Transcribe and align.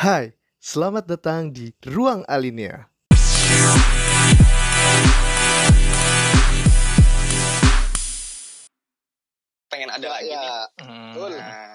Hai, 0.00 0.32
selamat 0.56 1.04
datang 1.04 1.52
di 1.52 1.76
Ruang 1.84 2.24
Alinea. 2.24 2.88
pengen 9.68 9.92
ada 9.92 10.00
Ya, 10.00 10.08
lagi 10.08 10.32
ya. 10.32 10.40
nih. 10.40 10.48
Hmm. 10.88 11.12
Betul. 11.12 11.32
Nah, 11.36 11.69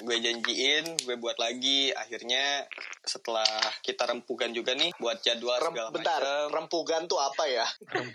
gue 0.00 0.16
janjiin, 0.18 0.84
gue 0.98 1.16
buat 1.16 1.36
lagi. 1.36 1.92
Akhirnya 1.92 2.64
setelah 3.00 3.46
kita 3.80 4.04
rempukan 4.04 4.50
juga 4.50 4.72
nih 4.72 4.92
buat 4.96 5.18
jadwal 5.18 5.56
Rem, 5.58 5.72
segala 5.72 5.90
bentar, 5.90 6.20
macam. 6.20 6.48
rempugan 6.54 7.02
tuh 7.04 7.18
apa 7.18 7.44
ya? 7.44 7.66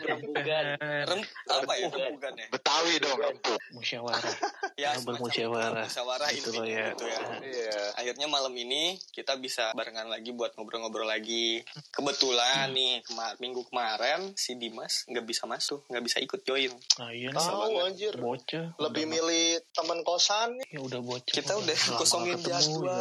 Rempukan. 0.01 0.63
Rem, 0.79 1.21
apa 1.47 1.73
ya 1.73 1.85
Rempukan. 1.85 2.01
rempukan 2.01 2.33
ya? 2.35 2.47
Betawi 2.49 2.93
dong, 2.97 3.17
rempuk. 3.19 3.59
Musyawarah. 3.71 4.35
Ya, 4.75 4.91
semacam 4.91 5.23
musyawarah. 5.23 5.83
musyawarah 5.87 6.29
Gitu 6.29 6.51
intinya 6.51 6.59
loh 6.59 6.67
ya. 6.67 6.85
gitu 6.91 7.05
ya. 7.07 7.19
Iya. 7.39 7.79
Akhirnya 7.95 8.27
malam 8.27 8.51
ini 8.51 8.99
kita 9.07 9.39
bisa 9.39 9.71
barengan 9.71 10.03
lagi 10.05 10.35
buat 10.35 10.51
ngobrol-ngobrol 10.51 11.07
lagi. 11.07 11.63
Kebetulan 11.89 12.69
nih 12.69 12.99
kema- 13.01 13.39
minggu 13.39 13.63
kemarin 13.65 14.35
si 14.35 14.53
Dimas 14.53 15.07
nggak 15.07 15.23
bisa 15.23 15.47
masuk, 15.47 15.87
nggak 15.87 16.03
bisa 16.03 16.17
ikut 16.19 16.43
join. 16.43 16.75
Nah, 16.99 17.07
iya 17.09 17.31
banget. 17.31 17.87
anjir. 17.87 18.13
Bocah. 18.15 18.65
Lebih 18.77 18.99
Udah- 19.01 19.13
milih 19.15 19.45
teman 19.71 19.99
kosan 20.01 20.59
nih. 20.59 20.67
Ya 20.69 20.79
udah 20.81 20.99
bocah. 20.99 21.31
Kita 21.31 21.53
udah 21.55 21.74
lama 21.75 21.99
kosongin 21.99 22.35
ketemu, 22.39 22.47
ya. 22.47 22.59
jadwal. 22.59 22.99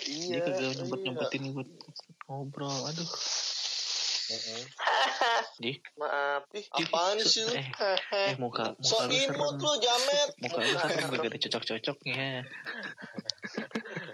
Dia 0.00 0.38
Iya. 0.38 0.38
kagak 0.46 0.72
nyempet 0.78 1.00
nyempetin 1.04 1.42
buat 1.54 1.68
ngobrol. 2.30 2.80
Aduh. 2.88 3.08
Di, 5.62 5.74
Maaf. 5.98 6.46
Ih, 6.54 6.66
apaan 6.70 7.18
sih 7.18 7.42
lu? 7.42 7.50
Eh, 7.50 7.66
eh 8.30 8.36
muka 8.38 8.78
muka 8.78 8.86
So 8.86 9.02
lu 9.10 9.14
imut 9.14 9.58
lu, 9.58 9.72
jamet. 9.82 10.28
Muka 10.38 10.58
lu 10.62 10.74
serem 10.78 11.10
gak 11.10 11.26
ada 11.26 11.38
cocok-cocoknya. 11.38 12.46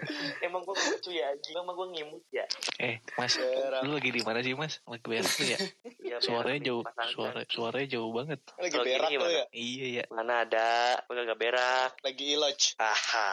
Emang 0.45 0.61
gue 0.63 0.75
lucu 0.75 1.11
ya, 1.11 1.33
emang 1.53 1.75
gue 1.75 1.87
ngimut 1.97 2.23
ya. 2.31 2.45
Eh, 2.79 3.01
Mas, 3.17 3.35
lu 3.83 3.97
lagi 3.97 4.09
di 4.13 4.21
mana 4.23 4.39
sih, 4.41 4.53
Mas? 4.53 4.79
Lagi 4.87 5.03
berak 5.03 5.31
tuh 5.33 5.47
ya? 5.47 5.57
ya 6.01 6.17
Suaranya 6.23 6.59
jauh, 6.71 6.83
suara 7.11 7.41
suaranya 7.49 7.87
jauh 7.97 8.11
banget. 8.13 8.39
Lagi 8.57 8.77
berak 8.79 9.09
tuh 9.09 9.13
gimana? 9.17 9.31
ya. 9.33 9.45
Iya 9.51 9.85
ya. 10.01 10.03
Mana 10.13 10.33
ada, 10.47 11.01
gue 11.03 11.23
gak 11.27 11.39
berak. 11.39 11.91
Lagi 12.01 12.23
iloj. 12.37 12.59
Aha. 12.79 13.29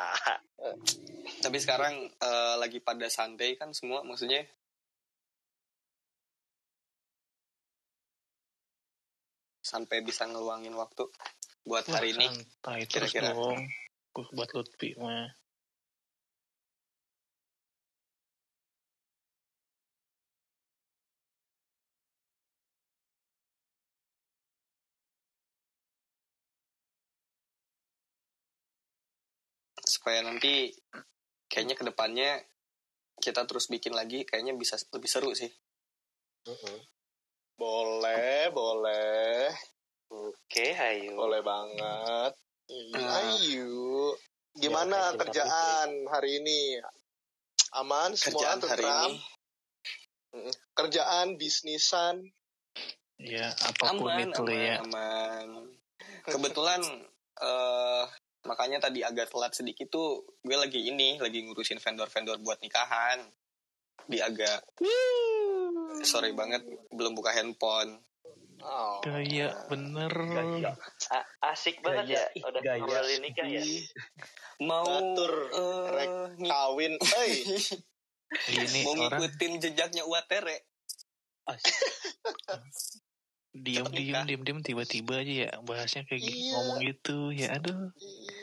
Tapi 1.44 1.56
sekarang 1.60 1.94
eh, 2.08 2.54
lagi 2.58 2.78
pada 2.80 3.06
santai 3.12 3.56
kan 3.60 3.70
semua 3.76 4.02
maksudnya 4.02 4.44
sampai 9.64 10.04
bisa 10.04 10.28
ngeluangin 10.28 10.76
waktu 10.76 11.08
buat 11.64 11.88
hari 11.88 12.12
ini. 12.12 12.28
Santai 12.28 12.84
terus 12.84 13.10
kira-kira. 13.10 13.32
buat 14.12 14.50
Lutfi 14.52 14.94
mah. 15.00 15.43
Supaya 30.04 30.20
nanti 30.20 30.68
kayaknya 31.48 31.80
ke 31.80 31.84
depannya 31.88 32.36
kita 33.24 33.48
terus 33.48 33.72
bikin 33.72 33.96
lagi 33.96 34.28
kayaknya 34.28 34.52
bisa 34.52 34.76
lebih 34.92 35.08
seru 35.08 35.32
sih. 35.32 35.48
Boleh, 37.56 38.52
boleh. 38.52 39.48
Oke, 40.12 40.76
ayo. 40.76 41.16
Boleh 41.16 41.40
banget. 41.40 42.36
Iya, 42.68 43.00
Ah. 43.00 43.32
Ayo. 43.32 44.12
Gimana 44.52 45.16
Ya, 45.16 45.24
kerjaan 45.24 45.88
hari 46.12 46.44
ini? 46.44 46.76
Aman 47.80 48.12
semua 48.12 48.60
Kerjaan 48.60 48.60
hari 48.68 48.84
ini. 48.84 49.16
Kerjaan, 50.76 51.40
bisnisan. 51.40 52.28
Ya, 53.16 53.56
apa 53.56 53.96
pun 53.96 54.12
aman, 54.12 54.20
itu 54.20 54.44
aman, 54.44 54.52
ya. 54.52 54.76
aman. 54.84 55.48
Kebetulan 56.28 56.84
eh 57.40 58.04
makanya 58.44 58.78
tadi 58.80 59.00
agak 59.00 59.28
telat 59.28 59.52
sedikit 59.52 59.88
tuh 59.88 60.22
gue 60.38 60.52
lagi 60.52 60.84
ini 60.84 61.16
lagi 61.16 61.40
ngurusin 61.40 61.78
vendor-vendor 61.78 62.38
buat 62.38 62.60
nikahan. 62.60 63.24
Di 64.04 64.20
agak 64.20 64.64
sorry 66.02 66.32
banget 66.32 66.60
belum 66.90 67.12
buka 67.12 67.32
handphone. 67.32 68.00
Oh. 68.60 69.00
Gaya 69.00 69.52
bener. 69.66 70.12
A- 71.10 71.28
asik 71.50 71.80
banget 71.80 72.16
Gaya, 72.16 72.24
ya, 72.32 72.44
udah 72.44 72.60
gaya. 72.60 72.80
ngobrolin 72.80 73.20
nikah 73.20 73.44
ya. 73.44 73.60
Mau 74.60 74.86
Batur, 74.86 75.32
eh, 75.50 75.84
rek 75.90 76.10
ngik- 76.38 76.48
Kawin. 76.50 76.92
Ini 78.50 78.78
mau 78.82 78.92
orang 78.98 79.20
ngikutin 79.20 79.52
jejaknya 79.58 80.02
Uatere. 80.04 80.64
diem 83.54 83.86
diem 83.86 84.18
diem 84.26 84.42
diem 84.42 84.58
tiba-tiba 84.60 85.22
aja 85.22 85.34
ya 85.46 85.50
bahasnya 85.62 86.02
kayak 86.02 86.20
gitu 86.20 86.34
Iya. 86.34 86.50
ngomong 86.50 86.78
gitu 86.82 87.18
ya 87.30 87.46
aduh 87.54 87.94
Iya. 87.94 88.33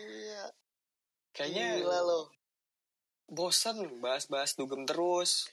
Kayaknya 1.42 1.68
Gila 1.82 2.00
lo. 2.02 2.22
bosen 3.26 3.78
bahas-bahas 3.98 4.54
dugem 4.54 4.84
terus. 4.84 5.48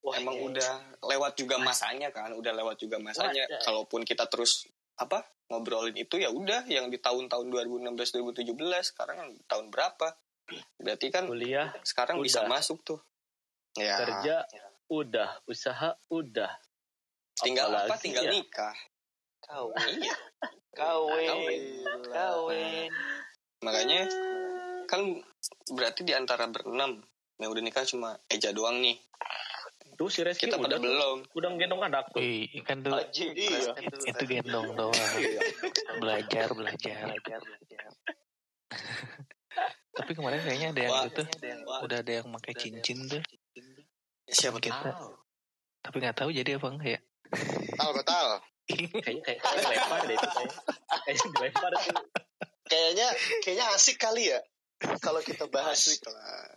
Wah, 0.00 0.16
Emang 0.16 0.36
iya. 0.36 0.44
udah 0.46 0.72
lewat 1.02 1.32
juga 1.34 1.56
masanya 1.58 2.08
kan, 2.08 2.28
udah 2.30 2.52
lewat 2.52 2.76
juga 2.76 2.96
masanya. 2.98 3.44
Wah. 3.46 3.60
Kalaupun 3.60 4.04
kita 4.04 4.24
terus 4.26 4.68
apa 4.94 5.20
ngobrolin 5.48 5.92
itu 5.94 6.16
ya 6.16 6.30
udah 6.30 6.64
yang 6.64 6.86
di 6.86 6.96
tahun-tahun 6.96 7.50
2016 7.50 7.92
2017 8.14 8.54
sekarang 8.84 9.16
kan 9.16 9.28
tahun 9.46 9.66
berapa? 9.68 10.08
Berarti 10.76 11.06
kan 11.08 11.24
kuliah 11.24 11.72
sekarang 11.82 12.20
bisa 12.20 12.44
udah. 12.44 12.50
masuk 12.50 12.78
tuh. 12.82 13.00
Ya, 13.74 13.96
kerja 13.98 14.36
udah 14.86 15.40
usaha 15.44 15.96
udah 16.06 16.52
tinggal 17.34 17.72
apa? 17.72 17.88
Apalagi 17.90 18.04
Tinggal 18.04 18.24
ya. 18.24 18.32
nikah. 18.32 18.76
Kawin, 19.40 20.00
Iya. 20.00 20.16
kawin, 20.72 21.62
kawin. 22.06 22.90
Makanya 23.60 24.00
kan 24.84 25.00
berarti 25.68 26.02
di 26.02 26.12
antara 26.12 26.46
berenam 26.46 27.00
yang 27.36 27.50
udah 27.50 27.62
nikah 27.62 27.82
cuma 27.82 28.16
Eja 28.26 28.50
doang 28.50 28.78
nih. 28.78 28.96
tuh 29.94 30.10
si 30.10 30.26
Reski 30.26 30.50
Kita 30.50 30.58
pada 30.58 30.74
udah 30.74 30.80
belum. 30.82 31.18
udah 31.30 31.48
gendong 31.54 31.78
anak 31.80 32.10
tuh. 32.10 32.18
Wih, 32.18 32.50
kan 32.62 32.82
tuh 32.82 32.90
Aji, 32.90 33.30
Iya. 33.30 33.78
itu 34.10 34.24
gendong 34.26 34.74
doang. 34.74 35.12
Belajar 36.02 36.50
belajar. 36.50 37.14
Tapi 39.94 40.10
kemarin 40.12 40.42
kayaknya 40.42 40.74
ada 40.74 40.80
yang 40.82 40.92
Wah. 40.92 41.04
gitu 41.06 41.22
Wah, 41.62 41.78
udah 41.86 41.98
ada 42.02 42.12
yang 42.12 42.26
pakai 42.34 42.52
cincin 42.58 42.98
tuh. 43.06 43.22
siapa 44.26 44.58
tuh? 44.58 44.66
kita 44.66 44.90
tapi 45.78 46.00
nggak 46.00 46.16
tahu 46.16 46.32
jadi 46.32 46.56
apa 46.56 46.66
enggak 46.66 46.90
ya? 46.96 47.00
Betal, 47.30 47.90
betal. 47.92 48.28
kayaknya 48.66 49.20
kayak 49.20 49.38
kayak 49.44 49.60
dilempar 49.60 50.00
deh 50.00 50.16
itu 50.16 50.28
kayak. 50.32 50.52
Kayaknya 51.04 51.26
dilempar 51.28 51.70
tuh. 51.76 51.94
Kayaknya 52.64 53.06
kayaknya 53.44 53.64
asik 53.76 53.96
kali 54.00 54.32
ya 54.32 54.40
kalau 55.00 55.20
kita 55.20 55.46
bahas. 55.48 56.00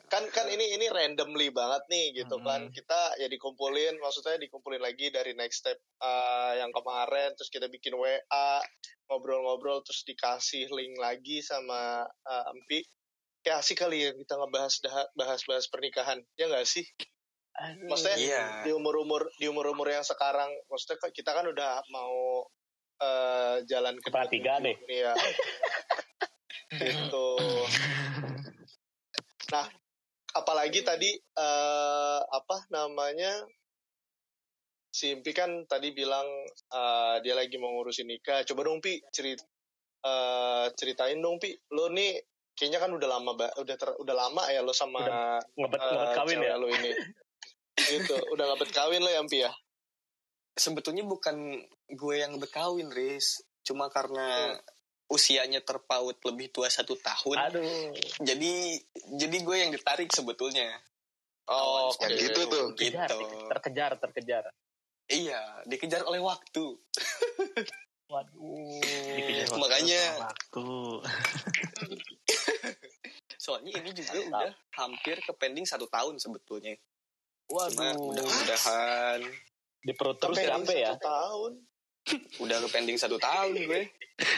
Kan 0.07 0.23
kan 0.31 0.47
ini 0.47 0.75
ini 0.79 0.88
randomly 0.88 1.51
banget 1.51 1.83
nih 1.91 2.05
gitu 2.23 2.39
Hmm. 2.39 2.45
kan. 2.47 2.61
Kita 2.71 3.19
ya 3.19 3.27
dikumpulin 3.27 3.99
maksudnya 3.99 4.39
dikumpulin 4.39 4.79
lagi 4.79 5.11
dari 5.11 5.35
next 5.35 5.63
step 5.65 5.77
uh, 5.99 6.53
yang 6.55 6.71
kemarin 6.71 7.35
terus 7.35 7.51
kita 7.51 7.67
bikin 7.67 7.95
WA, 7.95 8.49
ngobrol-ngobrol 9.07 9.83
terus 9.83 10.03
dikasih 10.07 10.71
link 10.71 10.95
lagi 10.97 11.43
sama 11.43 12.03
uh, 12.03 12.51
Empi. 12.51 12.83
Kayak 13.43 13.63
asik 13.63 13.77
kali 13.79 14.03
ya 14.03 14.11
kita 14.11 14.33
ngebahas 14.35 14.73
bahas-bahas 15.15 15.65
pernikahan. 15.71 16.19
Ya 16.35 16.47
nggak 16.51 16.67
sih? 16.67 16.83
Maksudnya 17.89 18.17
Iya. 18.21 18.44
di 18.69 18.71
umur-umur 18.75 19.33
di 19.41 19.49
umur-umur 19.49 19.89
yang 19.89 20.05
sekarang 20.05 20.51
maksudnya 20.69 21.09
kita 21.09 21.33
kan 21.33 21.47
udah 21.49 21.81
mau 21.89 22.45
eh, 22.97 23.61
jalan 23.69 23.97
ke 24.01 24.09
tiga 24.29 24.57
deh. 24.61 24.73
Iya. 24.89 25.13
gitu. 26.81 27.27
Nah, 29.53 29.66
apalagi 30.35 30.84
tadi 30.84 31.12
eh, 31.18 32.22
apa 32.24 32.58
namanya? 32.74 33.44
Si 34.88 35.13
Impi 35.13 35.30
kan 35.36 35.68
tadi 35.69 35.94
bilang 35.94 36.25
eh, 36.74 37.16
dia 37.21 37.33
lagi 37.38 37.56
mau 37.60 37.71
ngurusin 37.75 38.07
nikah. 38.07 38.44
Coba 38.48 38.68
dong 38.68 38.83
Pi 38.83 39.00
cerit 39.12 39.39
eh, 40.04 40.66
ceritain 40.75 41.19
dong 41.19 41.38
Pi. 41.39 41.56
Lo 41.71 41.88
nih 41.92 42.18
kayaknya 42.57 42.81
kan 42.81 42.92
udah 42.92 43.07
lama 43.07 43.31
ba- 43.38 43.56
udah 43.62 43.75
ter- 43.77 43.98
udah 44.01 44.16
lama 44.18 44.50
ya 44.50 44.66
lo 44.66 44.74
sama 44.74 45.06
ngebet 45.54 45.80
eh, 45.80 45.89
ngebet 45.94 46.12
kawin 46.18 46.39
ya 46.42 46.56
lo 46.57 46.68
ini. 46.68 46.92
gitu, 47.77 48.18
udah 48.33 48.45
ngabet 48.50 48.74
kawin 48.74 49.06
lo 49.06 49.10
ya 49.13 49.21
Impi 49.21 49.45
ya? 49.45 49.54
sebetulnya 50.57 51.06
bukan 51.06 51.62
gue 51.94 52.16
yang 52.18 52.36
berkawin, 52.42 52.89
Riz. 52.89 53.45
Cuma 53.62 53.88
karena 53.94 54.57
usianya 55.07 55.59
terpaut 55.59 56.19
lebih 56.21 56.50
tua 56.50 56.68
satu 56.68 56.95
tahun. 56.95 57.38
aduh 57.42 57.63
Jadi 58.19 58.75
jadi 59.15 59.38
gue 59.39 59.56
yang 59.57 59.71
ditarik 59.71 60.09
sebetulnya. 60.09 60.68
Oh, 61.48 61.89
kayak 61.95 62.12
seperti 62.12 62.24
gitu 62.25 62.39
itu. 62.42 62.51
tuh. 62.51 62.65
Kejar, 62.74 63.07
Gitu. 63.07 63.38
terkejar 63.48 63.92
terkejar 63.98 64.44
Iya, 65.07 65.39
dikejar 65.63 66.04
oleh 66.04 66.19
waktu. 66.19 66.75
waduh 68.07 68.80
Dikejar 69.15 69.48
waktu 69.48 69.56
Makanya- 69.57 70.15
waktu 70.21 70.68
Soalnya 73.38 73.71
ini 73.74 73.92
juga 73.94 74.12
Mantap. 74.13 74.27
udah 74.27 74.51
hampir 74.75 75.15
ke 75.21 75.31
pending 75.33 75.63
satu 75.63 75.88
tahun 75.88 76.19
sebetulnya. 76.19 76.75
Waduh. 77.48 77.95
mudah-mudahan 77.95 79.24
Di 79.80 79.95
perut 79.95 80.19
terus 80.19 80.36
sampai 80.36 80.83
ya. 80.83 80.92
satu 80.92 81.00
tahun. 81.00 81.51
Udah 82.44 82.57
ke 82.63 82.68
pending 82.71 82.98
satu 83.00 83.19
tahun 83.19 83.57
gue. 83.57 83.81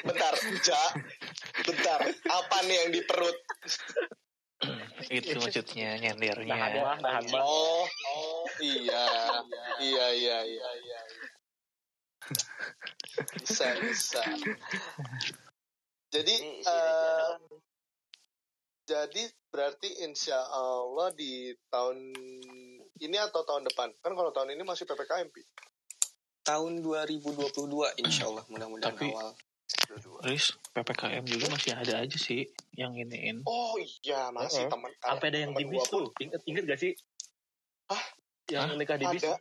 Bentar, 0.04 0.34
Ja. 0.66 0.84
Bentar. 1.64 2.00
Apa 2.10 2.58
nih 2.68 2.76
yang 2.84 2.90
di 2.92 3.02
perut? 3.06 3.38
Itu 5.08 5.40
maksudnya 5.40 5.96
Nahan 5.96 6.20
nyendirnya. 6.20 6.56
lah, 6.84 6.98
nahan 7.00 7.24
bang. 7.32 7.44
Oh, 7.44 7.88
oh, 7.88 8.44
iya. 8.60 9.06
Iya, 9.80 10.06
iya, 10.12 10.38
iya, 10.44 10.70
iya. 10.84 11.02
Bisa, 13.40 13.68
bisa. 13.80 14.22
Jadi, 16.12 16.36
eh, 16.60 17.32
jadi 18.84 19.24
berarti 19.54 20.04
insya 20.04 20.38
Allah 20.52 21.14
di 21.16 21.54
tahun 21.72 21.98
ini 23.00 23.18
atau 23.18 23.46
tahun 23.48 23.64
depan? 23.72 23.96
Kan 24.04 24.14
kalau 24.18 24.34
tahun 24.36 24.58
ini 24.58 24.64
masih 24.68 24.84
PPKM, 24.84 25.30
Pi. 25.32 25.42
Tahun 26.50 26.82
2022 26.82 28.02
insya 28.02 28.26
Allah 28.26 28.42
mudah-mudahan 28.50 28.98
Tapi- 28.98 29.14
awal. 29.14 29.30
Riz, 30.26 30.58
PPKM 30.74 31.22
juga 31.30 31.46
masih 31.54 31.78
ada 31.78 32.02
aja 32.02 32.18
sih 32.18 32.42
yang 32.74 32.90
iniin. 32.90 33.46
Oh 33.46 33.78
iya, 33.78 34.34
masih 34.34 34.66
Heeh. 34.66 34.72
teman. 34.74 34.90
Sampai 34.98 35.30
ada 35.30 35.40
yang 35.46 35.54
di 35.54 35.62
teman 35.62 35.70
bis 35.70 35.78
gua 35.78 35.94
pun 35.94 36.02
tuh. 36.02 36.26
Ingat 36.26 36.42
ingat 36.50 36.64
gak 36.66 36.80
sih? 36.82 36.92
Hah? 37.86 38.04
Yang 38.50 38.66
Hah? 38.66 38.78
nikah 38.82 38.98
di 38.98 39.06
bis. 39.14 39.22
Ada, 39.22 39.34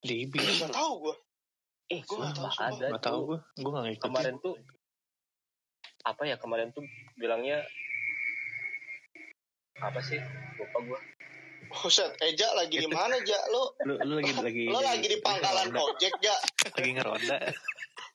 Di 0.00 0.16
bis. 0.28 0.56
nggak 0.60 0.76
tahu 0.76 0.92
gue. 1.00 1.16
Eh, 1.90 2.00
tahu, 2.04 2.20
sumpah 2.20 2.52
sumpah. 2.52 2.68
ada 2.70 2.86
Gak 2.92 3.02
tau 3.02 3.18
gue, 3.24 3.38
gue 3.56 3.70
gak 3.72 3.84
ngikutin. 3.88 4.04
Kemarin 4.04 4.34
tuh 4.38 4.54
apa 6.00 6.22
ya 6.28 6.36
kemarin 6.36 6.68
tuh 6.76 6.84
bilangnya 7.16 7.58
apa 9.80 10.00
sih? 10.04 10.20
Lupa 10.60 10.78
gua. 10.84 11.00
Buset, 11.70 12.10
Eja 12.18 12.50
lagi 12.58 12.82
di 12.82 12.90
mana, 12.90 13.14
Ja? 13.22 13.38
Lo, 13.54 13.78
Lu, 13.86 13.94
lu 14.02 14.14
lagi 14.18 14.32
lagi 14.46 14.64
lo 14.66 14.82
lagi 14.82 15.06
di 15.06 15.18
pangkalan 15.22 15.70
ngeronda. 15.70 15.86
ojek, 15.94 16.12
Ja? 16.18 16.36
Lagi 16.74 16.90
ngeronda. 16.98 17.38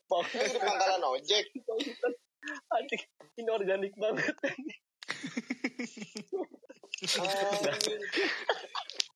Lagi 0.06 0.48
di 0.54 0.60
pangkalan 0.62 1.02
ojek. 1.02 1.46
Anjing, 2.70 3.02
ini 3.42 3.50
organik 3.50 3.94
banget. 3.98 4.36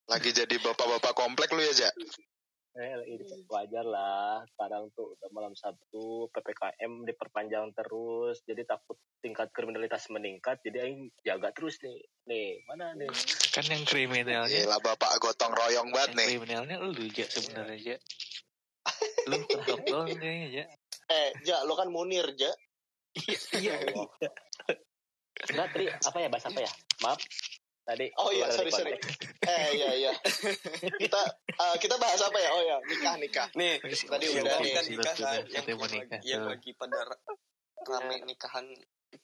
Lagi 0.09 0.29
jadi 0.33 0.55
bapak-bapak 0.57 1.13
komplek 1.13 1.53
lu 1.53 1.61
ya, 1.61 1.85
Ja? 1.85 1.91
Eh, 2.77 3.01
ini 3.09 3.25
wajar 3.49 3.81
lah. 3.81 4.45
Sekarang 4.53 4.93
tuh 4.93 5.17
udah 5.17 5.29
malam 5.33 5.57
Sabtu, 5.57 6.29
PPKM 6.29 7.01
diperpanjang 7.01 7.73
terus, 7.73 8.45
jadi 8.45 8.61
takut 8.61 8.95
tingkat 9.25 9.49
kriminalitas 9.49 10.05
meningkat. 10.13 10.61
Jadi 10.61 10.77
aing 10.77 11.01
jaga 11.25 11.49
terus 11.49 11.81
nih. 11.81 11.97
Nih, 12.29 12.61
mana 12.69 12.93
nih? 12.93 13.09
Kan 13.49 13.65
yang 13.65 13.83
kriminalnya, 13.89 14.69
Gila 14.69 14.77
bapak 14.85 15.17
gotong 15.17 15.49
royong 15.49 15.89
banget 15.89 16.13
nih. 16.13 16.27
kriminalnya 16.37 16.77
lu 16.77 16.93
aja 16.93 17.25
sebenarnya 17.25 17.75
aja. 17.75 17.95
Lu 19.29 19.37
kedok 19.45 19.81
doang 19.85 20.09
kayaknya 20.09 20.45
aja. 20.49 20.63
Eh, 21.09 21.29
Ja, 21.45 21.61
lo 21.65 21.73
kan 21.73 21.89
Munir, 21.89 22.25
Ja. 22.37 22.53
Iya. 23.53 23.75
Enggak, 25.49 25.67
Tri, 25.73 25.85
apa 25.89 26.17
ya 26.21 26.27
bahasa 26.29 26.47
apa 26.53 26.61
ya? 26.61 26.71
Maaf. 27.01 27.19
Tadi 27.89 28.05
Oh 28.21 28.29
iya, 28.29 28.45
sorry, 28.53 28.69
sorry. 28.69 28.93
Eh, 29.49 29.67
iya, 29.73 29.89
iya. 29.97 30.11
Kita 31.01 31.21
eh, 31.57 31.75
kita 31.81 31.97
bahas 31.97 32.21
apa 32.21 32.37
ya? 32.37 32.49
Oh 32.53 32.61
ya, 32.61 32.77
nikah, 32.85 33.17
nikah. 33.17 33.47
Nih, 33.57 33.81
Tadi 33.81 34.25
udah 34.29 34.57
nih. 34.61 34.73
kan 34.77 34.85
nikah 34.85 35.15
kan, 35.17 35.41
yang, 35.49 35.65
nikah. 35.65 35.89
lagi, 35.89 36.17
yang 36.21 36.43
lagi 36.45 36.71
pada 36.77 37.01
ra- 37.01 37.23
rame 37.89 38.29
nikahan 38.29 38.69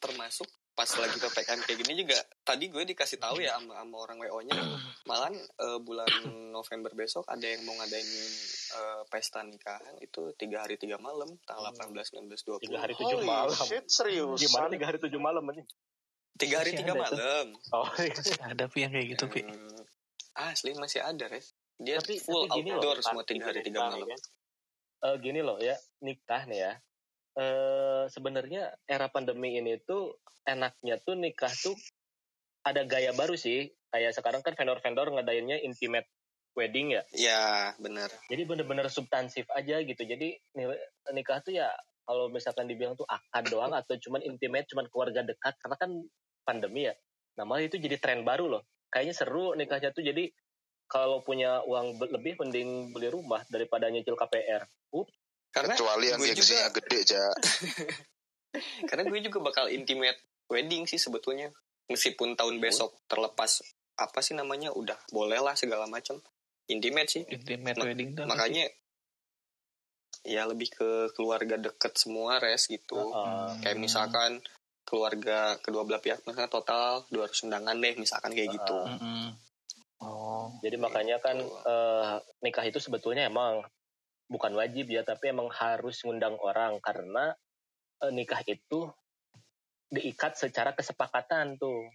termasuk 0.01 0.49
pas 0.75 0.89
lagi 0.99 1.15
ppkm 1.21 1.59
kayak 1.63 1.77
gini 1.87 2.03
juga 2.03 2.19
tadi 2.43 2.67
gue 2.67 2.83
dikasih 2.83 3.15
tahu 3.15 3.39
ya 3.39 3.55
sama 3.55 3.79
sama 3.79 3.95
orang 3.95 4.19
wo 4.27 4.43
nya 4.43 4.59
malahan 5.07 5.31
eh, 5.37 5.79
bulan 5.79 6.09
November 6.51 6.91
besok 6.91 7.23
ada 7.31 7.47
yang 7.47 7.63
mau 7.63 7.79
ngadain 7.79 8.03
eh, 8.75 9.01
pesta 9.07 9.39
nikahan 9.45 9.95
itu 10.03 10.35
tiga 10.35 10.67
hari 10.67 10.75
tiga 10.75 10.99
malam 10.99 11.31
tanggal 11.47 11.71
18 11.71 12.27
19 12.27 12.27
Tiga 12.59 12.75
20 12.75 12.83
hari 12.83 12.93
tujuh 12.99 13.19
malam. 13.23 13.55
shit, 13.55 13.87
serius. 13.87 14.35
Gimana 14.41 14.67
tiga 14.67 14.85
hari 14.91 14.99
tujuh 14.99 15.21
malam 15.21 15.47
ini? 15.55 15.63
Tiga 16.35 16.61
hari 16.61 16.71
Masih 16.75 16.79
tiga 16.83 16.93
malam 16.95 17.47
Oh, 17.71 17.87
Ada 18.51 18.65
pi 18.67 18.77
yang 18.83 18.91
kayak 18.91 19.07
gitu 19.15 19.25
pi. 19.31 19.41
Hmm, 19.43 19.79
asli 20.35 20.75
masih 20.75 20.99
ada 20.99 21.25
res 21.31 21.55
dia 21.75 21.99
Tapi- 21.99 22.19
full 22.23 22.47
tapi 22.47 22.63
gini 22.63 22.71
loh, 22.71 22.79
outdoor 22.79 22.97
semua 23.03 23.23
tiga 23.27 23.51
hari 23.51 23.59
tiga 23.63 23.79
malam 23.87 24.07
ya. 24.07 24.17
Eh, 25.05 25.15
gini 25.19 25.39
loh 25.43 25.57
ya, 25.59 25.75
nikah 25.99 26.47
nih 26.47 26.59
ya. 26.63 26.73
Eh 27.35 28.03
sebenarnya 28.07 28.71
era 28.87 29.11
pandemi 29.11 29.59
ini 29.59 29.75
tuh 29.83 30.15
enaknya 30.47 31.03
tuh 31.03 31.19
nikah 31.19 31.51
tuh 31.51 31.75
ada 32.63 32.87
gaya 32.87 33.11
baru 33.11 33.35
sih. 33.35 33.67
Kayak 33.91 34.15
sekarang 34.15 34.39
kan 34.43 34.55
vendor-vendor 34.55 35.07
ngadainnya 35.19 35.59
intimate 35.63 36.07
wedding 36.55 36.95
ya. 36.95 37.03
ya 37.11 37.75
benar 37.75 38.07
Jadi 38.31 38.47
bener-bener 38.47 38.87
substansif 38.87 39.43
aja 39.51 39.83
gitu. 39.83 39.99
Jadi 39.99 40.31
nikah 41.11 41.43
tuh 41.43 41.59
ya 41.59 41.67
kalau 42.07 42.31
misalkan 42.31 42.69
dibilang 42.71 42.95
tuh 42.95 43.03
akad 43.03 43.51
doang 43.51 43.75
atau 43.75 43.99
cuman 43.99 44.23
intimate, 44.23 44.69
cuman 44.71 44.87
keluarga 44.87 45.27
dekat 45.27 45.59
karena 45.59 45.75
kan 45.75 45.91
pandemi 46.45 46.85
ya. 46.85 46.93
Nah 47.35 47.43
malah 47.43 47.65
itu 47.65 47.75
jadi 47.75 47.97
tren 47.97 48.21
baru 48.21 48.47
loh. 48.47 48.63
Kayaknya 48.87 49.13
seru 49.13 49.51
nikahnya 49.51 49.89
tuh 49.89 50.05
jadi 50.05 50.29
kalau 50.85 51.19
punya 51.19 51.65
uang 51.65 51.97
lebih 51.99 52.37
mending 52.37 52.93
beli 52.93 53.09
rumah 53.09 53.41
daripada 53.49 53.89
nyicil 53.89 54.13
KPR. 54.13 54.63
Karena 55.49 55.73
Kecuali 55.73 56.05
yang 56.07 56.19
gue 56.19 56.29
gengsinya 56.29 56.67
juga 56.67 56.75
gede, 56.77 56.99
Ja. 57.07 57.25
karena 58.87 59.03
gue 59.03 59.19
juga 59.19 59.39
bakal 59.41 59.67
intimate 59.67 60.15
wedding 60.47 60.85
sih 60.85 60.95
sebetulnya 60.95 61.51
meskipun 61.87 62.35
tahun 62.35 62.59
besok 62.59 62.95
terlepas 63.05 63.59
apa 63.95 64.19
sih 64.19 64.31
namanya 64.31 64.71
udah 64.71 64.95
boleh 65.09 65.39
lah 65.39 65.55
segala 65.55 65.87
macam 65.87 66.19
intimate 66.65 67.09
sih 67.09 67.23
Intimate 67.25 67.75
Ma- 67.75 67.85
wedding 67.85 68.15
sih? 68.15 68.23
makanya 68.23 68.65
ya 70.23 70.43
lebih 70.43 70.71
ke 70.71 70.89
keluarga 71.13 71.59
deket 71.59 71.93
semua 71.95 72.39
res 72.39 72.65
gitu 72.65 72.95
Heeh. 72.95 73.61
kayak 73.61 73.77
misalkan 73.77 74.39
keluarga 74.85 75.57
kedua 75.59 75.81
belah 75.83 75.99
pihak 75.99 76.21
misalnya 76.23 76.47
total 76.47 77.03
200 77.09 77.49
undangan 77.49 77.75
deh 77.81 77.93
misalkan 77.97 78.31
kayak 78.37 78.53
gitu 78.53 78.77
Mm-mm. 78.85 79.33
Oh. 80.03 80.51
Jadi 80.59 80.75
makanya 80.75 81.17
kan 81.23 81.39
eh, 81.39 82.15
nikah 82.43 82.65
itu 82.67 82.77
sebetulnya 82.83 83.31
emang 83.31 83.63
bukan 84.27 84.51
wajib 84.57 84.91
ya, 84.91 85.05
tapi 85.07 85.31
emang 85.31 85.47
harus 85.53 86.03
ngundang 86.03 86.35
orang 86.41 86.77
karena 86.83 87.31
eh, 88.03 88.11
nikah 88.11 88.41
itu 88.45 88.91
diikat 89.89 90.35
secara 90.35 90.75
kesepakatan 90.75 91.55
tuh. 91.55 91.87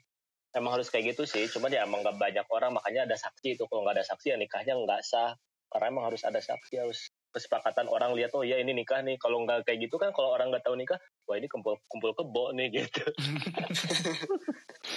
Emang 0.50 0.74
harus 0.74 0.90
kayak 0.90 1.14
gitu 1.14 1.30
sih, 1.30 1.46
cuman 1.46 1.70
ya 1.70 1.86
emang 1.86 2.02
gak 2.02 2.18
banyak 2.18 2.42
orang 2.50 2.74
makanya 2.74 3.06
ada 3.06 3.14
saksi 3.14 3.54
itu. 3.54 3.70
Kalau 3.70 3.86
nggak 3.86 4.02
ada 4.02 4.06
saksi 4.06 4.34
ya 4.34 4.36
nikahnya 4.40 4.74
nggak 4.74 5.02
sah. 5.06 5.38
Karena 5.70 5.94
emang 5.94 6.10
harus 6.10 6.26
ada 6.26 6.42
saksi, 6.42 6.74
harus 6.82 7.14
kesepakatan 7.30 7.86
orang 7.86 8.18
lihat 8.18 8.34
oh 8.34 8.42
ya 8.42 8.58
ini 8.58 8.74
nikah 8.74 8.98
nih. 9.06 9.14
Kalau 9.22 9.46
nggak 9.46 9.62
kayak 9.62 9.86
gitu 9.86 10.02
kan 10.02 10.10
kalau 10.10 10.34
orang 10.34 10.50
nggak 10.50 10.66
tahu 10.66 10.74
nikah, 10.74 10.98
wah 11.30 11.38
ini 11.38 11.46
kumpul 11.46 11.78
kumpul 11.86 12.10
kebo 12.10 12.50
nih 12.50 12.74
gitu. 12.74 13.06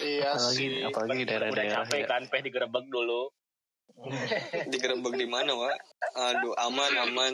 Iya 0.02 0.34
Apalagi 0.34 0.66
sih. 0.66 0.82
apalagi 0.82 1.14
di 1.14 1.24
Udah 1.24 1.30
daerah-daerah 1.30 1.86
capek 1.86 2.00
ya. 2.00 2.08
kan, 2.10 2.22
peh 2.26 2.42
digerebek 2.42 2.86
dulu. 2.90 3.30
digerebek 4.74 5.14
di 5.14 5.28
mana 5.30 5.54
wa 5.54 5.70
aduh 6.18 6.58
aman 6.58 6.92
aman 7.00 7.34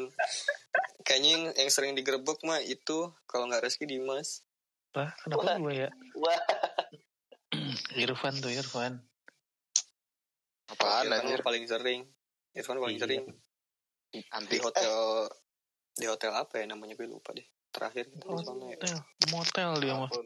kayaknya 1.01 1.29
yang, 1.31 1.43
yang 1.55 1.69
sering 1.71 1.95
digerebek 1.95 2.35
mah 2.43 2.59
itu 2.59 3.07
kalau 3.23 3.47
nggak 3.47 3.63
Reski 3.63 3.87
Dimas 3.87 4.43
Lah, 4.91 5.07
kenapa 5.15 5.55
gue 5.55 5.73
ya? 5.77 5.89
Wah, 6.13 6.39
Irfan 8.03 8.35
tuh 8.37 8.49
Irfan. 8.49 8.99
Apaan 10.67 11.07
Irfan 11.07 11.23
anjir? 11.23 11.39
paling 11.39 11.63
sering 11.63 12.01
Irfan 12.51 12.75
paling 12.75 12.97
Iya. 12.97 13.03
sering 13.07 13.23
di 14.09 14.19
Anti 14.27 14.57
hotel 14.59 15.29
di 15.93 16.05
hotel 16.05 16.31
apa 16.33 16.59
ya 16.59 16.65
namanya 16.67 16.93
gue 16.93 17.05
lupa 17.05 17.31
deh 17.31 17.45
terakhir 17.69 18.05
kita 18.09 18.25
Oh, 18.27 18.39
di 18.39 18.45
ya. 18.45 18.53
Motel, 18.53 18.97
motel 19.31 19.69
dia 19.81 19.93
mah. 19.95 20.09
Apa 20.09 20.17
pun. 20.17 20.25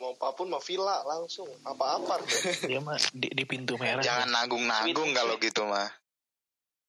Mau 0.00 0.10
apa 0.16 0.28
pun 0.32 0.46
mah 0.48 0.62
villa 0.64 0.96
langsung. 1.04 1.44
Apa-apa. 1.60 2.24
Dia 2.72 2.80
mah 2.80 2.96
di, 3.12 3.28
di 3.36 3.44
pintu 3.44 3.76
merah. 3.76 4.00
Jangan 4.00 4.32
nanggung-nanggung 4.32 5.12
kalau 5.12 5.36
gitu 5.36 5.68
mah. 5.68 5.92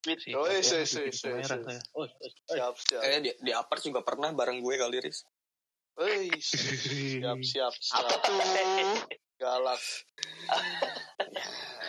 Si 0.02 0.32
Oh, 0.34 0.48
iya, 0.48 0.64
iya, 0.64 0.82
iya, 0.82 1.12
iya. 1.12 1.78
Oh, 1.94 2.08
Siap, 2.50 2.74
siap. 2.80 3.02
eh 3.06 3.20
di, 3.22 3.30
di 3.38 3.52
apart 3.52 3.84
juga 3.84 4.02
pernah 4.02 4.32
bareng 4.34 4.64
gue 4.64 4.74
kali 4.80 4.98
Riz 4.98 5.28
Hei, 6.00 6.32
siap, 6.40 7.38
siap, 7.44 7.74
siap. 7.76 8.00
Apa 8.00 8.16
tuh? 8.24 8.34
Galak. 9.38 9.82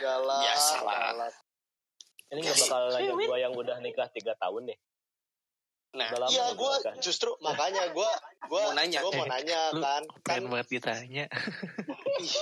Galak. 0.03 0.43
Biasalah. 0.43 1.01
galak. 1.15 1.35
Ini 2.35 2.39
nggak 2.43 2.59
bakal 2.67 2.83
nanya 2.93 3.13
gue 3.15 3.39
yang 3.39 3.55
udah 3.55 3.77
nikah 3.79 4.09
tiga 4.11 4.35
tahun 4.43 4.75
nih. 4.75 4.79
Nah 5.93 6.09
Iya, 6.25 6.57
gue 6.57 6.75
justru 6.99 7.37
makanya 7.39 7.93
gue 7.93 8.11
gue 8.43 8.63
Mau 8.63 8.73
nanya. 8.73 9.05
gue 9.05 9.13
mau 9.13 9.25
Eh, 9.25 9.31
nanya 9.31 9.61
lu 9.77 9.81
kan 9.81 10.03
kan. 10.25 10.41
banget 10.49 10.69
ditanya. 10.73 11.25
ih, 12.19 12.33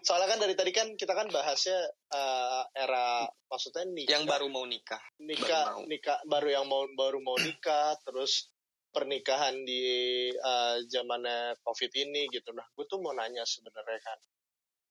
soalnya 0.00 0.28
kan 0.30 0.38
dari 0.38 0.54
tadi 0.54 0.70
kan 0.70 0.94
kita 0.94 1.10
kan 1.10 1.26
bahasnya 1.26 1.78
eh, 2.08 2.62
era 2.72 3.26
maksudnya 3.44 3.82
nikah. 3.84 4.14
Yang 4.14 4.24
baru 4.26 4.46
mau 4.46 4.62
nikah. 4.62 5.02
Nikah 5.18 5.42
baru 5.66 5.76
mau. 5.76 5.86
nikah 5.86 6.18
baru 6.24 6.48
yang 6.48 6.66
mau 6.66 6.82
baru 6.92 7.18
mau 7.18 7.34
nikah 7.36 7.98
terus 8.00 8.46
pernikahan 8.88 9.58
di 9.60 9.82
eh, 10.30 10.74
zamannya 10.86 11.58
covid 11.60 11.90
ini 11.92 12.26
gitu. 12.28 12.50
Nah 12.50 12.66
gue 12.70 12.86
tuh 12.86 12.98
mau 12.98 13.10
nanya 13.10 13.42
sebenarnya 13.42 14.00
kan. 14.00 14.18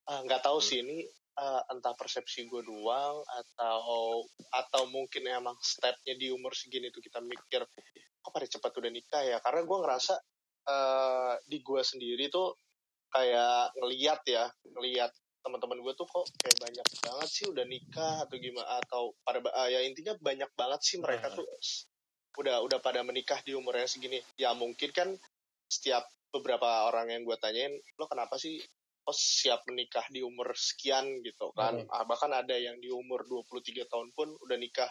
Ah, 0.05 0.19
nggak 0.23 0.41
tahu 0.41 0.59
sih 0.59 0.81
ini 0.81 1.07
eh, 1.39 1.61
entah 1.71 1.95
persepsi 1.95 2.45
gue 2.51 2.61
doang 2.67 3.23
atau 3.23 4.23
atau 4.51 4.83
mungkin 4.91 5.23
emang 5.25 5.55
stepnya 5.63 6.19
di 6.19 6.27
umur 6.35 6.51
segini 6.51 6.91
tuh 6.91 6.99
kita 6.99 7.23
mikir 7.23 7.63
kok 8.19 8.31
pada 8.35 8.47
cepat 8.47 8.71
udah 8.75 8.91
nikah 8.91 9.23
ya? 9.23 9.37
Karena 9.39 9.63
gue 9.63 9.77
ngerasa 9.79 10.13
eh, 10.67 11.33
di 11.47 11.57
gue 11.63 11.81
sendiri 11.81 12.27
tuh 12.27 12.55
kayak 13.09 13.73
ngeliat 13.79 14.21
ya 14.29 14.45
ngeliat 14.77 15.09
teman-teman 15.39 15.81
gue 15.81 15.93
tuh 15.95 16.05
kok 16.05 16.27
kayak 16.37 16.57
banyak 16.61 16.87
banget 17.01 17.29
sih 17.31 17.45
udah 17.49 17.65
nikah 17.65 18.15
atau 18.27 18.35
gimana 18.37 18.67
atau 18.83 19.03
pada 19.23 19.39
eh, 19.65 19.67
ya 19.73 19.79
intinya 19.87 20.13
banyak 20.19 20.51
banget 20.53 20.81
sih 20.83 20.97
mereka 20.99 21.31
tuh 21.31 21.47
udah 22.37 22.61
udah 22.63 22.79
pada 22.79 23.01
menikah 23.01 23.39
di 23.41 23.55
umur 23.55 23.75
yang 23.79 23.89
segini. 23.89 24.19
Ya 24.37 24.53
mungkin 24.53 24.91
kan 24.91 25.09
setiap 25.71 26.05
beberapa 26.29 26.85
orang 26.85 27.09
yang 27.09 27.21
gue 27.25 27.37
tanyain 27.41 27.73
lo 27.97 28.05
kenapa 28.05 28.37
sih 28.37 28.61
kok 29.09 29.17
siap 29.17 29.65
menikah 29.65 30.05
di 30.13 30.21
umur 30.21 30.53
sekian 30.53 31.25
gitu 31.25 31.49
kan. 31.57 31.81
Ah, 31.89 32.05
bahkan 32.05 32.29
ada 32.29 32.53
yang 32.53 32.77
di 32.77 32.93
umur 32.93 33.25
23 33.25 33.89
tahun 33.89 34.13
pun 34.13 34.37
udah 34.37 34.57
nikah 34.61 34.85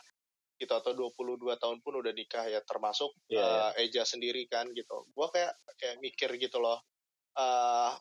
gitu 0.59 0.75
atau 0.75 0.91
22 0.91 1.55
tahun 1.55 1.79
pun 1.87 2.03
udah 2.03 2.11
nikah 2.11 2.51
ya 2.51 2.59
termasuk 2.67 3.15
Iya, 3.31 3.79
eh, 3.79 3.87
Eja 3.87 4.03
sendiri 4.03 4.51
kan 4.51 4.67
gitu. 4.75 5.07
Gue 5.15 5.31
kayak 5.31 5.55
kayak 5.79 6.03
mikir 6.03 6.35
gitu 6.35 6.59
loh 6.59 6.83
eh 7.39 7.95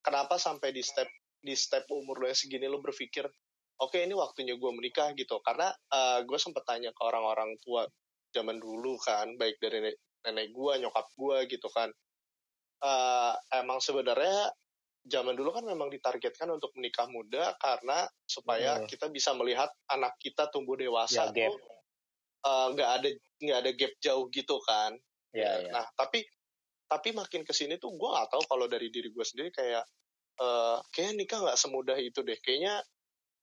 kenapa 0.00 0.40
sampai 0.40 0.72
di 0.72 0.80
step 0.80 1.04
di 1.44 1.52
step 1.52 1.84
umur 1.92 2.24
lo 2.24 2.32
yang 2.32 2.38
segini 2.40 2.64
lo 2.64 2.80
berpikir 2.80 3.28
oke 3.76 4.00
ini 4.00 4.16
waktunya 4.16 4.56
gue 4.56 4.70
menikah 4.72 5.12
gitu. 5.12 5.36
Karena 5.44 5.68
gue 6.24 6.38
sempet 6.40 6.64
tanya 6.64 6.96
ke 6.96 7.02
orang-orang 7.04 7.60
tua 7.60 7.84
zaman 8.32 8.56
dulu 8.56 8.96
kan 9.04 9.36
baik 9.36 9.60
dari 9.60 9.92
nenek, 10.24 10.48
gue 10.48 10.72
nyokap 10.80 11.12
gue 11.12 11.38
gitu 11.52 11.68
kan. 11.68 11.92
Eh 12.80 13.34
emang 13.60 13.84
sebenarnya 13.84 14.48
zaman 15.02 15.34
dulu 15.34 15.50
kan 15.50 15.64
memang 15.66 15.90
ditargetkan 15.90 16.46
untuk 16.54 16.70
menikah 16.78 17.10
muda 17.10 17.54
karena 17.58 18.06
supaya 18.26 18.78
Hmm. 18.82 18.86
kita 18.86 19.10
bisa 19.10 19.34
melihat 19.34 19.68
anak 19.90 20.14
kita 20.22 20.46
tumbuh 20.54 20.78
dewasa 20.78 21.30
Ya, 21.30 21.34
gap. 21.34 21.50
tuh 21.52 21.56
eh, 22.42 22.66
nggak 22.74 22.90
ada 23.00 23.08
nggak 23.42 23.58
ada 23.66 23.70
gap 23.74 23.92
jauh 24.02 24.26
gitu 24.30 24.56
kan 24.66 24.94
Ya, 25.32 25.64
ya. 25.64 25.72
Nah, 25.72 25.86
tapi 25.96 26.28
tapi 26.92 27.16
makin 27.16 27.40
ke 27.40 27.56
sini 27.56 27.80
tuh 27.80 27.88
gue 27.96 28.04
gak 28.04 28.28
tahu 28.36 28.44
kalau 28.44 28.68
dari 28.68 28.92
diri 28.92 29.08
gue 29.08 29.24
sendiri 29.24 29.48
kayak 29.48 29.80
eh 30.44 30.78
kayaknya 30.92 31.12
nikah 31.24 31.38
nggak 31.48 31.56
semudah 31.60 31.96
itu 31.96 32.20
deh. 32.20 32.36
Kayaknya 32.36 32.84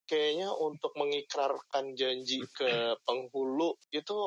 kayaknya 0.06 0.54
untuk 0.54 0.94
mengikrarkan 0.94 1.98
janji 1.98 2.46
ke 2.54 2.70
penghulu 3.06 3.74
itu 3.90 4.18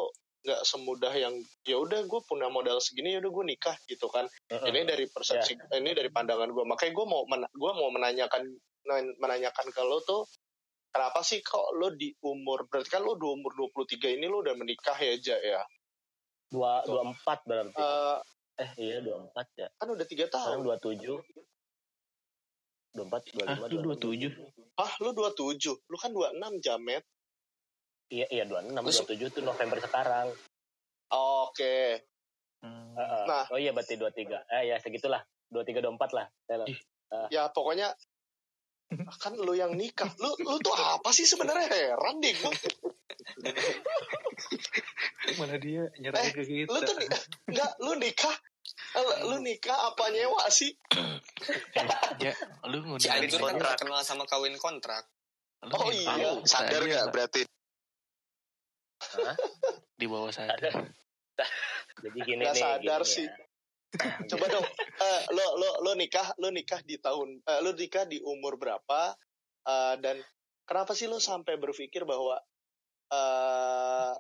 nggak 0.44 0.62
semudah 0.62 1.14
yang 1.14 1.32
ya 1.64 1.76
udah 1.78 2.04
gue 2.04 2.22
punya 2.22 2.48
modal 2.48 2.78
segini 2.78 3.12
ya 3.12 3.20
udah 3.20 3.32
gue 3.32 3.46
nikah 3.48 3.76
gitu 3.86 4.08
kan. 4.08 4.28
Ini 4.50 4.84
dari 4.84 5.08
persepsi 5.08 5.56
ini 5.74 5.92
dari 5.92 6.10
pandangan 6.10 6.48
gue. 6.48 6.64
Makanya 6.64 6.92
gue 6.94 7.06
mau 7.06 7.24
men- 7.26 7.48
gue 7.50 7.72
mau 7.74 7.90
menanyakan 7.90 8.44
men- 8.84 9.16
menanyakan 9.18 9.68
ke 9.68 9.82
lo 9.82 10.00
tuh 10.00 10.28
kenapa 10.90 11.20
sih 11.22 11.40
kok 11.40 11.74
lo 11.74 11.90
di 11.90 12.12
umur 12.22 12.68
berarti 12.68 12.92
kan 12.92 13.02
lo 13.02 13.16
di 13.16 13.26
umur 13.26 13.56
23 13.72 13.88
ini 14.14 14.26
lo 14.26 14.40
udah 14.40 14.54
menikah 14.54 14.94
ya 14.96 15.16
Ja 15.18 15.38
ya. 15.38 15.64
dua 16.46 16.84
dua 16.84 17.02
empat 17.08 17.40
berarti 17.44 17.74
Eh, 17.74 18.20
eh 18.60 18.70
iya 18.78 18.98
dua 19.00 19.24
empat 19.24 19.48
ya 19.56 19.66
kan 19.74 19.88
udah 19.90 20.06
tiga 20.06 20.28
sekarang 20.28 20.60
tahun. 20.60 20.68
dua 20.68 20.78
tujuh 20.78 21.18
dua 22.94 23.04
empat 23.04 23.22
dua 23.28 23.44
Ah, 23.44 23.56
lima 23.58 23.66
lu 23.68 23.96
27. 23.96 24.30
Ah, 24.76 24.92
lu 25.00 25.10
27. 25.12 25.82
Lu 25.82 25.98
kan 25.98 26.12
26, 26.12 26.62
Jamet. 26.62 27.02
Iya 28.14 28.26
iya 28.30 28.44
dua 28.46 28.62
enam 28.62 28.84
Terus- 28.86 29.02
dua 29.02 29.08
tujuh 29.10 29.28
tuh 29.32 29.42
November 29.42 29.80
sekarang 29.80 30.28
Oke. 31.10 32.04
Hmm. 32.62 32.94
Heeh. 32.96 33.24
Nah. 33.28 33.44
oh 33.50 33.58
iya 33.58 33.70
berarti 33.70 33.98
dua 33.98 34.10
tiga 34.10 34.42
eh 34.48 34.66
ya 34.66 34.78
segitulah 34.78 35.22
dua 35.46 35.62
tiga 35.62 35.78
dua 35.78 35.92
empat 35.92 36.10
lah 36.14 36.26
Taylor. 36.46 36.66
Ih. 36.66 36.78
Ya, 37.30 37.46
pokoknya 37.48 37.94
kan 39.22 39.34
lu 39.36 39.54
yang 39.54 39.74
nikah. 39.74 40.10
Lu 40.18 40.34
lu 40.40 40.58
tuh 40.58 40.74
apa 40.74 41.10
sih 41.10 41.24
sebenarnya 41.24 41.70
heran 41.70 42.18
deh 42.18 42.34
gua. 42.34 42.50
Mana 45.40 45.56
dia 45.58 45.90
nyerah 45.98 46.22
ke 46.30 46.42
kita. 46.42 46.70
Lu 46.70 46.78
tuh 46.82 46.96
enggak 47.46 47.72
lu 47.78 47.92
nikah 47.98 48.36
Lu- 48.96 49.20
lu 49.28 49.36
nikah 49.42 49.76
apa 49.92 50.04
nyewa 50.10 50.48
sih? 50.50 50.72
ya, 52.24 52.32
lu 52.66 52.78
Si 52.98 53.10
ngundang 53.10 53.22
Anjur 53.22 53.38
kan 53.38 53.44
kontrak. 53.54 53.70
terkenal 53.76 54.02
sama 54.02 54.24
kawin 54.26 54.56
kontrak. 54.58 55.04
Lu 55.62 55.74
Oh, 55.74 55.90
iya. 55.92 56.40
Sadar 56.44 56.82
saya 56.82 57.12
nggak 57.12 57.30
Di 59.94 60.06
bawah 60.10 60.32
sadar. 60.34 60.74
jadi 62.04 62.20
gini 62.26 62.44
Nggak 62.44 62.56
nih 62.58 62.64
sadar 62.64 63.02
gini 63.02 63.14
sih. 63.14 63.28
ya. 63.28 63.36
Coba 64.26 64.46
dong. 64.50 64.66
Eh, 64.98 65.22
lo 65.38 65.46
lo 65.62 65.70
lo 65.86 65.92
nikah, 65.94 66.34
lo 66.42 66.50
nikah 66.50 66.82
di 66.82 66.98
tahun 66.98 67.42
eh, 67.46 67.60
lo 67.62 67.78
nikah 67.78 68.10
di 68.10 68.18
umur 68.22 68.58
berapa? 68.58 69.14
Eh, 69.64 69.96
dan 70.02 70.18
kenapa 70.66 70.98
sih 70.98 71.06
lo 71.06 71.22
sampai 71.22 71.58
berpikir 71.62 72.02
bahwa 72.04 72.42
eh 73.14 74.14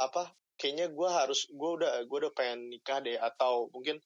apa? 0.00 0.24
Kayaknya 0.60 0.92
gue 0.92 1.08
harus 1.08 1.48
gue 1.48 1.70
udah 1.80 2.04
gue 2.04 2.18
udah 2.26 2.32
pengen 2.36 2.68
nikah 2.68 3.00
deh 3.00 3.16
atau 3.16 3.70
mungkin 3.72 3.96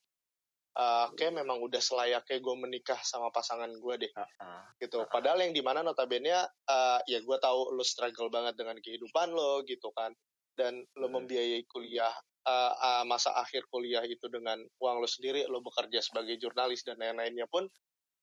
eh 0.74 1.06
kayak 1.14 1.34
memang 1.38 1.62
udah 1.62 1.78
selayaknya 1.78 2.38
gue 2.42 2.54
menikah 2.58 2.98
sama 3.06 3.30
pasangan 3.30 3.70
gue 3.70 3.94
deh 4.06 4.10
Heeh. 4.10 4.60
gitu. 4.82 5.06
Padahal 5.06 5.38
yang 5.42 5.54
di 5.54 5.62
mana 5.62 5.80
notabene 5.82 6.30
eh, 6.30 7.00
ya 7.08 7.18
gue 7.22 7.36
tahu 7.40 7.74
lo 7.74 7.82
struggle 7.82 8.28
banget 8.28 8.54
dengan 8.54 8.78
kehidupan 8.78 9.30
lo 9.30 9.62
gitu 9.66 9.90
kan, 9.94 10.10
dan 10.58 10.82
lo 10.98 11.06
Hmm. 11.10 11.22
membiayai 11.22 11.62
kuliah 11.68 12.14
eh, 12.44 12.72
eh, 12.76 13.04
masa 13.08 13.32
akhir 13.40 13.66
kuliah 13.72 14.04
itu 14.04 14.28
dengan 14.28 14.60
uang 14.80 14.96
lo 15.00 15.08
sendiri, 15.08 15.48
lo 15.48 15.60
bekerja 15.64 16.00
sebagai 16.04 16.36
jurnalis 16.36 16.84
dan 16.86 16.98
lain-lainnya 17.00 17.46
pun. 17.50 17.66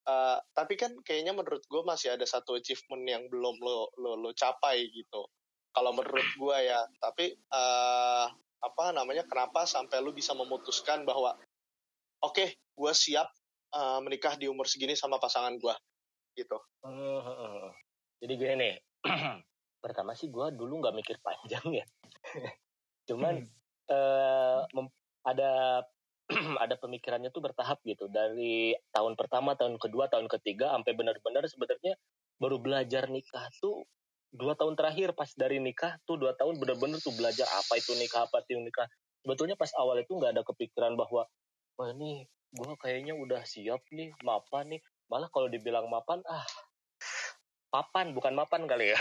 eh, 0.01 0.37
tapi 0.57 0.73
kan 0.81 0.97
kayaknya 1.05 1.29
menurut 1.37 1.61
gue 1.69 1.81
masih 1.85 2.17
ada 2.17 2.25
satu 2.25 2.57
achievement 2.57 3.05
yang 3.05 3.23
belum 3.29 3.55
lo 3.61 3.93
lo 4.01 4.17
lo 4.17 4.31
capai 4.33 4.89
gitu. 4.89 5.29
Kalau 5.71 5.91
menurut 5.93 6.25
gue 6.25 6.57
ya, 6.65 6.81
tapi 6.97 7.37
eh, 7.37 8.27
apa 8.61 8.85
namanya? 8.93 9.23
Kenapa 9.29 9.65
sampai 9.69 10.01
lo 10.01 10.09
bisa 10.13 10.33
memutuskan 10.33 11.05
bahwa 11.05 11.37
oke, 12.21 12.45
gue 12.57 12.93
siap 12.93 13.29
eh, 13.73 13.99
menikah 14.01 14.35
di 14.41 14.49
umur 14.49 14.65
segini 14.65 14.97
sama 14.97 15.21
pasangan 15.21 15.53
gue 15.57 15.75
gitu. 16.35 16.57
Heeh, 16.81 17.19
heeh. 17.21 17.65
Jadi 18.21 18.33
gini 18.37 18.53
nih, 18.57 18.73
pertama 19.83 20.13
sih 20.13 20.29
gue 20.29 20.47
dulu 20.53 20.81
nggak 20.81 20.95
mikir 20.97 21.17
panjang 21.21 21.65
ya. 21.73 21.85
Cuman 23.09 23.35
eh, 23.91 24.61
mem- 24.73 24.95
ada 25.25 25.83
ada 26.63 26.75
pemikirannya 26.79 27.29
tuh 27.29 27.43
bertahap 27.43 27.83
gitu. 27.83 28.07
Dari 28.07 28.75
tahun 28.95 29.19
pertama, 29.19 29.53
tahun 29.59 29.75
kedua, 29.77 30.07
tahun 30.07 30.31
ketiga, 30.31 30.71
sampai 30.73 30.95
benar-benar 30.95 31.43
sebenarnya 31.51 31.93
baru 32.41 32.57
belajar 32.57 33.11
nikah 33.11 33.51
tuh 33.61 33.85
dua 34.31 34.55
tahun 34.55 34.79
terakhir 34.79 35.11
pas 35.11 35.27
dari 35.35 35.59
nikah 35.59 35.99
tuh 36.07 36.15
dua 36.15 36.31
tahun 36.39 36.55
benar-benar 36.55 37.03
tuh 37.03 37.11
belajar 37.11 37.45
apa 37.51 37.75
itu 37.75 37.91
nikah 37.99 38.25
apa 38.25 38.41
itu 38.47 38.57
nikah. 38.63 38.87
Sebetulnya 39.21 39.59
pas 39.59 39.69
awal 39.77 40.01
itu 40.01 40.15
nggak 40.15 40.39
ada 40.39 40.43
kepikiran 40.47 40.95
bahwa 40.95 41.27
wah 41.75 41.89
ini 41.91 42.25
gue 42.51 42.73
kayaknya 42.79 43.13
udah 43.15 43.43
siap 43.43 43.83
nih 43.91 44.15
mapan 44.23 44.71
nih. 44.71 44.81
Malah 45.11 45.27
kalau 45.29 45.51
dibilang 45.51 45.91
mapan 45.91 46.23
ah 46.31 46.47
papan 47.71 48.15
bukan 48.15 48.35
mapan 48.35 48.67
kali 48.67 48.95
ya. 48.95 48.99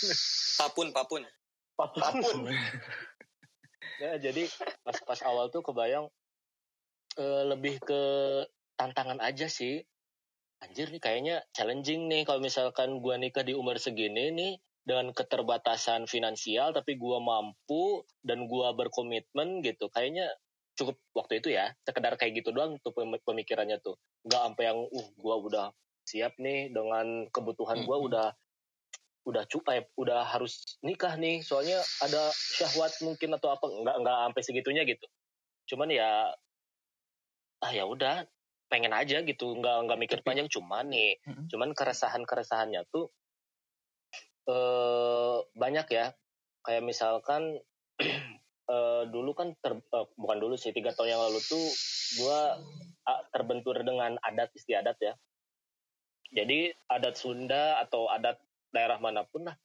Papun, 0.60 0.92
papun. 0.92 1.24
Apa 1.82 2.22
pun. 2.22 2.46
Ya, 4.02 4.18
jadi 4.18 4.50
pas 4.82 4.98
pas 5.06 5.20
awal 5.22 5.46
tuh 5.54 5.62
kebayang 5.62 6.10
eh, 7.14 7.42
lebih 7.46 7.78
ke 7.78 8.02
tantangan 8.74 9.22
aja 9.22 9.46
sih. 9.46 9.78
Anjir 10.58 10.90
nih 10.90 10.98
kayaknya 10.98 11.36
challenging 11.54 12.10
nih 12.10 12.26
kalau 12.26 12.42
misalkan 12.42 12.98
gua 12.98 13.14
nikah 13.14 13.46
di 13.46 13.54
umur 13.54 13.78
segini 13.78 14.34
nih 14.34 14.52
dengan 14.82 15.14
keterbatasan 15.14 16.10
finansial 16.10 16.74
tapi 16.74 16.98
gua 16.98 17.22
mampu 17.22 18.02
dan 18.26 18.50
gua 18.50 18.74
berkomitmen 18.74 19.62
gitu. 19.62 19.86
Kayaknya 19.86 20.34
cukup 20.74 20.98
waktu 21.14 21.38
itu 21.38 21.54
ya, 21.54 21.70
sekedar 21.86 22.18
kayak 22.18 22.42
gitu 22.42 22.50
doang 22.50 22.82
tuh 22.82 22.90
pem- 22.90 23.22
pemikirannya 23.22 23.78
tuh. 23.86 23.94
Nggak 24.26 24.42
sampai 24.50 24.64
yang 24.66 24.78
uh 24.82 25.08
gua 25.14 25.38
udah 25.38 25.66
siap 26.02 26.34
nih 26.42 26.74
dengan 26.74 27.30
kebutuhan 27.30 27.86
gua 27.86 28.02
udah 28.02 28.26
udah 29.22 29.46
cukup 29.46 29.86
udah 29.94 30.26
harus 30.26 30.78
nikah 30.82 31.14
nih 31.14 31.40
soalnya 31.40 31.78
ada 32.02 32.28
syahwat 32.34 32.90
mungkin 33.00 33.30
atau 33.38 33.54
apa 33.54 33.70
nggak 33.70 33.96
nggak 34.02 34.16
sampai 34.26 34.42
segitunya 34.42 34.82
gitu. 34.82 35.06
Cuman 35.70 35.88
ya 35.88 36.34
ah 37.62 37.70
ya 37.70 37.86
udah 37.86 38.26
pengen 38.66 38.90
aja 38.90 39.22
gitu 39.22 39.54
nggak 39.54 39.76
nggak 39.86 39.98
mikir 40.00 40.18
Tapi- 40.18 40.26
panjang 40.26 40.48
cuman 40.50 40.90
nih 40.90 41.14
Mm-mm. 41.22 41.46
cuman 41.46 41.70
keresahan 41.76 42.26
keresahannya 42.26 42.82
tuh 42.90 43.06
eh 44.50 45.36
banyak 45.54 45.86
ya. 45.88 46.10
Kayak 46.62 46.82
misalkan 46.82 47.58
eh, 48.74 49.02
dulu 49.06 49.30
kan 49.34 49.54
ter, 49.58 49.78
eh, 49.78 50.06
bukan 50.14 50.38
dulu 50.38 50.54
sih 50.58 50.74
tiga 50.74 50.90
tahun 50.94 51.14
yang 51.14 51.22
lalu 51.30 51.38
tuh 51.46 51.62
gua 52.18 52.58
ah, 53.06 53.22
terbentur 53.30 53.78
dengan 53.82 54.18
adat 54.18 54.50
istiadat 54.54 54.98
ya. 54.98 55.14
Jadi 56.32 56.72
adat 56.88 57.14
Sunda 57.14 57.76
atau 57.78 58.08
adat 58.08 58.40
daerah 58.72 58.98
mana 58.98 59.22
pun 59.28 59.46
lah 59.46 59.56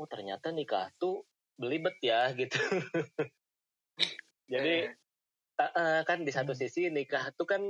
oh 0.00 0.08
ternyata 0.08 0.50
nikah 0.50 0.90
tuh 0.96 1.22
belibet 1.54 1.94
ya 2.00 2.32
gitu 2.34 2.58
jadi 4.52 4.90
eh, 5.58 5.72
eh, 5.74 6.00
kan 6.02 6.24
di 6.24 6.32
satu 6.32 6.56
sisi 6.56 6.88
nikah 6.88 7.30
tuh 7.36 7.46
kan 7.46 7.62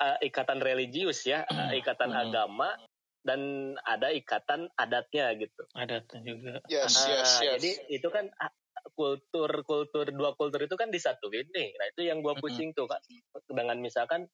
eh, 0.00 0.18
ikatan 0.26 0.58
religius 0.60 1.24
ya 1.24 1.46
eh, 1.46 1.78
ikatan 1.78 2.10
Hmm. 2.10 2.22
agama 2.28 2.74
dan 3.20 3.40
ada 3.84 4.08
ikatan 4.16 4.72
adatnya 4.76 5.36
gitu. 5.36 5.62
Adatnya 5.76 6.20
juga. 6.24 6.54
Yes, 6.72 7.04
yes, 7.04 7.30
yes. 7.44 7.60
Jadi 7.60 7.70
itu 7.92 8.08
kan 8.08 8.32
ah, 8.40 8.52
kultur 8.96 9.50
kultur 9.68 10.08
dua 10.08 10.32
kultur 10.36 10.64
itu 10.64 10.76
kan 10.76 10.88
disatuin 10.88 11.44
nih. 11.52 11.76
Nah 11.76 11.86
itu 11.92 12.00
yang 12.08 12.24
gua 12.24 12.36
pusing 12.40 12.72
tuh 12.72 12.88
kak. 12.88 13.04
Dengan 13.44 13.76
misalkan, 13.76 14.24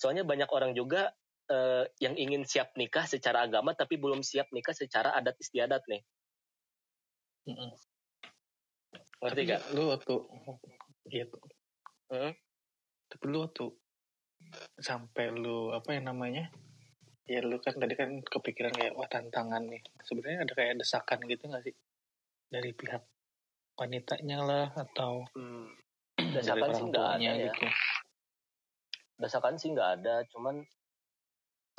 soalnya 0.00 0.24
banyak 0.24 0.48
orang 0.48 0.72
juga 0.72 1.12
eh, 1.50 1.84
yang 1.98 2.14
ingin 2.14 2.46
siap 2.46 2.72
nikah 2.78 3.04
secara 3.04 3.44
agama 3.44 3.74
tapi 3.74 3.98
belum 3.98 4.22
siap 4.22 4.48
nikah 4.54 4.72
secara 4.72 5.10
adat 5.18 5.34
istiadat 5.42 5.82
nih. 5.90 6.02
Mm-mm. 7.50 7.70
Ngerti 9.20 9.40
gak? 9.50 9.62
Lu 9.74 9.90
waktu 9.90 10.14
iya 11.10 11.24
tuh. 11.26 11.42
Hmm? 12.08 12.32
Tapi 13.10 13.24
lu 13.26 13.38
waktu 13.44 13.66
sampai 14.80 15.34
lu 15.34 15.74
apa 15.74 15.92
yang 15.98 16.08
namanya? 16.08 16.48
Ya 17.28 17.44
lu 17.44 17.60
kan 17.62 17.76
tadi 17.78 17.94
kan 17.94 18.22
kepikiran 18.24 18.74
kayak 18.74 18.94
wah 18.96 19.06
tantangan 19.10 19.66
nih. 19.66 19.82
Sebenarnya 20.06 20.46
ada 20.46 20.52
kayak 20.56 20.80
desakan 20.80 21.18
gitu 21.28 21.50
gak 21.50 21.62
sih? 21.66 21.74
Dari 22.50 22.70
pihak 22.74 23.02
wanitanya 23.78 24.38
lah 24.44 24.66
atau 24.76 25.24
Hmm. 25.36 25.72
Desakan 26.20 26.70
sih 26.76 26.84
nggak 26.92 27.08
ada 27.16 27.32
ya. 27.32 27.48
gitu. 27.48 27.66
Desakan 29.16 29.54
sih 29.56 29.72
nggak 29.72 29.90
ada, 30.00 30.14
cuman 30.28 30.60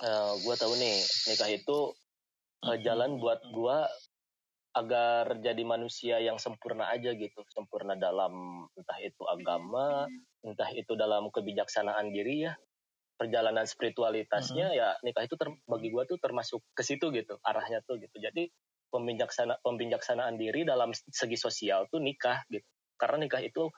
eh 0.01 0.33
gue 0.41 0.55
tahu 0.57 0.73
nih 0.81 0.97
nikah 1.29 1.49
itu 1.53 1.93
eh, 2.65 2.77
jalan 2.81 3.21
buat 3.21 3.41
gua 3.53 3.85
agar 4.71 5.43
jadi 5.43 5.67
manusia 5.67 6.23
yang 6.23 6.39
sempurna 6.39 6.87
aja 6.89 7.11
gitu. 7.11 7.43
Sempurna 7.51 7.99
dalam 7.99 8.65
entah 8.73 8.99
itu 9.03 9.23
agama 9.27 10.07
entah 10.41 10.71
itu 10.73 10.95
dalam 10.95 11.27
kebijaksanaan 11.29 12.09
diri 12.09 12.47
ya. 12.49 12.53
Perjalanan 13.19 13.69
spiritualitasnya 13.69 14.73
ya 14.73 14.97
nikah 15.05 15.27
itu 15.27 15.37
ter- 15.37 15.61
bagi 15.69 15.93
gua 15.93 16.09
tuh 16.09 16.17
termasuk 16.17 16.63
ke 16.73 16.81
situ 16.81 17.13
gitu 17.13 17.37
arahnya 17.45 17.83
tuh 17.85 18.01
gitu. 18.01 18.17
Jadi 18.17 18.49
pembijaksana 18.89 19.61
pembijaksanaan 19.61 20.35
diri 20.35 20.65
dalam 20.65 20.91
segi 20.95 21.37
sosial 21.37 21.85
tuh 21.91 22.01
nikah 22.01 22.41
gitu. 22.49 22.65
Karena 22.97 23.27
nikah 23.27 23.43
itu 23.43 23.69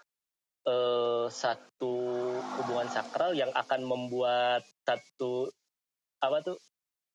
eh, 0.69 1.27
satu 1.27 1.95
hubungan 2.63 2.87
sakral 2.87 3.35
yang 3.35 3.51
akan 3.51 3.81
membuat 3.83 4.63
satu 4.87 5.51
apa 6.23 6.39
tuh 6.39 6.57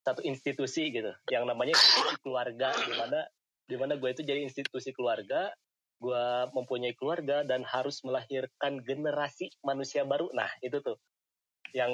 satu 0.04 0.20
institusi 0.24 0.92
gitu 0.92 1.12
yang 1.32 1.48
namanya 1.48 1.72
institusi 1.72 2.16
keluarga 2.20 2.76
di 2.76 2.92
mana 2.92 3.20
di 3.68 3.76
mana 3.76 3.92
gue 3.96 4.08
itu 4.12 4.22
jadi 4.24 4.44
institusi 4.44 4.92
keluarga 4.92 5.52
gue 5.98 6.24
mempunyai 6.54 6.94
keluarga 6.94 7.42
dan 7.42 7.66
harus 7.66 8.00
melahirkan 8.06 8.78
generasi 8.86 9.50
manusia 9.66 10.06
baru. 10.06 10.30
Nah 10.30 10.48
itu 10.62 10.78
tuh. 10.78 10.94
Yang 11.74 11.92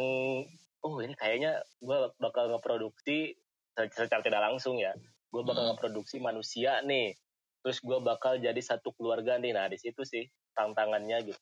oh 0.85 1.01
ini 1.01 1.17
kayaknya 1.17 1.65
gue 1.81 2.13
bakal 2.21 2.53
ngeproduksi 2.53 3.33
secara 3.75 4.21
tidak 4.21 4.43
langsung 4.45 4.77
ya. 4.77 4.93
Gue 5.33 5.43
bakal 5.43 5.67
Hmm. 5.67 5.71
ngeproduksi 5.75 6.21
manusia 6.21 6.85
nih. 6.85 7.17
Terus 7.65 7.81
gue 7.81 7.99
bakal 8.05 8.37
jadi 8.39 8.61
satu 8.61 8.93
keluarga 8.93 9.41
nih. 9.41 9.57
Nah 9.57 9.73
di 9.73 9.81
situ 9.81 10.05
sih 10.05 10.29
tantangannya 10.53 11.33
gitu. 11.33 11.41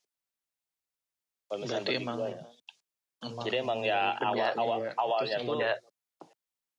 Kalau 1.51 1.67
misalnya 1.67 1.91
emang 1.99 2.19
ya. 2.31 2.47
Emang 3.23 3.45
Jadi 3.45 3.57
emang 3.57 3.81
ya 3.81 4.01
awal 4.19 4.51
awal 4.55 4.79
ya. 4.81 4.93
awalnya 4.97 5.37
tuh 5.39 5.55
udah. 5.55 5.75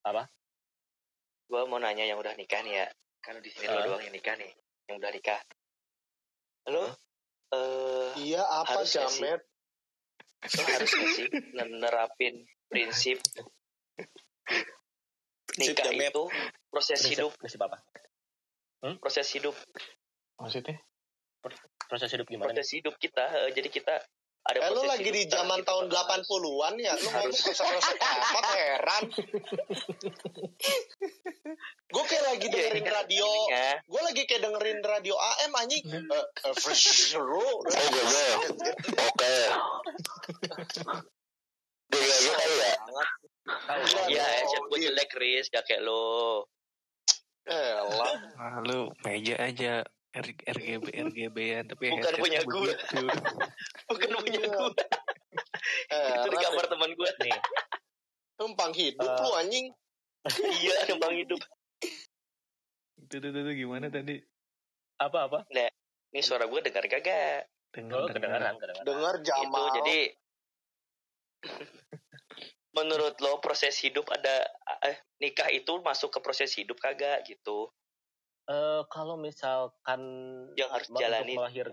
apa? 0.04 0.22
Gue 1.46 1.62
mau 1.64 1.78
nanya 1.78 2.04
yang 2.04 2.16
udah 2.16 2.32
nikah 2.34 2.60
nih 2.60 2.74
ya. 2.76 2.86
Kan 3.18 3.40
di 3.40 3.48
sini 3.48 3.66
lo 3.66 3.74
Ah. 3.74 3.84
doang 3.86 4.02
yang 4.02 4.12
nikah 4.12 4.34
nih. 4.34 4.52
Yang 4.86 4.96
udah 4.98 5.10
nikah. 5.10 5.40
Lo 6.66 6.84
eh 7.50 8.08
Iya, 8.20 8.42
apa? 8.42 8.84
Jamet? 8.84 9.40
lo 10.44 10.62
harus 10.66 10.92
sih 11.10 11.24
nerapin 11.56 12.34
prinsip 12.68 13.16
nikah 15.56 15.88
jamet. 15.88 16.10
itu 16.10 16.24
proses 16.68 17.00
Prinsip- 17.00 17.12
hidup 17.16 17.32
prinsip 17.34 17.60
apa? 17.62 17.78
proses 19.00 19.24
hidup 19.30 19.56
maksudnya 20.36 20.76
Proses 21.86 22.10
hidup 22.10 22.26
gimana? 22.26 22.52
nih? 22.52 22.56
proses 22.56 22.68
hidup 22.74 22.94
kita 22.98 23.24
eh, 23.38 23.50
jadi 23.52 23.68
kita 23.70 23.94
ada 24.44 24.58
Eh, 24.60 24.70
lu 24.70 24.82
lagi 24.84 25.08
di 25.08 25.24
zaman 25.24 25.56
kita 25.58 25.66
tahun 25.66 25.84
bakal- 25.88 26.20
80-an 26.20 26.74
ya? 26.76 26.92
Lu 26.94 27.08
ngomong 27.08 27.32
amat 27.96 28.44
heran. 28.52 29.02
Gue 31.86 32.04
kayak 32.04 32.24
lagi 32.26 32.44
Iya, 32.44 32.52
dengerin 32.52 32.82
kan 32.82 32.94
radio. 32.98 33.24
ininya. 33.24 33.68
Gue 33.84 34.00
lagi 34.02 34.22
kayak 34.24 34.42
dengerin 34.42 34.78
radio 34.80 35.14
AM 35.14 35.52
anjing. 35.54 35.84
Eh, 35.86 36.04
eh, 36.42 36.54
fresh 36.54 36.84
lu. 37.14 37.40
Oh 37.40 37.56
gitu. 37.64 38.24
Oke. 39.00 39.36
Tiga 41.86 42.14
gitu 42.18 42.32
kali 42.34 42.54
ya. 42.58 42.74
Iya, 44.06 44.24
Oh, 44.24 44.28
headset 44.30 44.62
gue 44.62 44.78
iya. 44.78 44.88
jelek, 44.88 45.10
Riz. 45.14 45.46
Gak 45.48 45.64
kayak 45.64 45.82
lo. 45.82 46.48
Eh, 47.44 47.76
lah. 47.76 48.12
ah, 48.36 48.56
lu 48.60 48.88
meja 49.02 49.36
aja 49.38 49.84
RGB 50.14 50.86
RGB 50.94 51.36
ya 51.42 51.60
tapi 51.66 51.90
Bukan 51.90 52.06
headset 52.06 52.22
punya 52.24 52.40
gua. 52.46 52.72
Bukan 53.90 54.08
punya 54.22 54.42
gue. 54.46 54.70
Eh, 55.90 56.14
Itu 56.22 56.28
di 56.30 56.38
kamar 56.38 56.66
teman 56.70 56.90
gue. 56.94 57.10
Nih, 57.26 57.34
Numpang 58.38 58.72
hidup 58.74 59.10
Eh, 59.10 59.18
lu 59.22 59.30
anjing. 59.34 59.66
iya, 60.62 60.76
numpang 60.88 61.14
hidup. 61.18 61.40
Itu 63.02 63.14
tuh, 63.20 63.30
tuh, 63.30 63.42
tuh, 63.42 63.54
gimana 63.54 63.90
tadi? 63.90 64.16
apa 64.94 65.26
apa? 65.26 65.38
Ini 65.50 66.22
suara 66.22 66.46
gue 66.46 66.60
dengar 66.62 66.86
kagak? 66.86 67.50
Oh, 67.90 68.06
kedengaran, 68.06 68.54
kedengaran. 68.54 68.86
Dengar 68.86 69.14
Itu, 69.18 69.26
Jamal. 69.26 69.66
jadi... 69.82 69.98
Menurut 72.78 73.18
lo 73.18 73.42
proses 73.42 73.74
hidup 73.82 74.06
ada... 74.14 74.46
Eh, 74.86 74.96
nikah 75.18 75.50
itu 75.50 75.82
masuk 75.82 76.14
ke 76.14 76.18
proses 76.22 76.54
hidup 76.54 76.78
kagak 76.78 77.26
gitu? 77.26 77.68
Eh, 78.44 78.82
kalau 78.92 79.16
misalkan 79.16 80.00
Yang 80.52 80.70
harus 80.76 80.88
jalanin. 81.00 81.36
melahir 81.40 81.68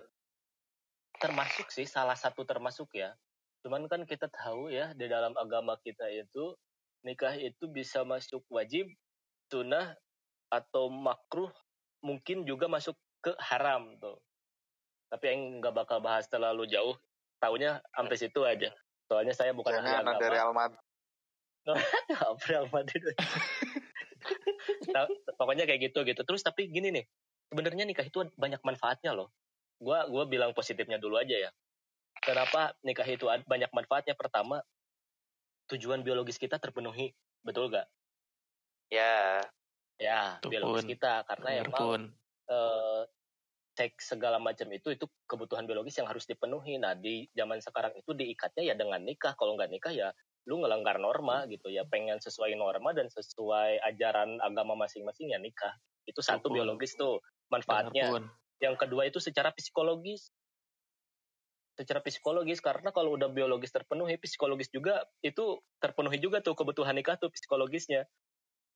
termasuk 1.19 1.67
sih 1.69 1.83
salah 1.83 2.15
satu 2.15 2.47
termasuk 2.47 2.95
ya. 2.95 3.11
Cuman 3.61 3.85
kan 3.91 4.07
kita 4.07 4.31
tahu 4.31 4.71
ya 4.71 4.95
di 4.95 5.05
dalam 5.11 5.35
agama 5.37 5.77
kita 5.83 6.07
itu 6.09 6.55
nikah 7.03 7.35
itu 7.37 7.67
bisa 7.69 8.07
masuk 8.07 8.41
wajib, 8.49 8.87
sunnah 9.51 9.99
atau 10.47 10.87
makruh, 10.89 11.51
mungkin 12.01 12.47
juga 12.47 12.71
masuk 12.71 12.95
ke 13.21 13.35
haram 13.37 13.99
tuh. 13.99 14.17
Tapi 15.11 15.25
yang 15.27 15.41
nggak 15.59 15.75
bakal 15.75 15.99
bahas 15.99 16.25
terlalu 16.31 16.71
jauh, 16.71 16.95
taunya 17.37 17.83
sampai 17.93 18.15
situ 18.17 18.41
aja. 18.47 18.71
Soalnya 19.11 19.35
saya 19.35 19.51
bukan 19.51 19.75
ahli 19.75 19.91
Jangan 19.91 20.07
agama. 20.07 20.17
ada 20.17 20.27
Real 20.31 20.51
Madrid. 20.55 20.81
Real 22.47 22.65
Madrid. 22.71 23.15
Nah, 24.91 25.07
pokoknya 25.39 25.65
kayak 25.67 25.91
gitu 25.91 26.03
gitu. 26.03 26.21
Terus 26.23 26.41
tapi 26.43 26.67
gini 26.67 26.91
nih, 26.91 27.05
sebenarnya 27.51 27.83
nikah 27.87 28.05
itu 28.05 28.27
banyak 28.35 28.61
manfaatnya 28.63 29.15
loh. 29.15 29.31
Gua 29.81 30.05
gua 30.11 30.27
bilang 30.29 30.51
positifnya 30.53 31.01
dulu 31.01 31.17
aja 31.17 31.49
ya. 31.49 31.51
Kenapa 32.21 32.75
nikah 32.85 33.07
itu 33.07 33.25
banyak 33.25 33.71
manfaatnya? 33.73 34.13
Pertama, 34.13 34.61
tujuan 35.71 36.03
biologis 36.05 36.37
kita 36.37 36.61
terpenuhi, 36.61 37.15
betul 37.41 37.71
gak? 37.71 37.87
Ya, 38.91 39.41
Ya, 40.01 40.41
Betul 40.41 40.49
biologis 40.49 40.81
pun. 40.81 40.89
kita 40.97 41.13
karena 41.29 41.49
Bener 41.53 41.67
emang 41.69 41.85
pun. 41.85 42.01
eh, 42.49 43.01
seks 43.77 44.11
segala 44.17 44.41
macam 44.41 44.67
itu 44.73 44.89
itu 44.97 45.05
kebutuhan 45.29 45.69
biologis 45.69 45.95
yang 46.01 46.09
harus 46.09 46.25
dipenuhi. 46.25 46.81
Nah 46.81 46.97
di 46.97 47.29
zaman 47.37 47.61
sekarang 47.61 47.93
itu 47.93 48.11
diikatnya 48.17 48.73
ya 48.73 48.75
dengan 48.75 49.05
nikah. 49.05 49.37
Kalau 49.37 49.53
nggak 49.53 49.69
nikah 49.69 49.93
ya 49.93 50.09
lu 50.49 50.61
ngelanggar 50.61 50.97
norma 50.97 51.45
gitu 51.49 51.69
ya. 51.69 51.85
Pengen 51.85 52.17
sesuai 52.17 52.57
norma 52.57 52.93
dan 52.95 53.09
sesuai 53.11 53.81
ajaran 53.93 54.41
agama 54.41 54.73
masing-masing 54.77 55.33
ya 55.33 55.39
nikah. 55.41 55.73
Itu 56.05 56.25
satu 56.25 56.49
Betul. 56.49 56.61
biologis 56.61 56.97
tuh 56.97 57.21
manfaatnya. 57.53 58.09
pun. 58.09 58.23
Yang 58.61 58.75
kedua 58.87 59.09
itu 59.09 59.17
secara 59.21 59.53
psikologis. 59.53 60.29
Secara 61.77 62.03
psikologis 62.03 62.61
karena 62.61 62.93
kalau 62.93 63.17
udah 63.17 63.31
biologis 63.31 63.73
terpenuhi, 63.73 64.19
psikologis 64.21 64.69
juga 64.69 65.07
itu 65.25 65.61
terpenuhi 65.81 66.21
juga 66.21 66.43
tuh 66.43 66.53
kebutuhan 66.53 66.93
nikah 66.93 67.17
tuh 67.17 67.33
psikologisnya. 67.33 68.05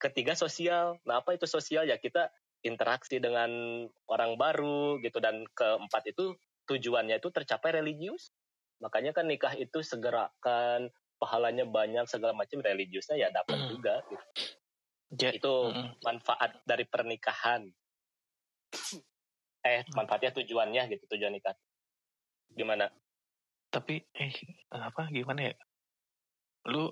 Ketiga 0.02 0.34
sosial. 0.34 0.98
Nah 1.06 1.22
apa 1.22 1.38
itu 1.38 1.46
sosial 1.46 1.86
ya 1.86 2.02
kita 2.02 2.34
interaksi 2.66 3.22
dengan 3.22 3.86
orang 4.10 4.42
baru 4.42 4.98
gitu 5.06 5.22
dan 5.22 5.46
keempat 5.54 6.10
itu 6.10 6.34
tujuannya 6.66 7.22
itu 7.22 7.30
tercapai 7.30 7.78
religius. 7.78 8.34
Makanya 8.82 9.14
kan 9.14 9.30
nikah 9.30 9.54
itu 9.54 9.86
segerakan 9.86 10.90
pahalanya 11.16 11.66
banyak 11.66 12.06
segala 12.08 12.36
macam 12.36 12.60
religiusnya 12.62 13.16
ya 13.16 13.28
dapat 13.32 13.58
Hmm. 13.66 13.70
juga 13.72 13.94
gitu. 14.08 14.26
Itu 15.40 15.54
mm, 15.72 16.04
manfaat 16.04 16.52
dari 16.68 16.84
pernikahan. 16.84 17.66
Eh, 19.66 19.82
manfaatnya 19.96 20.30
tujuannya 20.36 20.94
gitu, 20.94 21.04
tujuan 21.16 21.34
nikah. 21.34 21.56
Gimana? 22.54 22.88
tapi 23.66 24.00
eh 24.16 24.32
apa 24.72 25.12
gimana 25.12 25.52
ya? 25.52 25.56
Lu 26.72 26.88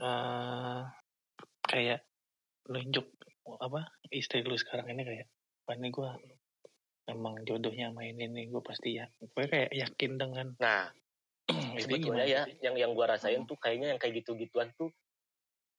eh 0.00 0.80
kayak 1.68 2.00
nunjuk 2.72 3.04
apa 3.60 3.84
istri 4.08 4.40
lu 4.40 4.56
sekarang 4.56 4.88
ini 4.96 5.04
kayak 5.04 5.26
"Wah, 5.68 5.76
ini 5.76 5.92
gue 5.92 6.10
emang 7.12 7.44
jodohnya 7.44 7.92
main 7.92 8.16
ini 8.16 8.48
gue 8.48 8.62
pasti 8.64 8.96
ya 8.96 9.04
gue 9.20 9.44
kayak 9.44 9.70
yakin 9.76 10.16
dengan 10.16 10.56
Nah, 10.56 10.88
sebetulnya 11.82 12.24
ya, 12.24 12.42
sih? 12.48 12.56
yang 12.64 12.74
yang 12.78 12.90
gua 12.96 13.16
rasain 13.16 13.42
Hmm. 13.44 13.48
tuh 13.50 13.58
kayaknya 13.60 13.92
yang 13.94 14.00
kayak 14.00 14.22
gitu-gituan 14.22 14.72
tuh 14.78 14.90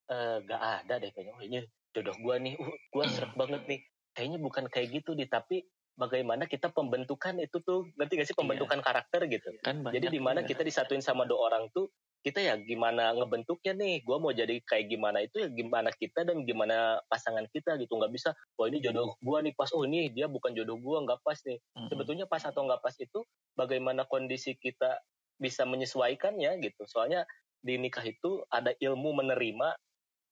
eh, 0.08 0.38
gak 0.46 0.62
ada 0.86 0.96
deh 1.02 1.12
kayaknya 1.12 1.34
oh, 1.36 1.44
ini 1.44 1.58
jodoh 1.96 2.16
gua 2.22 2.36
nih 2.38 2.56
uh, 2.60 2.76
gua 2.94 3.06
seret 3.10 3.34
banget 3.42 3.62
nih 3.68 3.80
kayaknya 4.14 4.38
bukan 4.42 4.66
kayak 4.72 4.88
gitu 5.02 5.14
di 5.14 5.26
tapi 5.30 5.66
bagaimana 5.98 6.46
kita 6.46 6.70
pembentukan 6.70 7.42
itu 7.42 7.58
tuh 7.66 7.90
ngerti 7.98 8.14
gak 8.22 8.28
sih 8.30 8.38
pembentukan 8.38 8.80
karakter 8.86 9.26
gitu 9.26 9.50
kan 9.66 9.82
banyak 9.82 9.98
jadi 9.98 10.08
di 10.14 10.22
mana 10.22 10.46
ya. 10.46 10.48
kita 10.54 10.62
disatuin 10.62 11.02
sama 11.02 11.26
dua 11.26 11.50
orang 11.50 11.74
tuh 11.74 11.90
kita 12.22 12.44
ya 12.44 12.54
gimana 12.60 13.14
ngebentuknya 13.18 13.74
nih 13.78 14.06
gua 14.06 14.18
mau 14.22 14.34
jadi 14.34 14.62
kayak 14.62 14.94
gimana 14.94 15.26
itu 15.26 15.42
ya 15.42 15.50
gimana 15.50 15.90
kita 15.96 16.22
dan 16.22 16.46
gimana 16.46 17.02
pasangan 17.10 17.46
kita 17.50 17.78
gitu 17.82 17.98
nggak 17.98 18.14
bisa 18.14 18.34
wah 18.58 18.68
ini 18.70 18.78
jodoh 18.84 19.18
gua 19.26 19.42
nih 19.42 19.54
pas 19.58 19.74
oh 19.74 19.86
ini 19.86 20.14
dia 20.14 20.30
bukan 20.30 20.54
jodoh 20.54 20.78
gua 20.78 21.02
nggak 21.02 21.22
pas 21.26 21.40
nih 21.46 21.58
Mm-mm. 21.58 21.90
sebetulnya 21.90 22.26
pas 22.30 22.44
atau 22.46 22.62
nggak 22.68 22.82
pas 22.84 22.96
itu 23.00 23.20
bagaimana 23.58 24.06
kondisi 24.06 24.54
kita 24.58 25.02
bisa 25.38 25.64
menyesuaikannya 25.64 26.58
gitu 26.62 26.84
soalnya 26.86 27.24
di 27.62 27.78
nikah 27.78 28.04
itu 28.04 28.46
ada 28.50 28.74
ilmu 28.78 29.18
menerima 29.18 29.74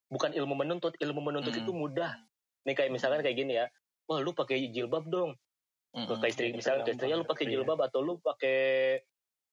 bukan 0.10 0.32
ilmu 0.34 0.54
menuntut 0.54 0.94
ilmu 0.98 1.22
menuntut 1.22 1.54
Hmm. 1.54 1.62
itu 1.66 1.72
mudah 1.74 2.12
nih 2.66 2.74
kayak 2.74 2.92
misalkan 2.94 3.22
kayak 3.22 3.38
gini 3.38 3.58
ya 3.58 3.66
wah 4.06 4.22
lu 4.22 4.34
pakai 4.34 4.70
jilbab 4.70 5.06
dong 5.10 5.34
ke 5.96 6.02
Mm-mm. 6.06 6.22
ke 6.22 6.26
istri 6.30 6.52
misalnya 6.52 6.86
ke 6.86 6.94
istrinya 6.94 7.18
lu 7.18 7.26
pakai 7.26 7.46
Iya. 7.48 7.52
jilbab 7.58 7.80
atau 7.82 8.00
lu 8.02 8.18
pakai 8.20 8.60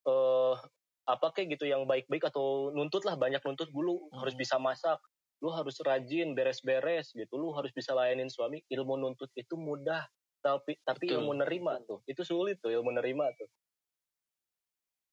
eh 0.03 0.55
apa 1.03 1.27
kayak 1.35 1.59
gitu 1.59 1.67
yang 1.67 1.83
baik-baik 1.83 2.31
atau 2.31 2.71
nuntut 2.71 3.03
lah 3.03 3.19
banyak 3.19 3.43
nuntut 3.43 3.69
lu 3.73 4.07
harus 4.15 4.35
Hmm. 4.35 4.43
bisa 4.43 4.57
masak 4.59 4.99
lu 5.43 5.51
harus 5.51 5.75
rajin 5.83 6.39
beres-beres 6.39 7.11
gitu 7.11 7.35
lu 7.35 7.51
harus 7.51 7.75
bisa 7.75 7.91
layanin 7.93 8.31
suami 8.31 8.63
ilmu 8.71 8.95
nuntut 8.95 9.27
itu 9.35 9.59
mudah 9.59 10.07
tapi 10.39 10.79
tapi 10.83 11.11
Betul. 11.11 11.19
ilmu 11.23 11.33
nerima 11.43 11.79
tuh 11.83 12.03
itu 12.07 12.23
sulit 12.23 12.63
tuh 12.63 12.71
ilmu 12.71 12.95
nerima 12.95 13.27
tuh 13.35 13.51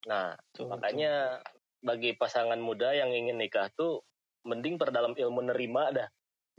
nah 0.07 0.35
Betul, 0.51 0.71
makanya 0.71 1.43
bagi 1.79 2.15
pasangan 2.15 2.59
muda 2.59 2.91
yang 2.91 3.11
ingin 3.11 3.39
nikah 3.39 3.71
tuh 3.75 4.03
mending 4.43 4.79
perdalam 4.79 5.15
ilmu 5.15 5.51
nerima 5.51 5.91
dah. 5.91 6.07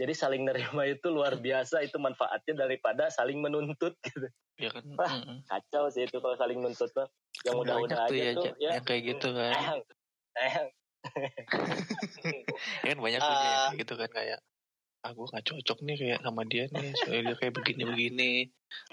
Jadi 0.01 0.13
saling 0.17 0.49
nerima 0.49 0.89
itu 0.89 1.13
luar 1.13 1.37
biasa 1.37 1.85
itu 1.85 2.01
manfaatnya 2.01 2.65
daripada 2.65 3.13
saling 3.13 3.37
menuntut 3.41 3.97
gitu. 4.01 4.29
Ya 4.57 4.73
kan? 4.73 4.85
Wah, 4.97 5.13
mm-mm. 5.21 5.45
kacau 5.45 5.93
sih 5.93 6.09
itu 6.09 6.21
kalau 6.21 6.37
saling 6.41 6.61
nuntut 6.61 6.89
tuh. 6.93 7.09
Yang 7.45 7.57
tuh 7.65 7.77
aja 7.85 8.13
ya, 8.13 8.33
tuh 8.33 8.53
ya. 8.57 8.71
yang 8.81 8.85
kayak 8.85 9.03
gitu 9.13 9.29
kan. 9.33 9.53
Ehang, 9.57 9.81
ehang. 10.37 10.69
ya 12.85 12.89
kan 12.93 12.99
banyak 13.01 13.21
tuh 13.21 13.33
Ja, 13.33 13.41
yang 13.41 13.53
Ah. 13.57 13.69
kayak 13.73 13.81
gitu 13.81 13.95
kan 13.97 14.11
kayak 14.13 14.39
ah 15.01 15.17
gue 15.17 15.27
gak 15.33 15.45
cocok 15.49 15.79
nih 15.81 15.97
kayak 15.97 16.21
sama 16.21 16.43
dia 16.45 16.69
nih 16.69 16.93
soalnya 16.93 17.33
dia 17.33 17.37
kayak 17.41 17.55
begini-begini. 17.57 18.33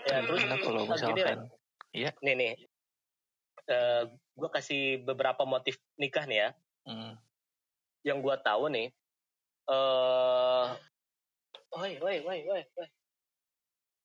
Ya 0.08 0.24
terus 0.24 0.40
kalau 0.64 0.88
misalkan 0.88 1.52
Ren. 1.92 2.16
nih 2.24 2.34
nih 2.40 2.52
Eh 3.68 4.04
gue 4.12 4.50
kasih 4.52 5.04
beberapa 5.04 5.44
motif 5.44 5.80
nikah 6.00 6.24
nih 6.24 6.40
ya. 6.48 6.50
Mm, 6.88 7.14
yang 8.08 8.20
gue 8.24 8.36
tahu 8.40 8.72
nih 8.72 8.88
eh 9.68 10.68
woi 11.76 11.92
woi 12.00 12.18
woi 12.24 12.40
woi 12.48 12.64
woi. 12.64 12.88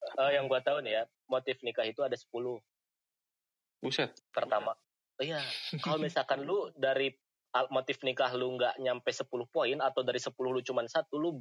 Eh, 0.03 0.31
yang 0.35 0.51
gue 0.51 0.59
tahu 0.59 0.83
nih 0.83 0.99
ya 0.99 1.03
motif 1.31 1.63
nikah 1.63 1.87
itu 1.87 2.03
ada 2.03 2.15
10 2.19 2.59
buset. 3.79 4.11
Pertama. 4.35 4.75
Iya. 5.19 5.39
Kalau 5.79 5.95
misalkan 5.95 6.43
lu 6.43 6.67
dari 6.75 7.15
motif 7.71 8.01
nikah 8.03 8.33
lu 8.35 8.59
nggak 8.59 8.81
nyampe 8.83 9.09
10 9.13 9.29
poin 9.47 9.77
atau 9.79 10.01
dari 10.03 10.19
10 10.19 10.35
lu 10.35 10.59
cuman 10.59 10.85
satu 10.89 11.15
lu 11.15 11.39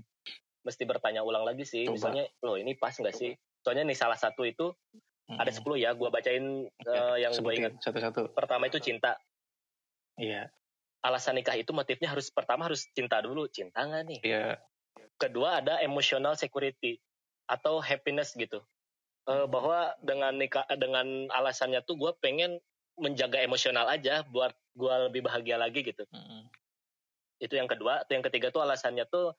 mesti 0.63 0.87
bertanya 0.87 1.27
ulang 1.27 1.43
lagi 1.43 1.67
sih. 1.67 1.87
Coba. 1.91 1.95
misalnya 1.99 2.25
lo 2.47 2.55
ini 2.55 2.79
pas 2.79 2.95
nggak 2.95 3.17
sih? 3.17 3.35
Soalnya 3.63 3.83
nih 3.87 3.99
salah 3.99 4.19
satu 4.19 4.47
itu 4.47 4.71
ada 5.31 5.51
Mm-mm. 5.51 5.79
10 5.79 5.85
ya 5.85 5.91
gua 5.95 6.09
bacain 6.11 6.67
eh, 6.69 7.17
yang 7.23 7.33
gue 7.33 7.53
ingat. 7.55 7.73
satu-satu. 7.81 8.35
Pertama 8.35 8.69
itu 8.69 8.83
cinta. 8.83 9.17
Iya. 10.19 10.51
Alasan 11.03 11.39
nikah 11.39 11.57
itu 11.59 11.71
motifnya 11.75 12.13
harus 12.13 12.31
pertama 12.31 12.67
harus 12.69 12.87
cinta 12.93 13.23
dulu. 13.23 13.49
Cinta 13.49 13.87
nggak 13.87 14.03
nih? 14.07 14.21
Iya. 14.23 14.47
Kedua 15.17 15.63
ada 15.63 15.79
emotional 15.81 16.35
security 16.37 16.99
atau 17.49 17.81
happiness 17.81 18.35
gitu. 18.37 18.61
Eh, 19.31 19.47
bahwa 19.47 19.95
dengan 20.03 20.35
nikah 20.35 20.67
dengan 20.75 21.31
alasannya 21.31 21.81
tuh 21.87 21.95
gue 21.95 22.13
pengen 22.19 22.59
menjaga 23.01 23.41
emosional 23.41 23.89
aja 23.89 24.21
buat 24.29 24.53
gue 24.77 24.95
lebih 25.09 25.25
bahagia 25.25 25.57
lagi 25.57 25.81
gitu. 25.87 26.05
Mm-mm. 26.13 26.51
itu 27.43 27.59
yang 27.59 27.67
kedua. 27.67 28.07
Atau 28.07 28.15
yang 28.15 28.23
ketiga 28.23 28.55
tuh 28.55 28.63
alasannya 28.63 29.03
tuh 29.11 29.35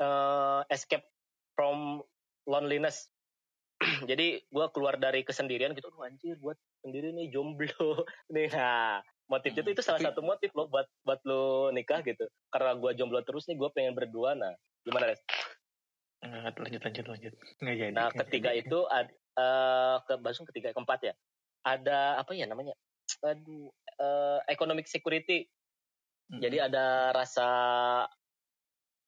eh, 0.00 0.60
escape 0.72 1.06
from 1.54 2.02
loneliness 2.48 3.11
jadi 4.06 4.26
gue 4.42 4.66
keluar 4.74 4.98
dari 4.98 5.22
kesendirian 5.26 5.72
gitu 5.72 5.88
"Aduh, 5.90 6.06
anjir 6.06 6.36
buat 6.38 6.58
sendiri 6.82 7.14
nih 7.14 7.30
jomblo 7.30 8.04
nih 8.34 8.48
nah 8.52 9.00
motifnya 9.30 9.62
tuh 9.64 9.72
itu 9.72 9.82
salah 9.82 10.00
satu 10.02 10.20
motif 10.20 10.52
lo 10.52 10.68
buat 10.68 10.86
buat 11.06 11.20
lo 11.24 11.72
nikah 11.72 12.04
gitu 12.04 12.26
karena 12.52 12.76
gue 12.76 12.90
jomblo 12.98 13.20
terus 13.24 13.48
nih 13.48 13.56
gue 13.56 13.70
pengen 13.72 13.96
berdua 13.96 14.36
nah 14.36 14.52
gimana 14.82 15.14
Res? 15.14 15.22
Nggak, 16.22 16.54
lanjut 16.58 16.82
lanjut 16.86 17.06
lanjut 17.10 17.34
nggak 17.62 17.76
jadi 17.78 17.94
nah 17.94 18.08
ketiga 18.14 18.50
jadi. 18.54 18.62
itu 18.62 18.78
ad, 18.86 19.08
eh, 19.14 19.96
ke 20.06 20.14
langsung 20.22 20.46
ketiga 20.50 20.70
keempat 20.70 21.00
ya 21.10 21.14
ada 21.66 22.18
apa 22.18 22.34
ya 22.34 22.46
namanya 22.46 22.74
aduh 23.22 23.70
eh, 23.98 24.38
economic 24.50 24.86
security 24.86 25.46
Mm-mm. 26.32 26.40
Jadi 26.40 26.56
ada 26.64 27.12
rasa 27.12 27.48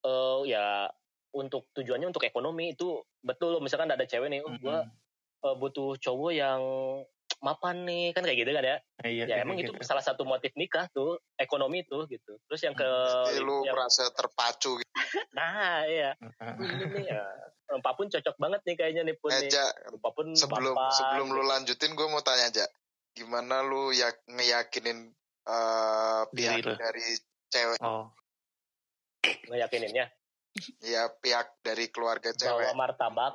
eh 0.05 0.41
ya 0.45 0.93
untuk 1.35 1.67
tujuannya 1.75 2.09
untuk 2.09 2.23
ekonomi 2.23 2.73
itu 2.73 2.97
betul 3.21 3.53
loh 3.53 3.61
misalkan 3.61 3.91
ada 3.91 4.07
cewek 4.07 4.31
nih, 4.31 4.41
oh 4.41 4.55
Mm-mm. 4.55 4.63
gua 4.63 4.79
eh, 5.45 5.57
butuh 5.59 5.99
cowok 5.99 6.33
yang 6.33 6.61
mapan 7.43 7.85
nih 7.85 8.15
kan 8.15 8.25
kayak 8.25 8.39
gitu 8.41 8.51
kan 8.51 8.65
ya. 8.65 8.77
Ah, 9.03 9.09
iya, 9.11 9.25
Ya 9.27 9.37
emang 9.43 9.59
itu 9.59 9.69
gitu. 9.69 9.85
salah 9.85 10.01
satu 10.01 10.25
motif 10.25 10.55
nikah 10.57 10.89
tuh 10.89 11.21
ekonomi 11.37 11.85
tuh 11.85 12.09
gitu. 12.09 12.41
Terus 12.49 12.61
yang 12.63 12.73
ke 12.73 12.89
Jadi 13.29 13.43
lu 13.43 13.61
yang, 13.63 13.77
merasa 13.77 14.09
terpacu 14.15 14.81
gitu. 14.81 14.93
nah 15.37 15.85
iya 15.85 16.17
ini 16.57 16.85
nih 16.89 17.05
ya. 17.11 17.23
Papun 17.81 18.09
cocok 18.09 18.37
banget 18.39 18.61
nih 18.65 18.75
kayaknya 18.79 19.03
nih 19.05 19.17
pun 19.19 19.29
Eh, 19.29 19.45
nih. 19.45 19.51
Ja, 19.53 19.67
Papun 20.01 20.33
sebelum 20.33 20.73
mapan, 20.73 20.95
sebelum 20.95 21.27
lu 21.29 21.43
gitu. 21.43 21.51
lanjutin 21.51 21.91
gue 21.93 22.07
mau 22.07 22.23
tanya 22.23 22.49
aja 22.49 22.65
gimana 23.13 23.61
lu 23.61 23.91
ya 23.91 24.09
ngeyakinin 24.27 25.13
eh 25.45 26.23
Diri 26.33 26.35
pihak 26.35 26.65
lu. 26.65 26.75
dari 26.75 27.05
cewek 27.47 27.79
oh 27.79 28.09
ngeyakininnya 29.47 30.09
ya 30.83 31.11
pihak 31.19 31.51
dari 31.61 31.91
keluarga 31.91 32.31
bawa 32.31 32.39
cewek 32.39 32.71
martabak 32.79 33.35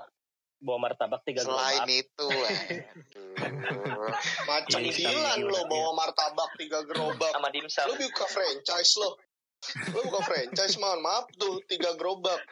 bawa 0.59 0.77
martabak 0.91 1.23
tiga 1.23 1.39
selain 1.43 1.87
gerobak. 1.87 2.03
itu 2.03 2.27
aduh. 3.39 4.11
Macam 4.43 4.79
Iya, 4.83 4.91
Dilan 4.91 5.39
iya, 5.39 5.47
lo 5.47 5.55
iya. 5.55 5.71
bawa 5.71 5.89
martabak 5.95 6.51
tiga 6.59 6.79
gerobak. 6.83 7.31
sama 7.31 7.47
dimsum. 7.47 7.87
Lo 7.87 7.95
buka 7.95 8.25
franchise 8.27 8.93
lo. 8.99 9.09
Lo 9.95 9.99
buka 10.03 10.19
franchise 10.27 10.75
mohon 10.79 10.99
maaf 10.99 11.31
tuh 11.39 11.63
tiga 11.63 11.95
gerobak. 11.95 12.43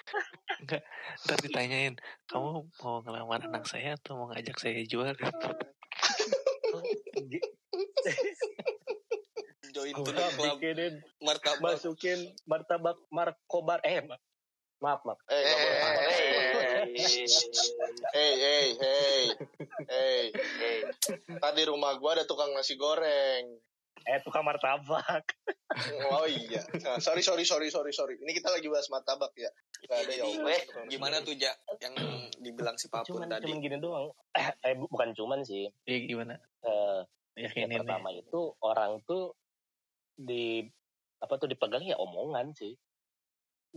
ntar 1.27 1.37
ditanyain 1.43 1.99
kamu 2.31 2.67
mau 2.79 2.95
ngelamar 3.03 3.43
anak 3.43 3.67
saya 3.67 3.95
atau 3.99 4.15
mau 4.15 4.31
ngajak 4.31 4.55
saya 4.55 4.79
jual 4.87 5.11
Join 9.75 9.93
to 9.93 10.09
the 10.09 10.13
Gua 10.15 10.31
club 10.31 10.57
bikinin 10.57 10.93
martabak. 11.19 11.59
masukin 11.75 12.19
martabak 12.47 12.97
markobar 13.11 13.83
eh 13.83 13.99
maaf 14.77 15.01
maaf 15.03 15.19
Eh. 15.27 15.41
Hey, 18.07 18.33
hey, 18.37 18.67
hey, 18.75 19.23
hey, 19.87 20.21
hey. 20.31 20.79
Tadi 21.35 21.61
rumah 21.65 21.97
gua 21.97 22.13
ada 22.13 22.23
tukang 22.23 22.53
nasi 22.53 22.73
goreng. 22.73 23.57
eh 23.99 24.21
tukang 24.23 24.39
martabak 24.41 25.35
Oh 26.07 26.23
iya. 26.23 26.63
Nah, 26.79 26.95
sorry, 26.97 27.19
sorry, 27.19 27.43
sorry, 27.43 27.67
sorry, 27.67 27.91
sorry. 27.91 28.15
Ini 28.15 28.31
kita 28.31 28.47
lagi 28.47 28.65
bahas 28.65 28.87
martabak 28.87 29.35
ya. 29.35 29.51
Gak 29.83 29.99
ada 29.99 30.13
ya. 30.15 30.23
Weh, 30.39 30.61
Gimana 30.87 31.19
tuh 31.21 31.35
Ja 31.35 31.51
yang 31.77 31.93
dibilang 32.39 32.79
si 32.79 32.87
Papun 32.87 33.19
cuman 33.19 33.27
tadi? 33.29 33.43
cuman 33.43 33.59
gini 33.59 33.77
doang 33.77 34.09
eh, 34.31 34.49
eh 34.63 34.73
bu- 34.73 34.87
bukan 34.87 35.11
cuman 35.11 35.41
sih 35.41 35.69
iya 35.83 35.97
gimana 36.03 36.33
eh, 36.63 37.01
yang 37.35 37.49
yakinin 37.51 37.67
nih 37.67 37.77
pertama 37.77 38.09
itu 38.09 38.41
orang 38.61 39.01
tuh 39.03 39.33
di 40.15 40.65
apa 41.17 41.33
tuh 41.35 41.45
dipegang 41.45 41.81
ya 41.81 41.97
omongan 41.97 42.53
sih 42.53 42.73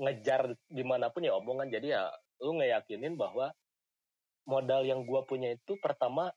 ngejar 0.01 0.57
di 0.67 0.81
mana 0.83 1.13
pun 1.13 1.21
ya 1.23 1.37
omongan. 1.37 1.69
Jadi 1.69 1.93
ya 1.93 2.09
lu 2.41 2.57
ngeyakinin 2.57 3.21
bahwa 3.21 3.53
modal 4.49 4.83
yang 4.89 5.05
gua 5.05 5.29
punya 5.29 5.53
itu 5.53 5.77
pertama 5.85 6.33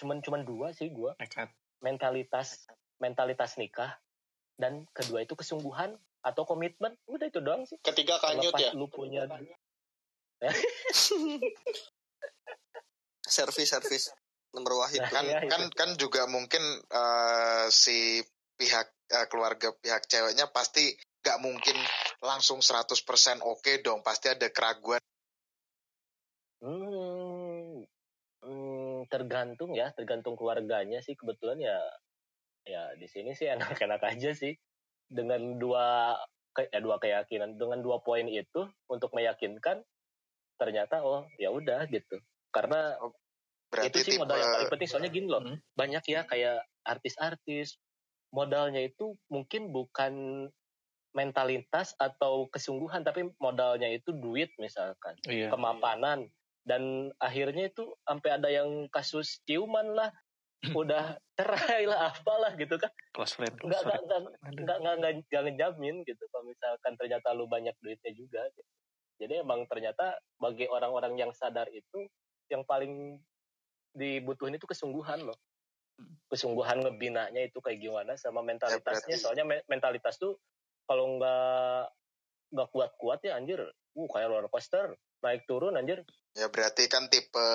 cuman 0.00 0.24
cuman 0.24 0.42
dua 0.48 0.72
sih 0.72 0.88
gua. 0.88 1.12
Nekat. 1.20 1.52
Mentalitas 1.84 2.64
mentalitas 2.96 3.60
nikah. 3.60 4.00
Dan 4.56 4.88
kedua 4.96 5.20
itu 5.20 5.36
kesungguhan 5.36 5.92
atau 6.24 6.42
komitmen. 6.48 6.96
Udah 7.04 7.28
itu 7.28 7.44
doang 7.44 7.68
sih. 7.68 7.76
Ketiga 7.84 8.16
kanyut 8.24 8.56
Lepas 8.56 8.64
ya. 8.64 8.70
lu 8.72 8.88
punya 8.88 9.28
Servis 13.26 13.68
servis. 13.68 14.12
Nomor 14.52 14.86
wahid. 14.86 15.04
Nah, 15.04 15.10
kan 15.12 15.24
Iya, 15.26 15.38
itu. 15.44 15.50
kan 15.52 15.62
kan 15.76 15.90
juga 16.00 16.24
mungkin 16.24 16.62
eh, 16.88 17.66
si 17.68 18.24
pihak 18.56 18.88
eh, 19.12 19.26
keluarga 19.28 19.72
pihak 19.76 20.08
ceweknya 20.08 20.48
pasti 20.48 20.96
nggak 21.20 21.38
mungkin 21.42 21.76
langsung 22.24 22.64
100% 22.64 23.42
oke 23.44 23.72
dong 23.84 24.00
pasti 24.00 24.32
ada 24.32 24.48
keraguan 24.52 25.00
Hmm, 26.56 27.84
hmm, 28.40 29.12
tergantung 29.12 29.76
ya, 29.76 29.92
tergantung 29.92 30.40
keluarganya 30.40 31.04
sih. 31.04 31.12
Kebetulan 31.12 31.60
ya, 31.60 31.78
ya 32.64 32.82
di 32.96 33.04
sini 33.06 33.36
sih 33.36 33.44
enak-enak 33.54 34.00
aja 34.00 34.32
sih. 34.32 34.56
Dengan 35.06 35.60
dua 35.60 36.16
ke, 36.56 36.72
eh, 36.72 36.80
dua 36.80 36.96
keyakinan 36.96 37.60
dengan 37.60 37.84
dua 37.84 38.00
poin 38.00 38.24
itu 38.24 38.64
untuk 38.88 39.12
meyakinkan 39.12 39.84
ternyata 40.56 41.04
oh 41.04 41.28
ya 41.36 41.52
udah 41.52 41.84
gitu 41.92 42.16
karena 42.48 42.96
Berarti 43.68 43.92
itu 43.92 43.98
sih 44.00 44.12
tipe 44.16 44.24
modal 44.24 44.40
yang 44.40 44.50
paling 44.56 44.72
penting 44.72 44.88
soalnya 44.88 45.10
gini 45.12 45.28
loh 45.28 45.44
Hmm. 45.44 45.60
banyak 45.76 46.04
ya 46.08 46.24
kayak 46.24 46.64
artis-artis 46.80 47.76
modalnya 48.32 48.80
itu 48.80 49.20
mungkin 49.28 49.68
bukan 49.68 50.12
mentalitas 51.16 51.96
atau 51.96 52.44
kesungguhan 52.46 53.00
tapi 53.00 53.24
modalnya 53.40 53.88
itu 53.88 54.12
duit 54.12 54.52
misalkan 54.60 55.16
Iya. 55.24 55.48
kemapanan 55.48 56.28
dan 56.62 57.08
akhirnya 57.16 57.72
itu 57.72 57.96
sampai 58.04 58.36
ada 58.36 58.52
yang 58.52 58.68
kasus 58.88 59.40
ciuman 59.48 59.96
lah 59.96 60.12
udah 60.76 61.16
cerai 61.32 61.84
lah 61.84 62.12
apalah 62.12 62.52
gitu 62.54 62.76
kan 62.76 62.92
Close 63.12 63.32
friend. 63.32 63.56
nggak 63.56 63.64
Close 63.64 63.80
nggak 63.80 63.96
friend. 63.96 64.04
nggak 64.04 64.20
nggak 64.20 64.34
nggak 64.60 64.78
nggak 65.00 65.12
nggak 65.24 65.42
ngejamin 65.46 65.96
gitu 66.04 66.22
kalau 66.28 66.44
misalkan 66.44 66.92
ternyata 66.94 67.28
lu 67.32 67.44
banyak 67.46 67.72
duitnya 67.80 68.12
juga 68.12 68.42
gitu. 68.52 68.70
jadi 69.16 69.40
emang 69.40 69.64
ternyata 69.64 70.12
bagi 70.36 70.68
orang-orang 70.68 71.16
yang 71.16 71.32
sadar 71.32 71.64
itu 71.70 72.04
yang 72.48 72.60
paling 72.62 73.16
dibutuhin 73.92 74.54
itu 74.54 74.64
kesungguhan 74.64 75.24
loh 75.24 75.38
kesungguhan 76.28 76.84
ngebinanya 76.84 77.40
itu 77.40 77.56
kayak 77.56 77.80
gimana 77.80 78.12
sama 78.16 78.44
mentalitasnya 78.44 79.16
soalnya 79.16 79.48
me- 79.48 79.64
mentalitas 79.66 80.20
tuh 80.20 80.36
kalau 80.86 81.18
nggak 81.18 81.82
nggak 82.48 82.68
kuat-kuat 82.70 83.20
ya 83.20 83.34
anjir 83.34 83.58
uh 83.60 84.08
kayak 84.08 84.30
roller 84.30 84.46
coaster 84.46 84.94
naik 85.20 85.44
turun 85.44 85.74
anjir 85.74 86.06
Ya 86.32 86.46
berarti 86.46 86.86
kan 86.86 87.08
tipe 87.08 87.46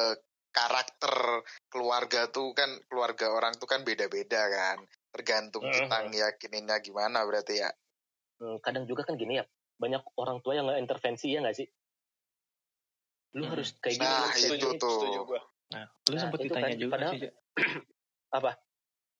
karakter 0.52 1.46
keluarga 1.70 2.28
tuh 2.28 2.52
kan 2.52 2.68
keluarga 2.86 3.30
orang 3.30 3.56
tuh 3.56 3.66
kan 3.66 3.86
beda-beda 3.86 4.42
kan. 4.48 4.82
Tergantung 5.10 5.64
Mhm. 5.64 5.74
kita 5.86 5.98
ngeyakininya 6.04 6.76
gimana 6.80 7.22
berarti 7.22 7.62
ya. 7.62 7.70
Hmm, 8.38 8.58
kadang 8.60 8.84
juga 8.84 9.06
kan 9.06 9.16
gini 9.16 9.38
ya 9.38 9.46
banyak 9.78 10.02
orang 10.16 10.42
tua 10.42 10.54
yang 10.54 10.66
nggak 10.66 10.82
intervensi 10.82 11.30
ya 11.30 11.40
nggak 11.40 11.56
sih 11.56 11.68
lu 13.32 13.46
Hmm. 13.46 13.52
harus 13.56 13.70
kayak 13.78 13.96
gini 13.96 14.04
Nah, 14.04 14.20
lu 14.20 14.28
kayak 14.28 14.44
itu 14.52 14.68
gini. 14.68 14.82
tuh. 14.82 15.00
Nah, 15.72 15.86
lu 15.88 16.12
Nah, 16.12 16.20
sempet 16.20 16.40
itu 16.42 16.46
ditanya 16.52 16.68
kan, 16.68 16.76
juga 16.76 16.92
padahal- 16.92 17.14
sih? 17.16 17.32
Apa? 18.34 18.52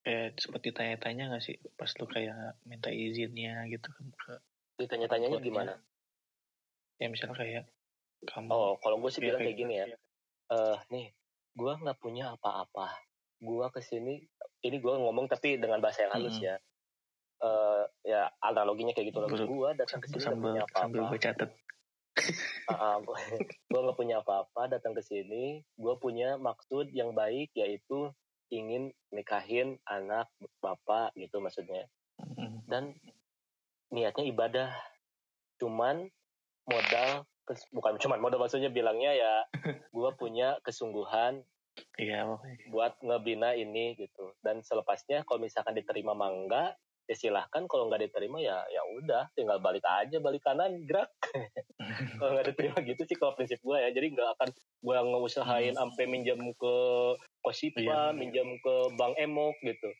Kayak 0.02 0.34
sempet 0.36 0.60
ditanya-tanya 0.66 1.30
gak 1.30 1.42
sih 1.46 1.56
pas 1.78 1.86
lu 1.94 2.06
kayak 2.06 2.58
minta 2.66 2.90
izinnya 2.90 3.62
gitu 3.70 3.86
kan 3.86 4.06
ke 4.10 4.32
ditanya-tanyanya 4.82 5.38
tuanya. 5.38 5.46
gimana? 5.46 5.72
ya 6.98 7.06
misalnya 7.06 7.34
kayak 7.34 7.64
kamu 8.22 8.46
oh 8.50 8.78
kalau 8.78 8.98
gue 8.98 9.10
sih 9.10 9.18
Iya, 9.18 9.26
bilang 9.34 9.40
kayak 9.42 9.58
gini 9.58 9.74
ya. 9.74 9.86
eh 10.50 10.78
nih 10.90 11.06
gue 11.52 11.72
nggak 11.82 11.98
punya 11.98 12.34
apa-apa. 12.34 12.88
Gue 13.38 13.66
ke 13.70 13.82
sini 13.82 14.22
ini 14.62 14.76
gue 14.78 14.94
ngomong 14.94 15.26
tapi 15.26 15.58
dengan 15.58 15.82
bahasa 15.82 16.06
yang 16.06 16.14
halus 16.14 16.38
Mm-mm. 16.38 16.46
ya. 16.46 16.56
Eh 17.42 17.82
ya 18.06 18.22
analoginya 18.38 18.94
kayak 18.94 19.10
gitu 19.10 19.18
loh 19.18 19.30
gue 19.30 19.70
datang 19.74 19.98
ke 19.98 20.06
sambil 20.06 20.14
sini 20.14 20.22
nggak 20.22 20.30
sambil, 20.30 20.50
punya 20.50 20.62
sambil 20.74 21.00
apa-apa 21.02 21.10
gue 21.10 21.20
catet. 21.20 21.50
Gue 23.66 23.80
nggak 23.82 23.98
punya 23.98 24.16
apa-apa 24.22 24.62
datang 24.70 24.92
ke 24.94 25.02
sini 25.02 25.44
gue 25.74 25.94
punya 25.98 26.38
maksud 26.38 26.90
yang 26.94 27.14
baik 27.14 27.50
yaitu 27.54 28.10
ingin 28.52 28.92
nikahin 29.08 29.80
anak 29.88 30.28
bapak 30.60 31.16
gitu 31.16 31.40
maksudnya. 31.40 31.88
Dan 32.68 32.92
niatnya 33.88 34.24
ibadah. 34.28 34.70
Cuman 35.56 36.12
modal 36.68 37.24
bukan 37.74 37.98
cuman 37.98 38.22
modal 38.22 38.38
maksudnya 38.38 38.70
bilangnya 38.70 39.12
ya 39.18 39.34
gue 39.96 40.10
punya 40.14 40.62
kesungguhan 40.62 41.42
iya 41.98 42.22
pokoknya 42.22 42.70
buat 42.70 42.92
ngebina 43.02 43.56
ini 43.56 43.96
gitu. 43.96 44.36
Dan 44.44 44.60
selepasnya 44.60 45.24
kalau 45.24 45.40
misalkan 45.40 45.74
diterima 45.74 46.12
mangga 46.12 46.76
ya 47.12 47.16
silahkan 47.18 47.68
kalau 47.68 47.86
nggak 47.86 48.02
diterima 48.02 48.40
ya 48.40 48.64
ya 48.66 48.80
udah 48.94 49.28
tinggal 49.32 49.60
balik 49.60 49.84
aja 49.84 50.16
balik 50.18 50.40
kanan 50.40 50.80
gerak. 50.82 51.12
Kalau 52.16 52.30
nggak 52.32 52.54
diterima 52.54 52.78
gitu 52.80 53.02
sih 53.02 53.18
kalau 53.18 53.34
prinsip 53.34 53.58
gue 53.58 53.74
ya 53.74 53.90
jadi 53.90 54.06
nggak 54.08 54.30
akan 54.38 54.48
gue 54.54 54.96
ngeusahain 55.04 55.74
sampai 55.74 56.04
minjam 56.06 56.38
ke 56.38 56.74
Kosipa 57.40 57.82
Iya. 57.82 58.00
minjam 58.12 58.46
ke 58.56 58.74
Bank 58.94 59.18
Emok 59.18 59.58
gitu. 59.60 59.90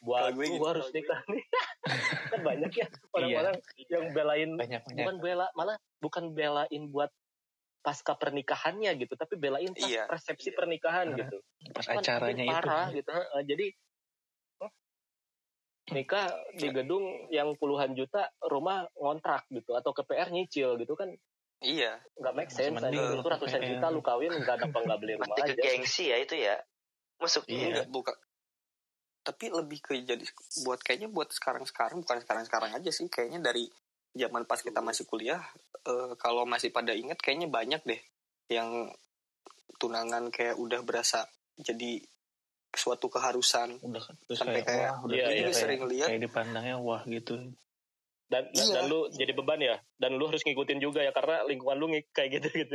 Buat 0.00 0.32
gue 0.32 0.42
"Oh, 0.42 0.48
gitu. 0.48 0.56
gua 0.56 0.68
harus 0.72 0.88
nikah 0.90 1.20
nih. 1.28 1.44
Kan 2.32 2.40
banyak 2.42 2.72
ya 2.72 2.86
orang-orang 3.14 3.56
yang 3.86 4.04
belain 4.10 4.50
banyak 4.54 4.82
banyak. 4.82 4.96
bukan 4.98 5.16
bela 5.20 5.46
malah 5.52 5.76
bukan 5.98 6.24
belain 6.32 6.82
buat 6.88 7.10
pasca 7.78 8.16
pernikahannya 8.16 8.96
gitu 8.96 9.14
tapi 9.14 9.36
belain 9.36 9.70
pas 9.70 9.86
Iya. 9.86 10.08
resepsi 10.08 10.50
pernikahan 10.50 11.12
Nah, 11.12 11.18
gitu. 11.20 11.38
Pas 11.70 11.86
acaranya 11.86 12.42
itu. 12.42 12.50
parah 12.50 12.86
gitu 12.90 13.12
jadi 13.44 13.66
nikah 15.94 16.26
di 16.54 16.66
gedung 16.74 17.30
yang 17.30 17.54
puluhan 17.54 17.94
juta 17.94 18.26
rumah 18.42 18.82
ngontrak 18.98 19.46
gitu 19.54 19.78
atau 19.78 19.94
KPR 19.94 20.34
nyicil 20.34 20.74
gitu 20.82 20.98
kan 20.98 21.10
Iya. 21.62 21.96
nggak 22.20 22.34
make 22.36 22.52
sense 22.52 22.76
anjing. 22.76 23.00
itu 23.16 23.28
ratusan 23.28 23.60
KPR. 23.62 23.70
juta 23.78 23.86
lu 23.88 24.00
kawin 24.04 24.32
nggak 24.34 24.56
dapat 24.66 24.80
nggak 24.82 25.00
beli 25.00 25.14
rumah 25.18 25.30
mati 25.30 25.40
ke 25.40 25.52
aja 25.56 25.62
gengsi 25.62 26.04
ya 26.12 26.16
itu 26.20 26.34
ya 26.36 26.56
masuk 27.16 27.42
Iya. 27.48 27.66
Enggak, 27.80 27.88
bukan. 27.88 28.16
Tapi 29.26 29.44
lebih 29.50 29.78
ke 29.82 29.92
jadi 30.04 30.22
buat 30.62 30.80
kayaknya 30.84 31.08
buat 31.10 31.32
sekarang-sekarang 31.32 32.04
bukan 32.04 32.18
sekarang-sekarang 32.22 32.70
aja 32.76 32.90
sih. 32.92 33.08
Kayaknya 33.08 33.40
dari 33.40 33.64
zaman 34.12 34.44
pas 34.44 34.60
kita 34.60 34.84
masih 34.84 35.08
kuliah 35.08 35.40
eh, 35.86 36.12
kalau 36.20 36.44
masih 36.44 36.68
pada 36.70 36.92
ingat 36.92 37.18
kayaknya 37.18 37.48
banyak 37.48 37.80
deh 37.88 38.00
yang 38.52 38.92
tunangan 39.80 40.30
kayak 40.30 40.56
udah 40.60 40.80
berasa 40.86 41.26
jadi 41.58 42.00
suatu 42.68 43.06
keharusan. 43.06 43.78
udah 43.78 44.02
terus 44.22 44.36
Sampai 44.36 44.60
kayak, 44.60 44.66
kayak- 44.66 44.88
wah 44.88 44.98
udah 45.02 45.14
Iya, 45.14 45.24
kayak, 45.24 45.34
iya, 45.34 45.44
kayak, 45.44 45.56
sering 45.56 45.80
lihat. 45.84 46.08
kayak 46.08 46.22
dipandangnya 46.22 46.76
wah 46.76 47.02
gitu 47.02 47.34
dan, 48.26 48.42
dan 48.48 48.66
Iya. 48.66 48.74
dan 48.74 48.84
lu 48.86 49.00
jadi 49.08 49.32
beban 49.32 49.60
ya 49.60 49.76
dan 49.94 50.10
lu 50.12 50.24
harus 50.24 50.42
ngikutin 50.42 50.78
juga 50.78 51.00
ya 51.00 51.10
karena 51.10 51.44
lingkungan 51.44 51.76
lu 51.76 51.86
ngik- 51.88 52.10
kayak 52.10 52.30
gitu 52.36 52.48
gitu 52.58 52.74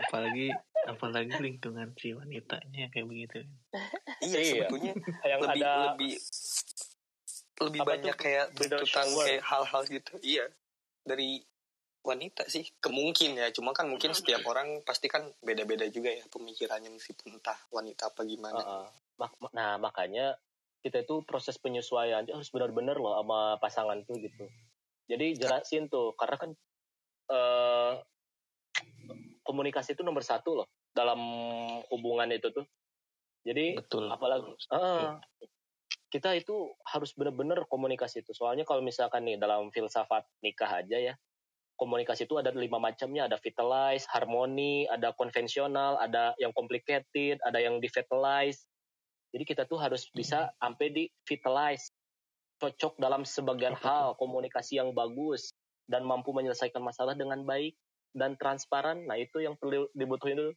apalagi 0.00 0.48
apalagi 0.82 1.32
lingkungan 1.38 1.92
si 1.94 2.10
wanitanya 2.10 2.88
kayak 2.88 3.04
begitu 3.04 3.44
Iya, 4.20 4.38
Iya. 4.38 4.52
sebetulnya 4.64 4.92
yang 5.24 5.40
lebih 5.40 5.60
ada 5.60 5.72
lebih 5.88 6.12
lebih 7.60 7.80
Apa 7.80 7.90
banyak 7.92 8.14
tuh? 8.16 8.22
kayak 8.22 8.44
tuntutan 8.52 8.86
shower. 9.06 9.24
kayak 9.24 9.42
hal-hal 9.44 9.82
gitu. 9.84 10.12
Iya. 10.20 10.44
Dari 11.00 11.30
wanita 12.02 12.42
sih 12.44 12.66
kemungkin 12.76 13.36
ya 13.36 13.46
cuma 13.50 13.70
kan 13.70 13.86
mungkin 13.86 14.10
setiap 14.10 14.42
orang 14.44 14.82
pasti 14.82 15.06
kan 15.06 15.22
beda-beda 15.38 15.86
juga 15.86 16.10
ya 16.10 16.26
pemikirannya 16.26 16.90
meskipun 16.90 17.38
entah 17.38 17.54
wanita 17.70 18.10
apa 18.10 18.22
gimana 18.24 18.58
Heeh. 18.58 18.66
Mak- 18.66 18.90
mak- 18.90 19.01
nah 19.52 19.76
makanya 19.78 20.34
kita 20.82 21.06
itu 21.06 21.22
proses 21.22 21.58
penyesuaian 21.62 22.26
harus 22.26 22.50
benar-benar 22.50 22.98
loh 22.98 23.14
sama 23.14 23.56
pasangan 23.62 24.02
tuh 24.02 24.18
gitu. 24.18 24.44
Jadi 25.06 25.38
jelasin 25.38 25.86
tuh 25.86 26.14
karena 26.18 26.36
kan 26.38 26.50
eh 27.30 27.92
komunikasi 29.46 29.94
itu 29.94 30.02
nomor 30.02 30.26
satu 30.26 30.62
loh 30.62 30.68
dalam 30.90 31.18
hubungan 31.90 32.30
itu 32.34 32.50
tuh. 32.50 32.66
Jadi 33.46 33.78
betul 33.78 34.10
apalagi 34.10 34.50
eh, 34.74 35.10
kita 36.10 36.34
itu 36.34 36.74
harus 36.82 37.14
benar-benar 37.14 37.62
komunikasi 37.70 38.26
itu. 38.26 38.34
Soalnya 38.34 38.66
kalau 38.66 38.82
misalkan 38.82 39.22
nih 39.22 39.38
dalam 39.38 39.70
filsafat 39.70 40.26
nikah 40.42 40.82
aja 40.82 40.98
ya 40.98 41.14
komunikasi 41.82 42.30
itu 42.30 42.38
ada 42.38 42.54
lima 42.54 42.78
macamnya 42.78 43.26
ada 43.26 43.42
vitalize, 43.42 44.06
harmoni, 44.06 44.86
ada 44.86 45.10
konvensional, 45.18 45.98
ada 45.98 46.30
yang 46.38 46.54
complicated, 46.54 47.42
ada 47.42 47.58
yang 47.58 47.82
devitalize. 47.82 48.62
Jadi 49.32 49.44
kita 49.44 49.64
tuh 49.64 49.80
harus 49.80 50.12
bisa 50.12 50.52
sampai 50.54 50.92
di 50.92 51.04
vitalize, 51.24 51.88
cocok 52.60 53.00
dalam 53.00 53.24
sebagian 53.24 53.72
hal, 53.74 54.12
komunikasi 54.14 54.76
yang 54.76 54.92
bagus 54.92 55.50
dan 55.88 56.04
mampu 56.04 56.30
menyelesaikan 56.30 56.78
masalah 56.78 57.16
dengan 57.16 57.40
baik 57.42 57.72
dan 58.12 58.36
transparan. 58.36 59.08
Nah 59.08 59.16
itu 59.16 59.40
yang 59.40 59.56
perlu 59.56 59.88
dibutuhin 59.92 60.36
dulu. 60.36 60.52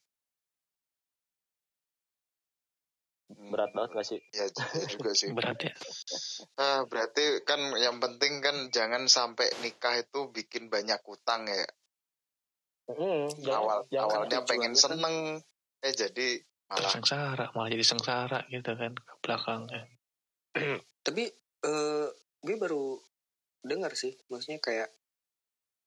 Berat 3.26 3.72
banget 3.74 3.90
gak 3.96 4.06
sih? 4.06 4.20
Ya, 4.32 4.46
juga 4.86 5.12
sih. 5.12 5.32
berat 5.38 5.58
ya 5.58 5.74
Ah, 6.56 6.84
berarti 6.84 7.42
kan 7.42 7.58
yang 7.76 7.98
penting 7.98 8.38
kan 8.40 8.70
jangan 8.70 9.08
sampai 9.08 9.50
nikah 9.60 9.98
itu 9.98 10.30
bikin 10.30 10.68
banyak 10.68 11.00
utang 11.06 11.48
ya. 11.48 11.66
Hmm, 12.86 13.26
jangan- 13.40 13.64
Awal 13.66 13.80
jangan- 13.90 14.12
awalnya 14.14 14.40
pengen 14.46 14.74
kan- 14.74 14.84
seneng, 14.84 15.16
eh 15.82 15.94
jadi 15.96 16.38
malah 16.66 16.92
sengsara 16.92 17.46
malah 17.54 17.70
jadi 17.70 17.86
sengsara 17.86 18.40
gitu 18.50 18.72
kan 18.74 18.94
ke 18.96 19.14
belakangnya. 19.22 19.84
Tapi 21.06 21.24
eh 21.66 22.08
gue 22.46 22.56
baru 22.62 23.00
dengar 23.66 23.98
sih 23.98 24.14
maksudnya 24.30 24.62
kayak 24.62 24.90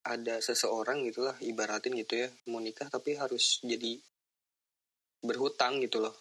ada 0.02 0.42
seseorang 0.42 1.06
gitulah 1.06 1.36
ibaratin 1.44 1.94
gitu 1.94 2.26
ya 2.26 2.28
mau 2.50 2.58
nikah 2.58 2.88
tapi 2.90 3.14
harus 3.14 3.62
jadi 3.62 3.98
berhutang 5.22 5.82
gitu 5.82 6.02
loh. 6.02 6.14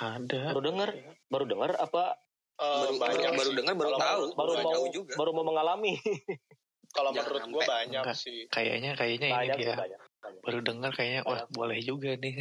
Ada. 0.00 0.50
Baru 0.56 0.62
dengar 0.64 0.90
baru 1.28 1.44
dengar 1.44 1.70
apa 1.78 2.24
Eh, 2.54 2.86
baru 2.86 2.94
banyak 3.02 3.30
baru 3.34 3.50
dengar 3.50 3.74
baru 3.74 3.90
tahu 3.98 4.22
baru 4.38 4.52
mau 4.62 4.72
jauh 4.78 4.88
juga. 4.94 5.12
baru 5.18 5.30
mau 5.34 5.42
mengalami. 5.42 5.98
Kalau 6.94 7.10
menurut 7.10 7.42
gue 7.50 7.62
banyak 7.66 8.02
Enggak. 8.06 8.14
sih. 8.14 8.46
kayaknya 8.46 8.94
kayaknya 8.94 9.26
ini 9.26 9.34
banyak 9.34 9.56
dia. 9.58 9.74
banyak, 9.74 9.98
banyak. 9.98 10.00
Baru 10.40 10.60
dengar 10.60 10.90
kayaknya 10.92 11.20
wah 11.22 11.42
Banyak. 11.42 11.50
boleh 11.52 11.78
juga 11.80 12.10
nih 12.16 12.34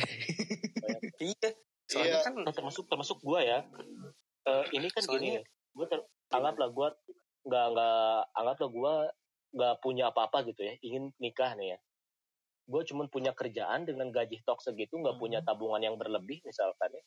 iya 1.20 1.50
soalnya 1.86 2.18
Iya. 2.20 2.24
kan 2.24 2.34
termasuk 2.50 2.86
termasuk 2.88 3.20
gue 3.20 3.42
ya 3.42 3.60
Eh, 4.44 4.66
ini 4.76 4.92
kan 4.92 5.00
Soalnya- 5.02 5.40
gini 5.40 5.48
gue 5.72 5.86
ter, 5.88 6.00
anggaplah 6.30 6.68
gue 6.68 6.88
nggak 7.44 7.66
nggak 7.70 8.04
anggaplah 8.36 8.70
gue 8.70 8.94
nggak 9.54 9.74
punya 9.80 10.04
apa-apa 10.10 10.44
gitu 10.44 10.62
ya 10.62 10.76
ingin 10.82 11.16
nikah 11.16 11.56
nih 11.56 11.76
ya 11.76 11.80
gue 12.64 12.82
cuman 12.84 13.08
punya 13.08 13.32
kerjaan 13.32 13.84
dengan 13.84 14.08
gaji 14.10 14.44
tok 14.44 14.60
segitu 14.60 14.96
nggak 14.96 15.16
punya 15.16 15.40
Hmm. 15.40 15.48
tabungan 15.48 15.80
yang 15.82 15.96
berlebih 15.96 16.44
misalkan 16.44 16.92
ya 16.92 17.04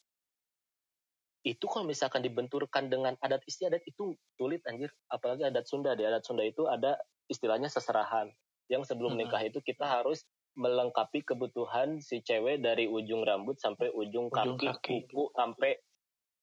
itu 1.45 1.65
kalau 1.67 1.85
misalkan 1.85 2.21
dibenturkan 2.21 2.89
dengan 2.89 3.15
adat 3.21 3.45
istiadat 3.45 3.85
itu 3.85 4.17
sulit 4.35 4.65
anjir 4.65 4.91
apalagi 5.07 5.45
adat 5.45 5.63
Sunda 5.65 5.93
di 5.93 6.03
adat 6.03 6.25
Sunda 6.25 6.43
itu 6.43 6.67
ada 6.67 6.99
istilahnya 7.27 7.69
seserahan 7.69 8.33
yang 8.67 8.83
sebelum 8.83 9.15
Hmm. 9.15 9.23
nikah 9.23 9.45
itu 9.45 9.61
kita 9.61 9.85
harus 9.87 10.25
melengkapi 10.57 11.21
kebutuhan 11.23 12.01
si 12.01 12.19
cewek 12.19 12.59
dari 12.59 12.85
ujung 12.85 13.23
rambut 13.23 13.57
sampai 13.57 13.89
ujung 13.91 14.27
Ujung 14.27 14.57
kaki, 14.57 14.67
kaki. 14.67 14.97
kuku 15.07 15.23
sampai 15.31 15.77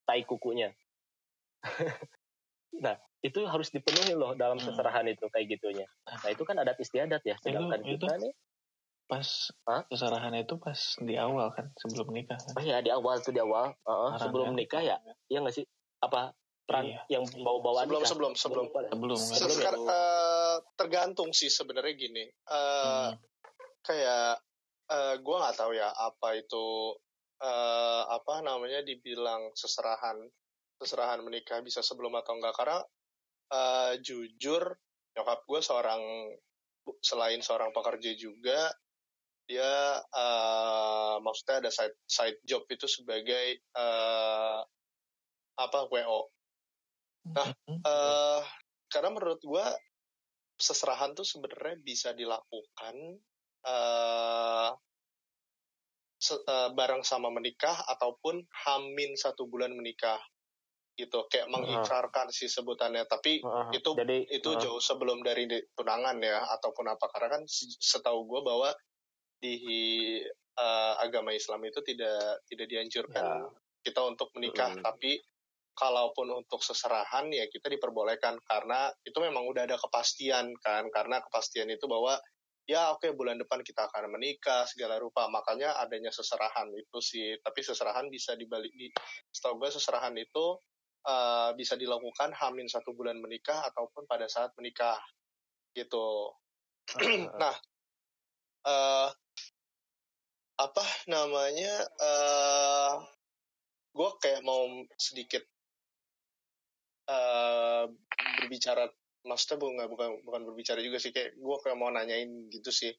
tai 0.04 0.22
kukunya 0.22 0.70
nah 2.76 2.94
itu 3.20 3.40
harus 3.44 3.70
dipenuhi 3.70 4.14
loh 4.14 4.34
dalam 4.34 4.56
Hmm. 4.56 4.68
seserahan 4.68 5.08
itu 5.08 5.26
kayak 5.28 5.48
gitunya 5.52 5.88
nah 6.06 6.28
itu 6.28 6.42
kan 6.42 6.56
adat 6.56 6.78
istiadat 6.78 7.22
ya 7.22 7.36
sedangkan 7.40 7.82
itu- 7.82 8.00
kita 8.00 8.16
nih 8.20 8.34
Pas 9.04 9.28
Hah? 9.68 9.84
keserahan 9.86 10.32
itu 10.34 10.56
pas 10.56 10.80
di 10.98 11.20
awal 11.20 11.52
kan 11.52 11.68
sebelum 11.76 12.08
nikah 12.10 12.40
kan. 12.40 12.56
Oh 12.56 12.64
ya 12.64 12.80
di 12.80 12.88
awal 12.88 13.20
tuh 13.20 13.36
di 13.36 13.44
awal, 13.44 13.76
Heeh, 13.76 14.10
Saran, 14.10 14.22
sebelum 14.24 14.48
kan? 14.48 14.56
nikah 14.56 14.80
ya, 14.82 14.96
iya 15.28 15.44
nggak 15.44 15.54
sih? 15.54 15.68
Apa 16.00 16.32
peran 16.64 16.88
Iya. 16.88 17.04
yang 17.12 17.28
bawa-bawa 17.36 17.84
Sebelum- 17.84 18.00
nikah? 18.00 18.10
sebelum- 18.10 18.36
sebelum. 18.40 18.66
Sebelum 18.72 19.18
kan. 19.20 19.36
Sebelum 19.36 19.52
ya? 19.52 19.60
Sekar- 19.60 19.84
eh, 19.84 20.58
tergantung 20.74 21.30
sih 21.30 21.52
sebenarnya 21.52 21.94
gini. 21.94 22.24
Eh, 22.26 23.08
Hmm. 23.12 23.20
Kayak 23.84 24.40
eh, 24.90 25.16
gue 25.20 25.36
nggak 25.36 25.58
tahu 25.60 25.72
ya 25.76 25.92
apa 25.92 26.40
itu 26.40 26.96
eh, 27.44 28.04
apa 28.08 28.40
namanya 28.42 28.82
dibilang 28.84 29.52
seserahan 29.54 30.18
seserahan 30.80 31.24
menikah 31.24 31.60
bisa 31.64 31.84
sebelum 31.84 32.16
atau 32.20 32.40
enggak 32.40 32.56
karena 32.56 32.80
eh, 33.52 33.94
jujur 34.00 34.64
nyokap 35.14 35.40
gue 35.46 35.60
seorang 35.62 36.02
selain 37.00 37.40
seorang 37.40 37.72
pekerja 37.72 38.12
juga 38.16 38.72
dia 39.44 40.00
eh, 40.00 41.16
maksudnya 41.20 41.68
ada 41.68 41.72
side 41.72 41.98
side 42.08 42.40
job 42.48 42.64
itu 42.72 42.88
sebagai 42.88 43.60
eh, 43.60 44.60
apa 45.54 45.80
wo 45.92 46.32
Nah, 47.24 47.48
eh 47.64 48.42
karena 48.92 49.10
menurut 49.16 49.40
gue 49.40 49.66
seserahan 50.60 51.16
tuh 51.16 51.26
sebenarnya 51.26 51.80
bisa 51.80 52.12
dilakukan 52.12 52.96
eh 53.64 54.70
se- 56.24 56.44
eh, 56.48 56.70
bareng 56.72 57.04
sama 57.04 57.28
menikah 57.28 57.84
ataupun 57.84 58.48
hamin 58.64 59.20
satu 59.20 59.52
bulan 59.52 59.76
menikah 59.76 60.24
gitu. 60.96 61.26
Kayak 61.28 61.52
mengikrarkan 61.52 62.32
sih 62.32 62.48
sebutannya 62.48 63.04
tapi 63.10 63.44
Heeh, 63.44 63.68
itu 63.76 63.92
jadi 63.98 64.18
itu 64.32 64.50
heeh, 64.56 64.62
jauh 64.64 64.80
sebelum 64.80 65.20
dari 65.26 65.50
tunangan 65.76 66.22
ya 66.24 66.48
ataupun 66.56 66.86
apa. 66.88 67.12
Karena 67.12 67.40
kan 67.40 67.44
se- 67.50 67.76
setahu 67.82 68.24
gue 68.30 68.42
bahwa 68.46 68.70
di 69.44 69.56
eh, 70.54 70.94
agama 71.04 71.36
Islam 71.36 71.66
itu 71.68 71.84
tidak 71.84 72.46
tidak 72.48 72.68
dianjurkan 72.72 73.52
kita 73.84 74.00
untuk 74.08 74.32
menikah. 74.38 74.72
Mm-mm. 74.72 74.86
tapi 74.86 75.20
kalaupun 75.74 76.30
untuk 76.30 76.62
seserahan 76.62 77.34
ya 77.34 77.50
kita 77.50 77.68
diperbolehkan. 77.68 78.38
Karena 78.46 78.94
itu 79.04 79.18
memang 79.20 79.44
udah 79.50 79.66
ada 79.68 79.76
kepastian 79.76 80.54
kan. 80.62 80.88
Karena 80.94 81.20
kepastian 81.20 81.68
itu 81.74 81.90
bahwa 81.90 82.16
ya 82.64 82.96
oke 82.96 83.12
bulan 83.16 83.36
depan 83.40 83.60
kita 83.62 83.92
akan 83.92 84.12
menikah 84.16 84.64
segala 84.68 85.00
rupa. 85.00 85.28
Makanya 85.28 85.80
adanya 85.84 86.12
seserahan 86.12 86.72
itu 86.72 87.00
sih. 87.04 87.36
Tapi 87.44 87.60
seserahan 87.60 88.08
bisa 88.08 88.36
dibalik 88.40 88.72
di 88.76 88.88
setahu 89.32 89.60
gue 89.60 89.70
seserahan 89.72 90.16
itu 90.16 90.46
eh, 91.08 91.52
bisa 91.60 91.76
dilakukan 91.76 92.32
hamin 92.36 92.68
satu 92.72 92.96
bulan 92.96 93.20
menikah 93.20 93.64
ataupun 93.72 94.08
pada 94.08 94.28
saat 94.32 94.56
menikah 94.60 95.00
gitu. 95.76 96.32
Nah 97.42 97.56
eh 98.64 99.10
apa 100.56 100.86
namanya 101.12 101.74
eh 102.00 102.94
gue 103.92 104.10
kayak 104.24 104.42
mau 104.48 104.64
sedikit 104.96 105.44
eh 107.12 107.84
berbicara 108.40 108.88
maksudnya 109.24 109.58
bukan 109.60 109.88
bukan 109.90 110.10
bukan 110.28 110.42
berbicara 110.48 110.80
juga 110.84 111.00
sih 111.00 111.16
kayak 111.16 111.36
gue 111.40 111.58
kayak 111.64 111.78
mau 111.80 111.92
nanyain 111.92 112.48
gitu 112.52 112.72
sih. 112.72 112.92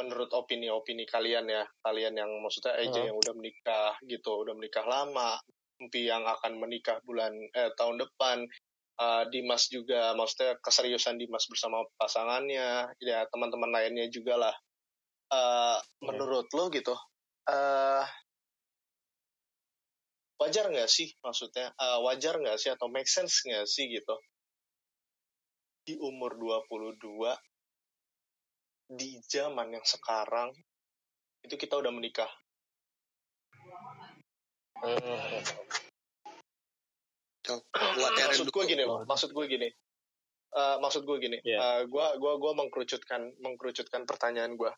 Menurut 0.00 0.32
opini-opini 0.32 1.04
kalian 1.04 1.48
ya 1.48 1.64
kalian 1.84 2.16
yang 2.16 2.30
maksudnya 2.40 2.72
aja 2.76 2.88
Heeh. 2.88 3.12
yang 3.12 3.16
udah 3.20 3.34
menikah 3.36 3.92
gitu 4.08 4.44
udah 4.46 4.56
menikah 4.56 4.84
lama 4.88 5.36
Empi 5.80 6.08
yang 6.08 6.24
akan 6.28 6.60
menikah 6.60 7.00
bulan 7.04 7.32
eh 7.56 7.72
tahun 7.76 8.00
depan 8.00 8.44
Eh, 9.00 9.24
Dimas 9.32 9.64
juga 9.72 10.12
maksudnya 10.12 10.60
keseriusan 10.60 11.16
Dimas 11.16 11.48
bersama 11.48 11.80
pasangannya 11.96 12.92
ya 13.00 13.24
teman-teman 13.32 13.72
lainnya 13.72 14.04
juga 14.12 14.36
lah. 14.36 14.54
Eh, 15.32 15.78
menurut 16.04 16.52
lo 16.52 16.68
gitu 16.68 16.92
eh 17.48 18.04
wajar 20.36 20.68
nggak 20.68 20.90
sih 20.92 21.08
maksudnya? 21.24 21.72
Eh, 21.72 21.98
wajar 22.04 22.36
nggak 22.44 22.60
sih 22.60 22.68
atau 22.76 22.92
make 22.92 23.08
sense 23.08 23.40
nggak 23.48 23.64
sih 23.64 23.88
gitu 23.88 24.20
di 25.84 25.96
umur 25.98 26.36
22 26.36 27.36
di 28.90 29.22
zaman 29.26 29.70
yang 29.74 29.86
sekarang 29.86 30.50
itu 31.46 31.54
kita 31.56 31.78
udah 31.78 31.92
menikah. 31.94 32.28
Yang 37.50 37.60
maksud 38.30 38.48
gue 38.52 38.64
gini 38.68 38.82
loh 38.86 39.02
Oh. 39.02 39.06
maksud 39.08 39.32
gue 39.32 39.46
gini. 39.48 39.68
Eh, 40.50 40.76
maksud 40.82 41.02
gue 41.06 41.16
gini. 41.22 41.38
Iya. 41.46 41.58
Eh, 41.58 41.80
gua 41.86 42.18
gua 42.18 42.36
gua 42.38 42.52
mengkerucutkan 42.58 43.38
mengkerucutkan 43.38 44.02
pertanyaan 44.06 44.58
gue 44.58 44.70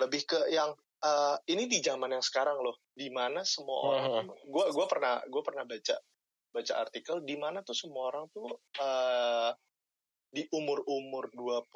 lebih 0.00 0.24
ke 0.24 0.38
yang 0.50 0.72
eh, 1.04 1.36
ini 1.52 1.68
di 1.68 1.84
zaman 1.84 2.16
yang 2.16 2.24
sekarang 2.24 2.58
loh 2.58 2.80
di 2.96 3.12
mana 3.12 3.44
semua 3.44 3.78
orang 3.92 4.28
gue 4.28 4.64
gua 4.72 4.86
pernah 4.88 5.20
gue 5.28 5.42
pernah 5.44 5.64
baca 5.68 5.96
baca 6.52 6.74
artikel 6.80 7.20
di 7.24 7.36
mana 7.36 7.60
tuh 7.64 7.76
semua 7.76 8.08
orang 8.12 8.24
tuh 8.32 8.48
eh, 8.80 9.50
di 10.32 10.48
umur-umur 10.48 11.28
20 11.28 11.68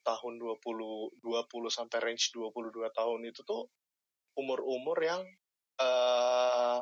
tahun 0.00 0.34
20 0.40 1.12
20 1.20 1.68
sampai 1.68 1.98
range 2.00 2.32
22 2.32 2.88
tahun 2.90 3.20
itu 3.28 3.44
tuh 3.44 3.68
umur-umur 4.34 4.96
yang 4.98 5.20
eh 5.78 6.78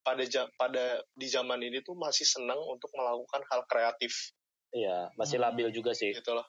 pada 0.00 0.22
pada 0.54 0.84
di 1.12 1.26
zaman 1.26 1.60
ini 1.60 1.82
tuh 1.82 1.92
masih 1.92 2.24
senang 2.24 2.58
untuk 2.64 2.88
melakukan 2.94 3.42
hal 3.52 3.62
kreatif 3.68 4.32
Iya, 4.72 5.08
masih 5.14 5.38
Hmm. 5.38 5.46
labil 5.50 5.68
juga 5.72 5.92
sih. 5.92 6.10
gitu 6.12 6.34
loh. 6.34 6.44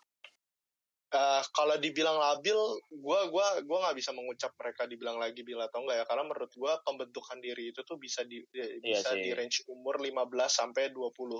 Eh, 1.08 1.41
kalau 1.56 1.80
dibilang 1.80 2.20
labil, 2.20 2.58
gua 3.00 3.32
gua 3.32 3.63
gua 3.63 3.78
nggak 3.88 3.96
bisa 3.96 4.12
mengucap 4.12 4.52
mereka 4.60 4.84
dibilang 4.84 5.15
lagi 5.15 5.39
bila 5.41 5.72
atau 5.72 5.80
enggak 5.86 6.04
ya, 6.04 6.06
karena 6.06 6.24
menurut 6.28 6.52
gua 6.54 6.76
pembentukan 6.84 7.39
diri 7.39 7.72
itu 7.72 7.80
tuh 7.88 7.96
bisa 7.96 8.28
di 8.28 8.43
di- 8.52 8.84
Iya 8.84 9.00
bisa 9.00 9.15
sih. 9.15 9.24
di 9.24 9.32
range 9.32 9.63
umur 9.72 10.04
15 10.04 10.52
sampai 10.52 10.91
20 10.91 11.39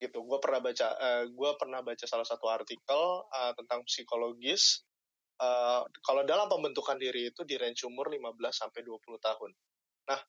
gitu. 0.00 0.24
Gua 0.24 0.40
pernah 0.40 0.64
baca 0.64 0.88
eh, 0.96 1.24
gua 1.36 1.54
pernah 1.60 1.84
baca 1.84 2.04
salah 2.08 2.24
satu 2.24 2.48
artikel 2.48 3.02
eh, 3.28 3.52
tentang 3.54 3.84
psikologis 3.84 4.82
eh, 5.38 5.82
kalau 6.02 6.22
dalam 6.24 6.48
pembentukan 6.48 6.96
diri 6.96 7.28
itu 7.30 7.44
di 7.44 7.60
range 7.60 7.84
umur 7.84 8.08
15 8.08 8.40
sampai 8.50 8.80
20 8.80 8.98
tahun. 9.20 9.50
Nah, 10.08 10.20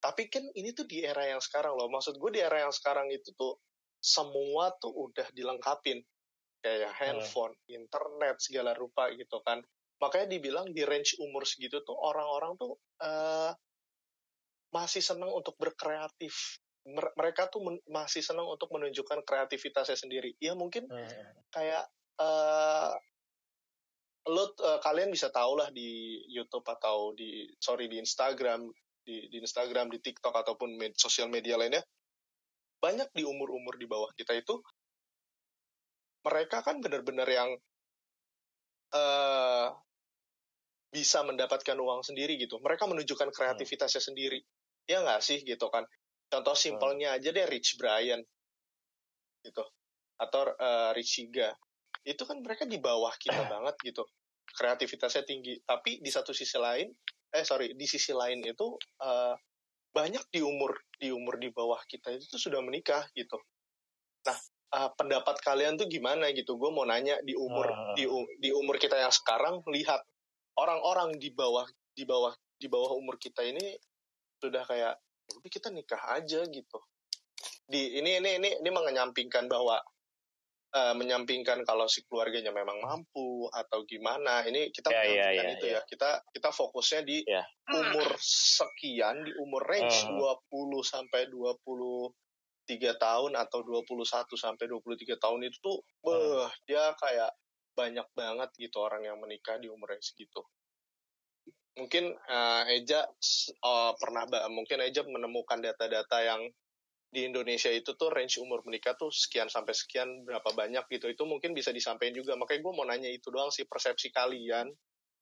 tapi 0.00 0.28
kan 0.32 0.44
ini 0.56 0.72
tuh 0.72 0.88
di 0.88 1.04
era 1.04 1.28
yang 1.28 1.42
sekarang 1.42 1.76
loh. 1.76 1.88
Maksud 1.92 2.16
gue 2.16 2.30
di 2.36 2.40
era 2.40 2.64
yang 2.64 2.72
sekarang 2.72 3.12
itu 3.12 3.32
tuh 3.36 3.60
semua 4.00 4.70
tuh 4.78 4.92
udah 4.92 5.26
dilengkapin 5.34 5.98
kayak 6.60 6.92
handphone, 6.98 7.54
internet 7.70 8.38
segala 8.38 8.74
rupa 8.74 9.10
gitu 9.14 9.38
kan. 9.42 9.62
Makanya 10.02 10.26
dibilang 10.28 10.70
di 10.70 10.84
range 10.84 11.16
umur 11.18 11.48
segitu 11.48 11.80
tuh 11.82 11.96
orang-orang 11.96 12.54
tuh 12.60 12.76
eh, 13.00 13.52
masih 14.74 15.00
senang 15.00 15.32
untuk 15.32 15.56
berkreatif. 15.56 16.60
Mer- 16.86 17.14
Mereka 17.18 17.50
tuh 17.50 17.60
men- 17.66 17.84
masih 17.90 18.22
senang 18.22 18.46
untuk 18.46 18.70
menunjukkan 18.70 19.26
kreativitasnya 19.26 19.98
sendiri. 19.98 20.38
Ya 20.38 20.54
mungkin 20.54 20.86
Heeh. 20.86 21.34
kayak 21.50 21.84
eh 22.16 22.92
lo 24.26 24.44
eh, 24.58 24.80
kalian 24.82 25.10
bisa 25.14 25.30
tahu 25.30 25.54
lah 25.58 25.70
di 25.70 26.18
YouTube 26.30 26.66
atau 26.66 27.14
di 27.14 27.46
sorry 27.62 27.86
di 27.86 28.02
Instagram 28.02 28.66
di, 29.06 29.30
di 29.30 29.38
Instagram 29.38 29.86
di 29.86 30.02
TikTok 30.02 30.34
ataupun 30.34 30.74
med- 30.74 30.98
sosial 30.98 31.30
media 31.30 31.54
lainnya 31.54 31.82
banyak 32.82 33.06
di 33.14 33.22
umur-umur 33.22 33.78
di 33.78 33.86
bawah 33.86 34.10
kita 34.18 34.34
itu 34.34 34.58
mereka 36.26 36.58
kan 36.66 36.82
benar-benar 36.82 37.30
yang 37.30 37.54
eh 38.90 39.68
bisa 40.90 41.22
mendapatkan 41.22 41.78
uang 41.78 42.02
sendiri 42.02 42.34
gitu 42.34 42.58
mereka 42.58 42.90
menunjukkan 42.90 43.30
kreativitasnya 43.30 44.02
sendiri 44.02 44.42
ya 44.90 45.06
nggak 45.06 45.22
sih 45.22 45.42
gitu 45.46 45.70
kan 45.70 45.86
contoh 46.36 46.52
simpelnya 46.52 47.16
aja 47.16 47.32
deh 47.32 47.48
Rich 47.48 47.80
Brian. 47.80 48.20
Gitu. 49.40 49.64
Atau 50.20 50.52
eh, 50.52 50.90
Rich 50.92 51.24
Higa 51.24 51.48
itu 52.04 52.22
kan 52.22 52.38
mereka 52.44 52.68
di 52.68 52.76
bawah 52.76 53.10
kita 53.16 53.40
banget 53.52 53.74
gitu. 53.80 54.04
Kreativitasnya 54.52 55.24
tinggi. 55.24 55.56
Tapi 55.64 56.04
di 56.04 56.10
satu 56.12 56.36
sisi 56.36 56.60
lain 56.60 56.92
eh 57.32 57.42
sorry 57.42 57.72
di 57.72 57.88
sisi 57.88 58.12
lain 58.12 58.44
itu 58.44 58.76
eh, 59.00 59.34
banyak 59.96 60.28
di 60.28 60.44
umur 60.44 60.76
di 61.00 61.08
umur 61.08 61.40
di 61.40 61.48
bawah 61.48 61.80
kita 61.88 62.12
itu 62.12 62.36
sudah 62.36 62.60
menikah 62.60 63.00
gitu. 63.16 63.40
Nah 64.28 64.36
ah, 64.76 64.92
pendapat 64.92 65.40
kalian 65.40 65.80
tuh 65.80 65.88
gimana 65.88 66.28
gitu? 66.36 66.60
Gue 66.60 66.68
mau 66.68 66.84
nanya 66.84 67.16
di 67.24 67.32
umur 67.32 67.64
Hmm. 67.72 67.96
di 67.96 68.04
di 68.44 68.50
umur 68.52 68.76
kita 68.76 69.00
yang 69.00 69.14
sekarang 69.14 69.64
lihat 69.72 70.04
orang-orang 70.60 71.16
di 71.16 71.32
bawah 71.32 71.64
di 71.96 72.04
bawah 72.04 72.36
di 72.60 72.68
bawah 72.68 72.92
umur 72.96 73.16
kita 73.16 73.40
ini 73.40 73.76
sudah 74.40 74.64
kayak 74.68 75.00
"Ya 75.26 75.32
udah 75.36 75.50
kita 75.50 75.68
nikah 75.70 76.02
aja 76.14 76.40
gitu 76.46 76.78
di 77.66 77.98
ini 77.98 78.22
ini 78.22 78.38
ini 78.38 78.50
ini 78.62 78.70
menyampingkan 78.70 79.50
bahwa 79.50 79.82
eh, 80.70 80.94
menyampingkan 80.94 81.66
kalau 81.66 81.90
si 81.90 82.06
keluarganya 82.06 82.54
memang 82.54 82.78
mampu 82.78 83.50
atau 83.50 83.82
gimana 83.82 84.46
ini 84.46 84.70
kita 84.70 84.92
ya, 84.94 85.02
menyampingkan 85.02 85.46
ya, 85.46 85.54
itu 85.58 85.66
ya. 85.66 85.74
ya 85.74 85.80
kita 85.88 86.10
kita 86.30 86.48
fokusnya 86.54 87.00
di 87.02 87.18
Ya. 87.26 87.42
umur 87.74 88.14
sekian 88.22 89.26
di 89.26 89.32
umur 89.40 89.66
range 89.66 90.06
Hmm. 90.06 90.14
20 90.46 90.84
sampai 90.86 91.26
23 91.26 92.94
tahun 92.98 93.32
atau 93.34 93.62
21 93.62 94.36
sampai 94.36 94.66
23 94.70 95.18
tahun 95.18 95.40
itu 95.46 95.58
tuh 95.58 95.78
beh 96.02 96.50
dia 96.66 96.94
kayak 96.98 97.30
banyak 97.74 98.06
banget 98.14 98.50
gitu 98.56 98.78
orang 98.80 99.04
yang 99.04 99.18
menikah 99.18 99.58
di 99.58 99.68
umur 99.68 99.90
yang 99.92 100.02
segitu 100.02 100.40
mungkin 101.76 102.16
eh, 102.16 102.62
Eja 102.80 103.04
eh, 103.06 103.92
pernah 104.00 104.24
mungkin 104.48 104.80
Eja 104.82 105.04
menemukan 105.04 105.60
data-data 105.60 106.18
yang 106.24 106.42
di 107.06 107.22
Indonesia 107.22 107.70
itu 107.70 107.94
tuh 107.94 108.10
range 108.10 108.42
umur 108.42 108.66
menikah 108.66 108.98
tuh 108.98 109.08
sekian 109.14 109.46
sampai 109.46 109.72
sekian 109.72 110.26
berapa 110.26 110.52
banyak 110.52 110.84
gitu 110.90 111.06
itu 111.06 111.22
mungkin 111.22 111.54
bisa 111.54 111.70
disampaikan 111.70 112.18
juga 112.18 112.34
makanya 112.34 112.60
gue 112.66 112.72
mau 112.74 112.84
nanya 112.84 113.08
itu 113.08 113.30
doang 113.30 113.48
sih 113.54 113.64
persepsi 113.64 114.10
kalian 114.10 114.68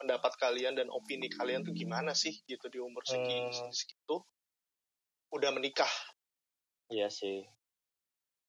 pendapat 0.00 0.32
kalian 0.40 0.74
dan 0.74 0.88
opini 0.90 1.30
kalian 1.30 1.62
tuh 1.62 1.76
gimana 1.76 2.16
sih 2.16 2.34
gitu 2.48 2.66
di 2.72 2.80
umur 2.80 3.04
segi 3.04 3.46
Hmm. 3.46 3.70
segitu 3.70 4.16
udah 5.30 5.50
menikah 5.54 5.90
Iya 6.92 7.08
sih. 7.08 7.48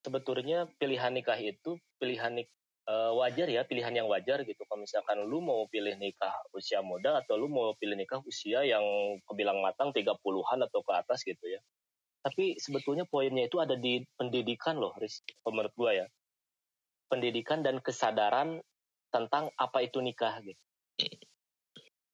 Sebetulnya 0.04 0.70
pilihan 0.78 1.16
nikah 1.16 1.40
itu 1.40 1.80
pilihan 1.98 2.36
nik 2.36 2.50
eh, 2.86 3.12
wajar 3.18 3.48
ya, 3.50 3.62
pilihan 3.66 3.94
yang 3.94 4.08
wajar 4.08 4.46
gitu. 4.46 4.62
Kalau 4.66 4.82
misalkan 4.82 5.26
lu 5.26 5.42
mau 5.42 5.66
pilih 5.70 5.98
nikah 5.98 6.34
usia 6.54 6.86
muda 6.86 7.22
atau 7.26 7.38
lu 7.38 7.50
mau 7.50 7.74
pilih 7.78 7.98
nikah 7.98 8.22
usia 8.26 8.62
yang 8.62 8.84
kebilang 9.26 9.60
matang 9.62 9.90
30-an 9.92 10.60
atau 10.66 10.80
ke 10.86 10.92
atas 10.94 11.26
gitu 11.26 11.46
ya. 11.50 11.62
Tapi 12.26 12.58
sebetulnya 12.58 13.06
poinnya 13.06 13.46
itu 13.46 13.62
ada 13.62 13.78
di 13.78 14.02
pendidikan 14.18 14.82
loh, 14.82 14.98
Riz. 14.98 15.22
Menurut 15.46 15.74
gua 15.78 15.94
ya. 15.94 16.08
Pendidikan 17.06 17.62
dan 17.62 17.78
kesadaran 17.86 18.62
tentang 19.14 19.54
apa 19.62 19.86
itu 19.86 20.02
nikah 20.02 20.42
gitu. 20.42 20.62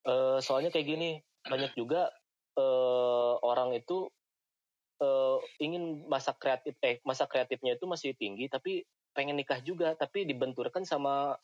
Eh, 0.01 0.39
soalnya 0.43 0.73
kayak 0.73 0.87
gini, 0.87 1.09
banyak 1.47 1.71
juga 1.79 2.11
eh, 2.59 3.33
orang 3.39 3.71
itu 3.77 4.11
eh, 5.01 5.37
ingin 5.63 6.05
masa 6.11 6.35
kreatif 6.35 6.75
eh 6.83 6.99
masa 7.07 7.25
kreatifnya 7.25 7.79
itu 7.79 7.85
masih 7.89 8.13
tinggi 8.17 8.45
tapi 8.51 8.85
pengen 9.11 9.37
nikah 9.39 9.59
juga 9.63 9.93
tapi 9.95 10.23
dibenturkan 10.23 10.87
sama 10.87 11.35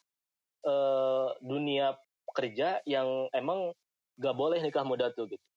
eh, 0.64 1.30
dunia 1.44 1.96
kerja 2.36 2.84
yang 2.86 3.32
emang 3.32 3.72
gak 4.18 4.36
boleh 4.36 4.60
nikah 4.60 4.84
muda 4.84 5.14
tuh 5.14 5.30
gitu. 5.32 5.48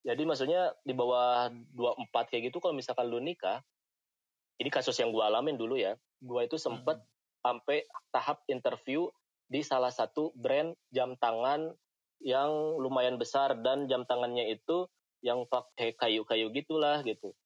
Jadi 0.00 0.22
maksudnya 0.24 0.72
di 0.80 0.96
bawah 0.96 1.52
24 1.76 2.32
kayak 2.32 2.48
gitu 2.48 2.56
kalau 2.56 2.72
misalkan 2.72 3.12
lu 3.12 3.20
nikah, 3.20 3.60
ini 4.56 4.72
kasus 4.72 4.96
yang 4.96 5.12
gua 5.12 5.28
alamin 5.28 5.60
dulu 5.60 5.76
ya. 5.76 5.92
Gua 6.24 6.48
itu 6.48 6.56
sempet 6.56 6.96
sampai 7.44 7.84
tahap 8.08 8.40
interview 8.48 9.12
di 9.48 9.60
salah 9.60 9.92
satu 9.92 10.32
brand 10.36 10.72
jam 10.88 11.16
tangan 11.20 11.72
yang 12.20 12.80
lumayan 12.80 13.16
besar 13.20 13.56
dan 13.60 13.88
jam 13.88 14.04
tangannya 14.08 14.52
itu 14.56 14.88
yang 15.20 15.44
pakai 15.48 15.92
kayu-kayu 15.96 16.48
gitulah 16.52 17.04
gitu. 17.04 17.36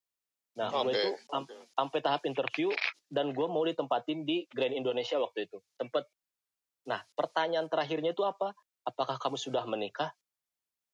Nah, 0.55 0.71
gue 0.71 0.87
Oke. 0.87 0.95
itu 0.95 1.11
am- 1.35 1.51
sampai 1.75 1.99
tahap 1.99 2.23
interview 2.31 2.71
dan 3.11 3.35
gue 3.35 3.47
mau 3.51 3.67
ditempatin 3.67 4.23
di 4.23 4.47
Grand 4.55 4.71
Indonesia 4.71 5.19
waktu 5.19 5.51
itu. 5.51 5.59
Tempat. 5.75 6.07
Nah, 6.87 7.03
pertanyaan 7.19 7.67
terakhirnya 7.67 8.15
itu 8.15 8.23
apa? 8.23 8.55
Apakah 8.87 9.19
kamu 9.19 9.41
sudah 9.41 9.65
menikah? 9.67 10.13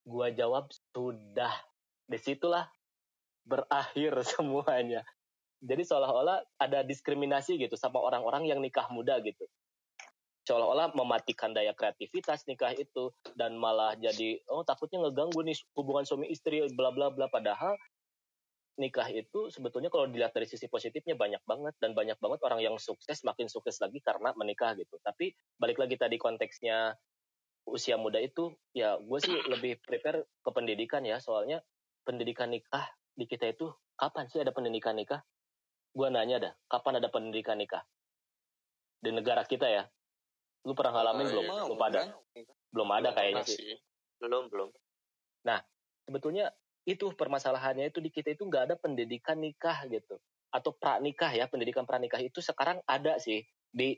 Gua 0.07 0.33
jawab 0.33 0.71
sudah. 0.95 1.51
Di 2.09 2.17
situlah 2.17 2.65
berakhir 3.45 4.17
semuanya. 4.33 5.05
Jadi 5.61 5.85
seolah-olah 5.85 6.41
ada 6.57 6.81
diskriminasi 6.81 7.61
gitu 7.61 7.77
sama 7.77 8.01
orang-orang 8.01 8.49
yang 8.49 8.57
nikah 8.57 8.89
muda 8.89 9.21
gitu. 9.21 9.45
Seolah-olah 10.41 10.97
mematikan 10.97 11.53
daya 11.53 11.77
kreativitas 11.77 12.49
nikah 12.49 12.73
itu 12.73 13.13
dan 13.37 13.53
malah 13.61 13.93
jadi 13.93 14.41
oh 14.49 14.65
takutnya 14.65 15.05
ngeganggu 15.05 15.45
nih 15.45 15.53
hubungan 15.77 16.01
suami 16.01 16.33
istri 16.33 16.65
bla 16.73 16.89
bla 16.89 17.13
bla 17.13 17.29
padahal 17.29 17.77
nikah 18.79 19.07
itu 19.11 19.51
sebetulnya 19.51 19.91
kalau 19.91 20.07
dilihat 20.07 20.31
dari 20.31 20.47
sisi 20.47 20.71
positifnya 20.71 21.19
banyak 21.19 21.43
banget 21.43 21.75
dan 21.83 21.91
banyak 21.91 22.15
banget 22.17 22.39
orang 22.47 22.59
yang 22.63 22.75
sukses 22.79 23.21
makin 23.27 23.51
sukses 23.51 23.77
lagi 23.83 23.99
karena 23.99 24.31
menikah 24.37 24.75
gitu. 24.79 24.95
Tapi 25.03 25.35
balik 25.59 25.79
lagi 25.81 25.99
tadi 25.99 26.15
konteksnya 26.15 26.95
usia 27.67 27.99
muda 27.99 28.17
itu 28.17 28.49
ya 28.73 28.97
gue 28.97 29.19
sih 29.21 29.33
lebih 29.53 29.79
prepare 29.83 30.23
ke 30.23 30.49
pendidikan 30.49 31.03
ya 31.03 31.19
soalnya 31.21 31.61
pendidikan 32.07 32.49
nikah 32.49 32.87
di 33.13 33.27
kita 33.27 33.51
itu 33.51 33.69
kapan 33.99 34.25
sih 34.31 34.39
ada 34.39 34.55
pendidikan 34.55 34.95
nikah? 34.95 35.21
Gue 35.91 36.07
nanya 36.07 36.39
dah, 36.39 36.53
kapan 36.71 37.03
ada 37.03 37.11
pendidikan 37.11 37.59
nikah 37.59 37.83
di 39.03 39.11
negara 39.11 39.43
kita 39.43 39.67
ya? 39.67 39.83
Lu 40.63 40.71
pernah 40.71 41.01
ngalamin 41.01 41.27
belum? 41.27 41.45
iya. 41.45 41.63
Belum 41.67 41.81
ada. 41.83 42.01
Belum 42.71 42.89
ada 42.93 43.09
kayaknya 43.11 43.43
sih. 43.43 43.75
belum 44.21 44.53
belum 44.53 44.69
sebetulnya 46.11 46.51
itu 46.85 47.13
permasalahannya 47.13 47.93
itu 47.93 47.99
di 48.01 48.09
kita 48.09 48.33
itu 48.33 48.47
nggak 48.47 48.63
ada 48.71 48.75
pendidikan 48.77 49.37
nikah 49.37 49.85
gitu. 49.87 50.17
Atau 50.51 50.75
pranikah 50.75 51.31
ya 51.31 51.47
pendidikan 51.47 51.85
pranikah 51.85 52.19
itu 52.19 52.41
sekarang 52.41 52.81
ada 52.89 53.17
sih. 53.21 53.45
Di 53.71 53.97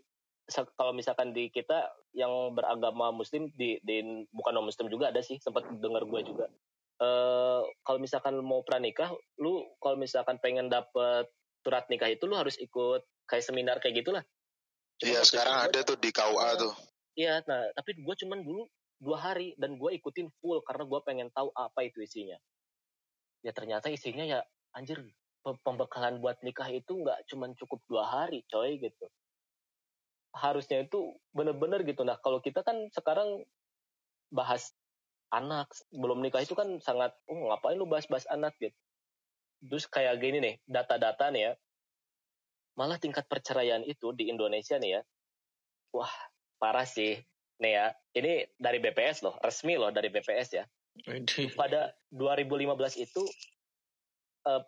kalau 0.75 0.91
misalkan 0.91 1.31
di 1.31 1.47
kita 1.47 1.87
yang 2.11 2.51
beragama 2.51 3.15
muslim 3.15 3.47
di, 3.55 3.79
di 3.79 4.27
bukan 4.35 4.51
non 4.51 4.67
muslim 4.67 4.91
juga 4.91 5.09
ada 5.09 5.23
sih 5.23 5.39
sempat 5.39 5.63
dengar 5.79 6.03
gue 6.03 6.21
juga. 6.27 6.45
Eh 6.99 7.61
kalau 7.81 7.99
misalkan 7.99 8.37
mau 8.43 8.61
pranikah 8.61 9.09
lu 9.39 9.63
kalau 9.79 9.95
misalkan 9.95 10.37
pengen 10.43 10.67
dapet 10.67 11.31
surat 11.63 11.87
nikah 11.87 12.11
itu 12.11 12.27
lu 12.27 12.35
harus 12.35 12.59
ikut 12.59 13.07
kayak 13.25 13.43
seminar 13.43 13.79
kayak 13.79 14.03
gitulah. 14.03 14.23
Iya 15.01 15.23
sekarang 15.23 15.71
ada 15.71 15.79
tuh 15.81 15.97
di 15.97 16.11
KUA 16.11 16.49
tuh. 16.59 16.73
Iya, 17.13 17.45
nah 17.45 17.69
tapi 17.77 18.01
gue 18.01 18.15
cuman 18.25 18.41
dulu 18.41 18.65
dua 19.03 19.17
hari 19.19 19.53
dan 19.59 19.77
gue 19.77 19.91
ikutin 19.99 20.31
full 20.41 20.63
karena 20.65 20.83
gue 20.87 20.99
pengen 21.05 21.29
tahu 21.33 21.49
apa 21.53 21.85
itu 21.85 22.01
isinya. 22.01 22.37
Ya 23.43 23.51
ternyata 23.51 23.91
isinya 23.91 24.23
ya 24.23 24.39
anjir 24.71 25.03
pe- 25.43 25.59
pembekalan 25.61 26.23
buat 26.23 26.39
nikah 26.41 26.71
itu 26.71 26.95
nggak 26.95 27.27
cuman 27.27 27.51
cukup 27.59 27.83
dua 27.91 28.03
hari 28.07 28.47
coy 28.47 28.79
gitu. 28.79 29.05
Harusnya 30.33 30.87
itu 30.87 31.19
bener-bener 31.35 31.83
gitu. 31.83 32.01
Nah 32.07 32.17
kalau 32.23 32.39
kita 32.39 32.63
kan 32.63 32.89
sekarang 32.89 33.43
bahas 34.33 34.73
anak 35.29 35.69
belum 35.93 36.23
nikah 36.23 36.41
itu 36.41 36.55
kan 36.55 36.79
sangat 36.79 37.13
oh 37.29 37.51
ngapain 37.51 37.77
lu 37.77 37.85
bahas-bahas 37.85 38.25
anak 38.31 38.55
gitu. 38.57 38.73
Terus 39.63 39.85
kayak 39.91 40.23
gini 40.23 40.39
nih 40.39 40.55
data-data 40.63 41.29
nih 41.29 41.51
ya. 41.51 41.53
Malah 42.79 42.97
tingkat 42.97 43.29
perceraian 43.29 43.85
itu 43.85 44.15
di 44.15 44.31
Indonesia 44.31 44.79
nih 44.79 44.97
ya. 44.97 45.01
Wah 45.93 46.15
parah 46.57 46.87
sih 46.87 47.19
nih 47.61 47.73
ya 47.75 47.85
ini 48.17 48.49
dari 48.57 48.81
BPS 48.81 49.21
loh 49.21 49.35
resmi 49.43 49.77
loh 49.77 49.91
dari 49.93 50.09
BPS 50.09 50.49
ya. 50.57 50.65
Pada 51.57 51.97
2015 52.13 53.01
itu 53.01 53.23
eh, 54.45 54.61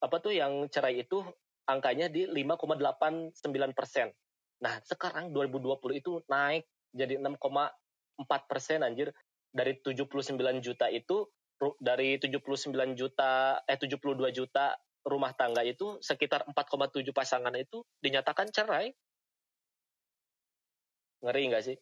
apa 0.00 0.16
tuh 0.20 0.32
yang 0.36 0.68
cerai 0.70 1.02
itu 1.02 1.24
angkanya 1.64 2.12
di 2.12 2.28
5,89 2.28 3.34
persen. 3.72 4.12
Nah 4.60 4.78
sekarang 4.84 5.32
2020 5.32 6.00
itu 6.00 6.20
naik 6.28 6.68
jadi 6.94 7.18
6,4 7.18 8.50
persen 8.50 8.84
anjir. 8.84 9.10
Dari 9.54 9.78
79 9.78 10.34
juta 10.66 10.90
itu 10.90 11.30
dari 11.78 12.18
79 12.18 12.98
juta 12.98 13.62
eh 13.70 13.78
72 13.78 14.34
juta 14.34 14.74
rumah 15.06 15.30
tangga 15.36 15.62
itu 15.62 16.02
sekitar 16.02 16.42
4,7 16.50 17.14
pasangan 17.14 17.54
itu 17.54 17.86
dinyatakan 18.02 18.50
cerai. 18.50 18.90
Ngeri 21.22 21.42
nggak 21.54 21.64
sih? 21.64 21.76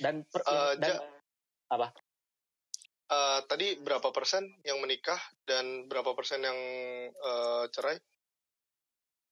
Dan 0.00 0.26
per, 0.26 0.42
Eh, 0.44 0.74
dan 0.82 0.98
Ja- 0.98 1.94
Eh, 3.10 3.40
tadi 3.50 3.74
berapa 3.82 4.14
persen 4.14 4.46
yang 4.62 4.78
menikah 4.78 5.18
dan 5.42 5.90
berapa 5.90 6.14
persen 6.14 6.46
yang 6.46 6.58
eh, 7.10 7.64
cerai? 7.74 7.98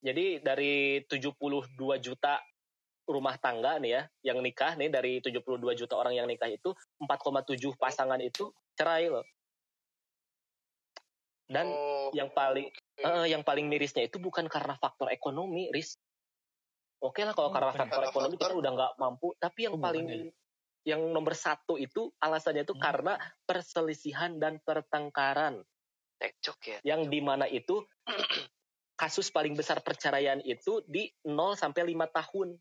Jadi 0.03 0.43
dari 0.43 1.03
72 1.07 1.95
juta 2.03 2.43
rumah 3.07 3.39
tangga 3.39 3.79
nih 3.79 3.91
ya, 3.95 4.03
yang 4.35 4.43
nikah 4.43 4.75
nih 4.75 4.91
dari 4.91 5.23
72 5.23 5.79
juta 5.79 5.95
orang 5.95 6.19
yang 6.19 6.27
nikah 6.27 6.51
itu 6.51 6.75
4,7 6.99 7.79
pasangan 7.79 8.19
itu 8.19 8.51
cerai 8.75 9.15
loh. 9.15 9.23
Dan 11.49 11.71
Oh, 11.71 12.11
yang 12.13 12.35
paling 12.35 12.67
eh, 12.99 13.27
yang 13.31 13.47
paling 13.47 13.71
mirisnya 13.71 14.05
itu 14.11 14.19
bukan 14.19 14.51
karena 14.51 14.75
faktor 14.75 15.07
ekonomi, 15.15 15.71
Riz. 15.71 15.95
Oke 16.99 17.23
lah 17.23 17.31
kalau 17.31 17.49
Oh, 17.49 17.55
karena 17.55 17.71
faktor 17.71 18.03
Karena 18.03 18.11
ekonomi 18.11 18.35
kita 18.35 18.43
faktor- 18.51 18.59
udah 18.59 18.71
nggak 18.75 18.93
mampu, 18.99 19.29
tapi 19.39 19.61
yang 19.71 19.79
Oh, 19.79 19.83
paling? 19.83 20.35
Yang 20.89 21.13
nomor 21.13 21.37
satu 21.37 21.77
itu 21.77 22.09
alasannya 22.17 22.65
itu 22.65 22.73
Hmm. 22.73 22.81
karena 22.81 23.15
perselisihan 23.45 24.41
dan 24.41 24.57
pertengkaran 24.65 25.61
cekcok 26.17 26.59
ya 26.65 26.79
yang 26.97 27.13
di 27.13 27.21
mana 27.21 27.45
itu 27.45 27.85
kasus 29.01 29.29
paling 29.31 29.53
besar 29.55 29.85
perceraian 29.85 30.41
itu 30.43 30.81
di 30.89 31.07
0 31.29 31.55
sampai 31.55 31.93
5 31.93 32.09
tahun. 32.09 32.57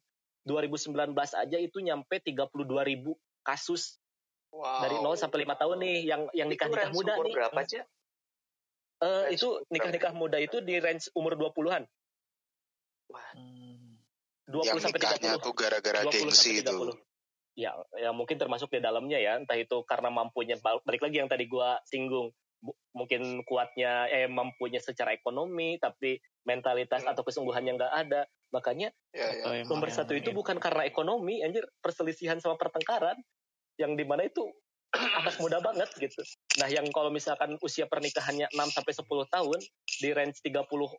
2019 0.47 1.11
aja 1.35 1.57
itu 1.59 1.83
nyampe 1.83 2.23
32 2.23 2.83
ribu 2.83 3.15
kasus 3.43 3.99
Wow. 4.47 4.79
dari 4.79 4.95
0 5.03 5.19
sampai 5.19 5.43
5 5.43 5.59
tahun 5.59 5.77
nih 5.83 5.97
yang 6.07 6.21
yang 6.31 6.47
nikah 6.47 6.71
nikah 6.71 6.87
range 6.87 6.95
muda 6.95 7.13
umur 7.19 7.25
nih. 7.27 7.33
berapa 7.35 7.57
aja? 7.59 7.81
Eh, 8.97 9.07
range 9.27 9.35
itu 9.35 9.47
umur 9.51 9.67
nikah 9.75 9.91
nikah 9.91 10.13
muda 10.15 10.37
itu 10.39 10.57
di 10.63 10.75
range 10.79 11.11
umur 11.19 11.35
20-an. 11.35 11.83
Hmm. 13.11 13.99
20 14.47 14.63
yang 14.63 14.79
sampai 14.79 14.99
nikahnya 15.03 15.31
30. 15.35 15.43
tuh 15.43 15.53
gara-gara 15.57 15.99
20 16.07 16.11
gengsi 16.15 16.63
itu 16.63 16.71
30. 16.71 16.95
Ya, 17.57 17.73
ya 17.97 18.13
mungkin 18.13 18.37
termasuk 18.37 18.69
di 18.69 18.77
dalamnya 18.77 19.17
ya, 19.17 19.41
entah 19.41 19.57
itu 19.57 19.81
karena 19.89 20.13
mampunya 20.13 20.61
bal- 20.61 20.85
balik 20.85 21.01
lagi 21.01 21.17
yang 21.17 21.25
tadi 21.25 21.49
gua 21.49 21.81
singgung. 21.89 22.29
Mungkin 22.93 23.41
kuatnya 23.49 24.05
eh 24.13 24.29
mampunya 24.29 24.77
secara 24.77 25.13
ekonomi 25.13 25.81
tapi 25.81 26.21
mentalitas 26.45 27.01
Hmm. 27.01 27.11
atau 27.17 27.25
kesungguhannya 27.25 27.73
nggak 27.81 27.93
ada. 28.05 28.29
Makanya 28.53 28.93
Ya, 29.09 29.33
ya. 29.33 29.65
Nomor 29.65 29.89
yang 29.89 29.97
satu 29.97 30.13
itu 30.13 30.29
bukan 30.29 30.61
karena 30.61 30.85
ekonomi, 30.85 31.41
anjir 31.41 31.65
perselisihan 31.81 32.37
sama 32.37 32.61
pertengkaran 32.61 33.17
yang 33.81 33.97
di 33.97 34.05
mana 34.05 34.29
itu 34.29 34.45
anak 35.25 35.41
muda 35.41 35.57
banget 35.57 35.89
gitu. 35.97 36.21
Nah, 36.61 36.69
yang 36.69 36.85
kalau 36.93 37.09
misalkan 37.09 37.57
usia 37.65 37.89
pernikahannya 37.89 38.53
6 38.53 38.69
sampai 38.69 38.93
10 38.93 39.25
tahun 39.33 39.59
di 39.97 40.09
range 40.13 40.45
30 40.45 40.93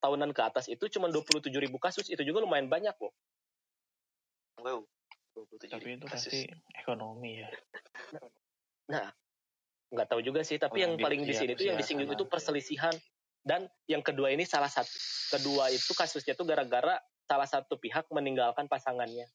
tahunan 0.00 0.30
ke 0.30 0.42
atas 0.46 0.70
itu 0.70 0.86
cuma 0.88 1.10
27 1.10 1.50
ribu 1.58 1.76
kasus, 1.82 2.06
itu 2.06 2.22
juga 2.22 2.46
lumayan 2.46 2.70
banyak 2.70 2.94
loh. 2.96 3.12
Wow. 4.62 4.86
27 5.32 5.70
Tapi 5.70 5.88
itu 5.92 6.06
kasus. 6.06 6.26
pasti 6.26 6.40
ekonomi 6.74 7.38
ya. 7.38 7.48
Nggak 9.90 10.06
tahu 10.06 10.20
juga 10.20 10.40
sih, 10.40 10.54
tapi 10.54 10.78
Oh, 10.78 10.80
yang 10.80 10.90
yang 10.90 10.98
di- 10.98 11.04
paling 11.04 11.20
di 11.20 11.30
iya, 11.30 11.40
sini 11.40 11.52
tuh 11.52 11.64
yang 11.64 11.76
disinggung 11.76 12.06
itu 12.08 12.24
perselisihan 12.24 12.94
dan 13.42 13.66
yang 13.84 14.00
kedua 14.00 14.30
ini 14.30 14.44
salah 14.44 14.68
satu 14.68 14.90
kedua 15.30 15.66
itu 15.68 15.90
kasusnya 15.92 16.32
tuh 16.32 16.44
gara-gara 16.44 16.98
salah 17.20 17.46
satu 17.46 17.74
pihak 17.76 18.06
meninggalkan 18.08 18.66
pasangannya. 18.66 19.26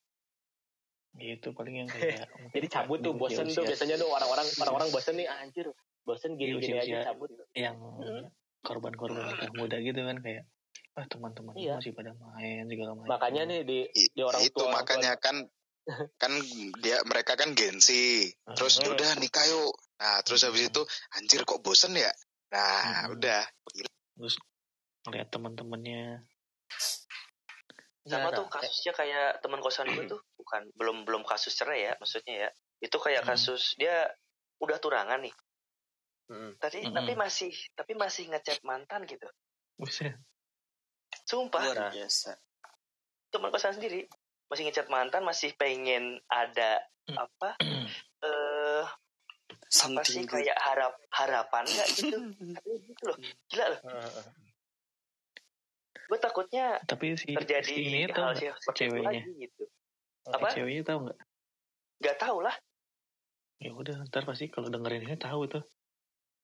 Gitu 1.14 1.52
paling 1.52 1.76
yang 1.78 1.88
kayak 2.20 2.28
Jadi 2.52 2.68
cabut 2.70 3.00
tuh 3.00 3.12
bosen 3.14 3.48
tuh 3.48 3.64
biasanya 3.64 3.96
tuh 3.96 4.08
orang-orang 4.08 4.48
orang-orang 4.58 4.90
bosen 4.92 5.16
nih 5.16 5.28
anjir 5.30 5.68
bosen 6.04 6.36
Di 6.36 6.44
gini-gini 6.46 6.76
aja 6.78 7.10
cabut. 7.10 7.32
yang 7.54 7.76
Hmm. 7.76 8.28
korban-korban 8.62 9.24
nikah 9.26 9.52
muda 9.54 9.78
gitu 9.78 10.00
kan 10.00 10.18
kayak 10.20 10.44
ah 10.94 11.06
teman-teman 11.06 11.52
Iya. 11.54 11.76
masih 11.76 11.92
pada 11.92 12.12
main 12.14 12.64
segala 12.66 12.92
macam. 12.94 13.10
Makanya 13.10 13.42
nih 13.46 13.60
di 13.62 13.80
di 14.10 14.22
orang 14.22 14.40
itu 14.42 14.56
tua 14.56 14.64
orang 14.66 14.76
makanya 14.78 15.12
kan 15.18 15.36
kan 16.18 16.34
dia 16.82 16.98
mereka 17.06 17.38
kan 17.38 17.54
gengsi 17.54 18.34
terus 18.58 18.82
Hmm. 18.82 18.94
udah 18.94 19.16
nikah 19.22 19.46
yuk 19.46 19.74
nah 19.96 20.20
terus 20.26 20.42
habis 20.42 20.66
Hmm. 20.66 20.72
itu 20.74 20.82
anjir 21.14 21.42
kok 21.46 21.62
bosen 21.62 21.94
ya 21.94 22.10
nah 22.50 23.06
Hmm. 23.06 23.14
udah 23.18 23.42
terus 24.18 24.36
ngeliat 25.06 25.30
teman-temannya 25.30 26.26
Sama 28.06 28.30
Nah, 28.30 28.38
tuh 28.38 28.46
kasusnya 28.46 28.94
kayak 28.94 29.42
teman 29.42 29.58
kosan 29.66 29.90
gue 29.90 30.06
tuh 30.06 30.22
bukan 30.38 30.62
belum 30.78 31.10
belum 31.10 31.26
kasus 31.26 31.58
cerai 31.58 31.90
ya 31.90 31.94
maksudnya 31.98 32.36
ya. 32.38 32.50
Itu 32.78 33.02
kayak 33.02 33.26
Hmm. 33.26 33.34
kasus 33.34 33.74
dia 33.82 34.06
udah 34.62 34.78
turangan 34.78 35.26
nih. 35.26 35.34
Hmm. 36.30 36.54
Tapi 36.62 36.86
Mm-mm. 36.86 36.94
tapi 36.94 37.18
masih 37.18 37.50
tapi 37.74 37.98
masih 37.98 38.30
ngechat 38.30 38.62
mantan 38.62 39.10
gitu. 39.10 39.26
buset 39.82 40.22
Sumpah. 41.26 41.66
Luar 41.66 41.90
biasa. 41.90 42.38
Teman 43.34 43.50
kosan 43.50 43.74
sendiri 43.74 44.06
masih 44.46 44.64
ngechat 44.64 44.88
mantan 44.88 45.22
masih 45.22 45.54
pengen 45.56 46.18
ada 46.28 46.82
Hmm. 47.06 47.22
apa 47.22 47.54
eh 48.26 48.82
apa 48.82 48.90
sih 49.70 49.78
Something 50.18 50.26
good. 50.26 50.42
kayak 50.42 50.58
harap 50.58 50.94
harapan 51.12 51.64
nggak 51.64 51.88
gitu. 51.94 52.18
Tapi 52.58 52.72
gitu 52.82 53.04
loh. 53.06 53.18
Gila 53.46 53.66
loh. 53.70 53.80
Gue 56.06 56.18
takutnya 56.18 56.82
tapi 56.82 57.14
si 57.14 57.30
terjadi 57.30 57.66
si 57.68 57.78
ini 57.80 58.10
hal 58.10 58.34
sih 58.34 58.46
nggak 58.46 58.58
seperti 58.58 58.66
itu 58.66 58.90
ceweknya 58.90 59.10
lagi 59.12 59.32
gitu. 59.38 59.64
Apa? 60.28 60.48
ceweknya 60.50 60.84
tahu 60.84 60.98
nggak 61.06 61.20
Gak 61.96 62.18
tau 62.18 62.38
lah. 62.42 62.56
ya 63.56 63.72
udah 63.72 63.96
ntar 64.10 64.26
pasti 64.26 64.50
kalau 64.50 64.68
dengerin 64.68 65.06
ini 65.06 65.16
tahu 65.16 65.46
tuh 65.48 65.64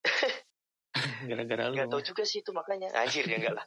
gara-gara 1.29 1.69
lu 1.69 1.75
Gak 1.75 1.89
tau 1.89 2.01
juga 2.01 2.21
sih 2.21 2.41
itu 2.41 2.49
makanya. 2.51 2.89
Anjir 2.93 3.25
ya 3.25 3.37
enggak 3.37 3.55
lah. 3.57 3.65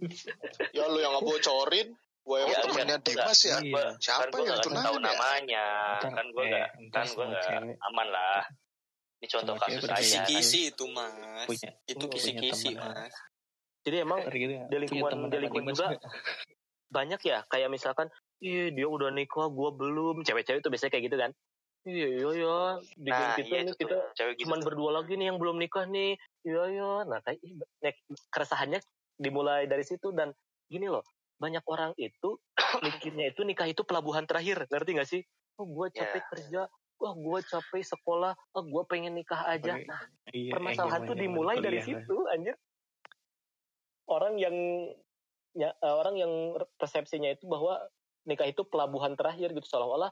Ya 0.76 0.86
lu 0.86 0.98
yang 0.98 1.10
ngebocorin, 1.12 1.94
gue 2.24 2.36
yang 2.36 2.48
Ya, 2.48 2.58
enggak. 2.58 3.00
Dimas 3.02 3.38
ya 3.38 3.54
Iya. 3.54 3.68
Gua- 3.68 3.94
siapa 3.98 4.18
kan 4.18 4.26
gue 4.26 4.38
yang 4.38 4.46
gak 4.46 4.56
kasih 4.56 4.64
tahu 4.64 4.64
tunangan 4.66 4.92
ya 4.94 5.02
namanya. 5.04 5.66
Ntar, 5.94 6.10
kan 6.10 6.26
gue 6.26 6.42
eh, 6.42 6.50
gak 6.50 6.68
ntar 6.82 6.92
kan 6.96 7.06
gue 7.06 7.24
gak 7.26 7.46
aman 7.84 8.08
lah. 8.08 8.40
Ini 9.14 9.26
contoh 9.30 9.54
kasus 9.56 9.76
aja. 9.76 9.80
punya- 9.84 9.96
Kisi-kisi 10.00 10.60
itu 10.66 10.84
mas. 10.88 11.46
punya 11.46 11.70
Itu 11.84 11.96
punya 12.02 12.12
kisi-kisi 12.14 12.68
teman. 12.72 12.92
mas. 12.98 13.14
Jadi 13.82 13.96
emang 13.98 14.18
gitu 14.24 14.52
ya, 14.54 14.64
di 14.64 14.76
lingkungan- 14.78 15.20
di 15.26 15.38
lingkungan 15.38 15.64
juga 15.70 15.86
nggak? 15.90 16.02
banyak 16.86 17.20
ya 17.22 17.38
kayak 17.44 17.68
misalkan 17.68 18.06
iya 18.38 18.70
dia 18.70 18.86
udah 18.86 19.10
nikah 19.10 19.50
gua 19.50 19.68
belum 19.70 20.22
cewek-cewek 20.22 20.60
tuh 20.60 20.70
biasanya 20.70 20.92
kayak 20.92 21.04
gitu 21.04 21.16
kan 21.18 21.30
iya 21.84 22.06
iya 22.08 22.28
ya 22.38 22.56
di 22.94 23.10
Nah, 23.10 23.34
kita 23.34 23.44
iya 23.44 23.58
nih 23.58 23.66
itu 23.66 23.82
kita. 23.82 23.96
Cewek 24.14 24.32
gitu 24.32 24.42
cuman 24.44 24.58
tuh. 24.58 24.66
berdua 24.70 24.90
lagi 24.94 25.12
nih 25.12 25.26
yang 25.26 25.36
belum 25.36 25.56
nikah 25.58 25.84
nih 25.84 26.14
iya 26.42 26.62
iya 26.70 26.90
nah 27.02 27.18
kayak 27.20 27.42
keresahannya 28.30 28.78
dimulai 29.16 29.66
dari 29.66 29.82
situ 29.82 30.08
dan 30.10 30.30
gini 30.64 30.86
loh 30.86 31.02
banyak 31.44 31.64
orang 31.68 31.92
itu 32.00 32.40
mikirnya 32.84 33.36
itu 33.36 33.44
nikah 33.44 33.68
itu 33.68 33.84
pelabuhan 33.84 34.24
terakhir 34.24 34.64
ngerti 34.72 34.90
gak 34.96 35.08
sih? 35.12 35.20
Oh 35.60 35.68
gue 35.68 35.92
capek 35.92 36.24
Ya. 36.24 36.28
kerja. 36.32 36.62
Wah 36.96 37.12
gue 37.12 37.38
capek 37.44 37.84
sekolah. 37.84 38.32
Oh 38.56 38.64
gue 38.64 38.82
pengen 38.88 39.12
nikah 39.12 39.44
aja. 39.44 39.76
Nah 39.84 40.00
Iya, 40.32 40.56
permasalahan 40.56 41.04
yang 41.04 41.10
tuh 41.12 41.16
dimulai 41.20 41.56
dari 41.60 41.78
kan. 41.78 41.86
situ 41.86 42.16
anjir. 42.32 42.56
Orang 44.08 44.40
yang 44.40 44.56
ya, 45.52 45.70
eh, 45.76 45.94
orang 45.94 46.16
yang 46.16 46.32
persepsinya 46.80 47.36
itu 47.36 47.44
bahwa 47.46 47.78
nikah 48.24 48.48
itu 48.48 48.64
pelabuhan 48.64 49.14
terakhir 49.14 49.52
gitu. 49.52 49.68
Seolah-olah 49.68 50.10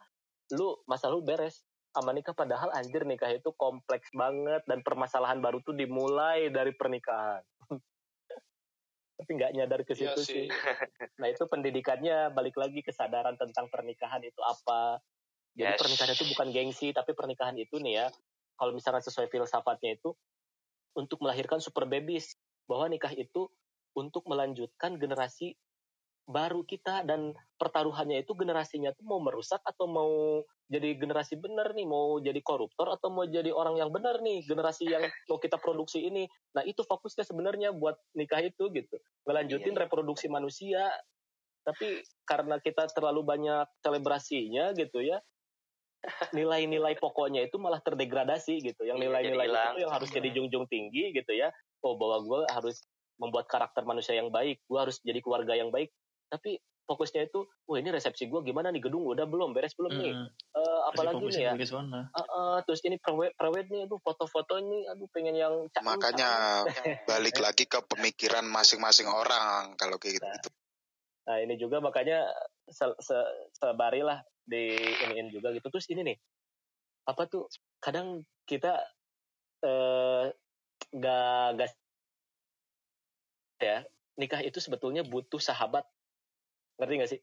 lu 0.52 0.76
masa 0.84 1.08
lu 1.08 1.24
beres 1.24 1.64
sama 1.96 2.12
nikah. 2.12 2.36
Padahal 2.36 2.70
anjir 2.76 3.08
nikah 3.08 3.32
itu 3.32 3.50
kompleks 3.56 4.12
banget 4.12 4.62
dan 4.68 4.84
permasalahan 4.84 5.40
baru 5.40 5.64
tuh 5.64 5.72
dimulai 5.74 6.52
dari 6.52 6.76
pernikahan 6.76 7.40
tapi 9.22 9.38
nggak 9.38 9.52
nyadar 9.54 9.80
ke 9.86 9.94
Iya 9.94 10.10
situ 10.10 10.20
sih. 10.26 10.34
sih 10.42 10.46
nah 11.22 11.30
itu 11.30 11.46
pendidikannya 11.46 12.34
balik 12.34 12.58
lagi 12.58 12.82
kesadaran 12.82 13.38
tentang 13.38 13.70
pernikahan 13.70 14.18
itu 14.26 14.42
apa 14.42 14.98
jadi 15.54 15.78
Yes. 15.78 15.80
pernikahan 15.80 16.12
itu 16.18 16.24
bukan 16.34 16.48
gengsi 16.50 16.88
tapi 16.90 17.14
pernikahan 17.14 17.54
itu 17.54 17.78
nih 17.78 18.02
ya 18.02 18.06
kalau 18.58 18.74
misalnya 18.74 19.04
sesuai 19.06 19.30
filsafatnya 19.30 19.94
itu 19.94 20.10
untuk 20.98 21.22
melahirkan 21.22 21.62
super 21.62 21.86
babies 21.86 22.34
bahwa 22.66 22.90
nikah 22.90 23.14
itu 23.14 23.46
untuk 23.94 24.26
melanjutkan 24.26 24.98
generasi 24.98 25.54
baru 26.32 26.64
kita 26.64 27.04
dan 27.04 27.36
pertaruhannya 27.60 28.24
itu 28.24 28.32
generasinya 28.34 28.90
tuh 28.96 29.04
mau 29.06 29.20
merusak 29.20 29.60
atau 29.62 29.86
mau 29.86 30.42
jadi 30.72 30.96
generasi 30.96 31.36
benar 31.36 31.76
nih 31.76 31.84
mau 31.84 32.16
jadi 32.18 32.40
koruptor 32.40 32.88
atau 32.96 33.12
mau 33.12 33.28
jadi 33.28 33.52
orang 33.52 33.76
yang 33.76 33.92
benar 33.92 34.24
nih 34.24 34.40
generasi 34.48 34.88
yang 34.88 35.04
mau 35.30 35.36
kita 35.36 35.60
produksi 35.60 36.02
ini. 36.08 36.24
Nah 36.56 36.64
itu 36.64 36.80
fokusnya 36.80 37.28
sebenarnya 37.28 37.76
buat 37.76 38.00
nikah 38.16 38.40
itu 38.40 38.72
gitu. 38.72 38.96
Ngelanjutin 39.28 39.76
Iya, 39.76 39.76
iya. 39.76 39.82
reproduksi 39.84 40.26
manusia. 40.32 40.88
Tapi 41.62 42.02
karena 42.26 42.58
kita 42.58 42.90
terlalu 42.90 43.22
banyak 43.22 43.68
selebrasinya 43.84 44.74
gitu 44.74 44.98
ya 44.98 45.22
nilai-nilai 46.34 46.98
pokoknya 46.98 47.46
itu 47.46 47.62
malah 47.62 47.78
terdegradasi 47.78 48.58
gitu. 48.58 48.82
Yang 48.82 48.98
Iya, 48.98 49.04
nilai-nilai 49.06 49.46
itu 49.46 49.80
yang 49.86 49.92
harus 49.92 50.10
jadi 50.10 50.28
junjung 50.34 50.66
tinggi 50.66 51.14
gitu 51.14 51.30
ya. 51.30 51.54
Oh 51.84 51.94
bahwa 51.94 52.18
gue 52.26 52.40
harus 52.50 52.82
membuat 53.22 53.46
karakter 53.46 53.86
manusia 53.86 54.18
yang 54.18 54.34
baik. 54.34 54.58
Gue 54.66 54.82
harus 54.82 54.98
jadi 55.06 55.22
keluarga 55.22 55.54
yang 55.54 55.70
baik 55.70 55.94
tapi 56.32 56.56
fokusnya 56.88 57.28
itu 57.28 57.44
wah 57.68 57.76
ini 57.76 57.92
resepsi 57.92 58.26
gue 58.26 58.40
gimana 58.40 58.72
nih 58.72 58.88
gedung 58.88 59.04
udah 59.04 59.28
belum 59.28 59.52
beres 59.52 59.76
belum 59.76 59.92
nih. 59.92 60.12
Eh, 60.16 60.24
Pasti 60.56 60.88
apalagi 60.88 61.24
nih 61.28 61.44
ya. 61.44 61.52
Ah, 62.16 62.24
ah, 62.24 62.56
terus 62.64 62.80
ini 62.88 62.96
prewed 62.96 63.36
prewed 63.36 63.68
nih 63.68 63.84
aduh 63.84 64.00
foto-foto 64.00 64.56
ini 64.56 64.88
aduh 64.88 65.06
pengen 65.12 65.36
yang 65.36 65.54
cakep 65.68 65.84
makanya 65.84 66.30
balik 67.10 67.36
lagi 67.44 67.68
ke 67.68 67.78
pemikiran 67.84 68.48
masing-masing 68.48 69.06
orang 69.12 69.76
kalau 69.76 70.00
kayak 70.00 70.20
gitu, 70.20 70.26
gitu. 70.26 70.50
Nah 71.28 71.36
ini 71.38 71.54
juga 71.60 71.78
makanya 71.84 72.26
se 72.66 72.88
se 72.98 73.16
sebarilah 73.60 74.24
di 74.42 74.74
iniin 74.74 75.30
juga 75.30 75.54
gitu. 75.54 75.68
Terus 75.70 75.86
ini 75.92 76.02
nih, 76.12 76.16
apa 77.06 77.28
tuh 77.30 77.46
kadang 77.78 78.26
kita 78.48 78.80
eh 79.62 80.24
nggak 80.90 81.44
nggak 81.54 81.68
ya 83.62 83.86
nikah 84.18 84.42
itu 84.42 84.58
sebetulnya 84.58 85.06
butuh 85.06 85.38
sahabat. 85.38 85.86
Ngerti 86.82 86.94
nggak 86.98 87.12
sih? 87.14 87.20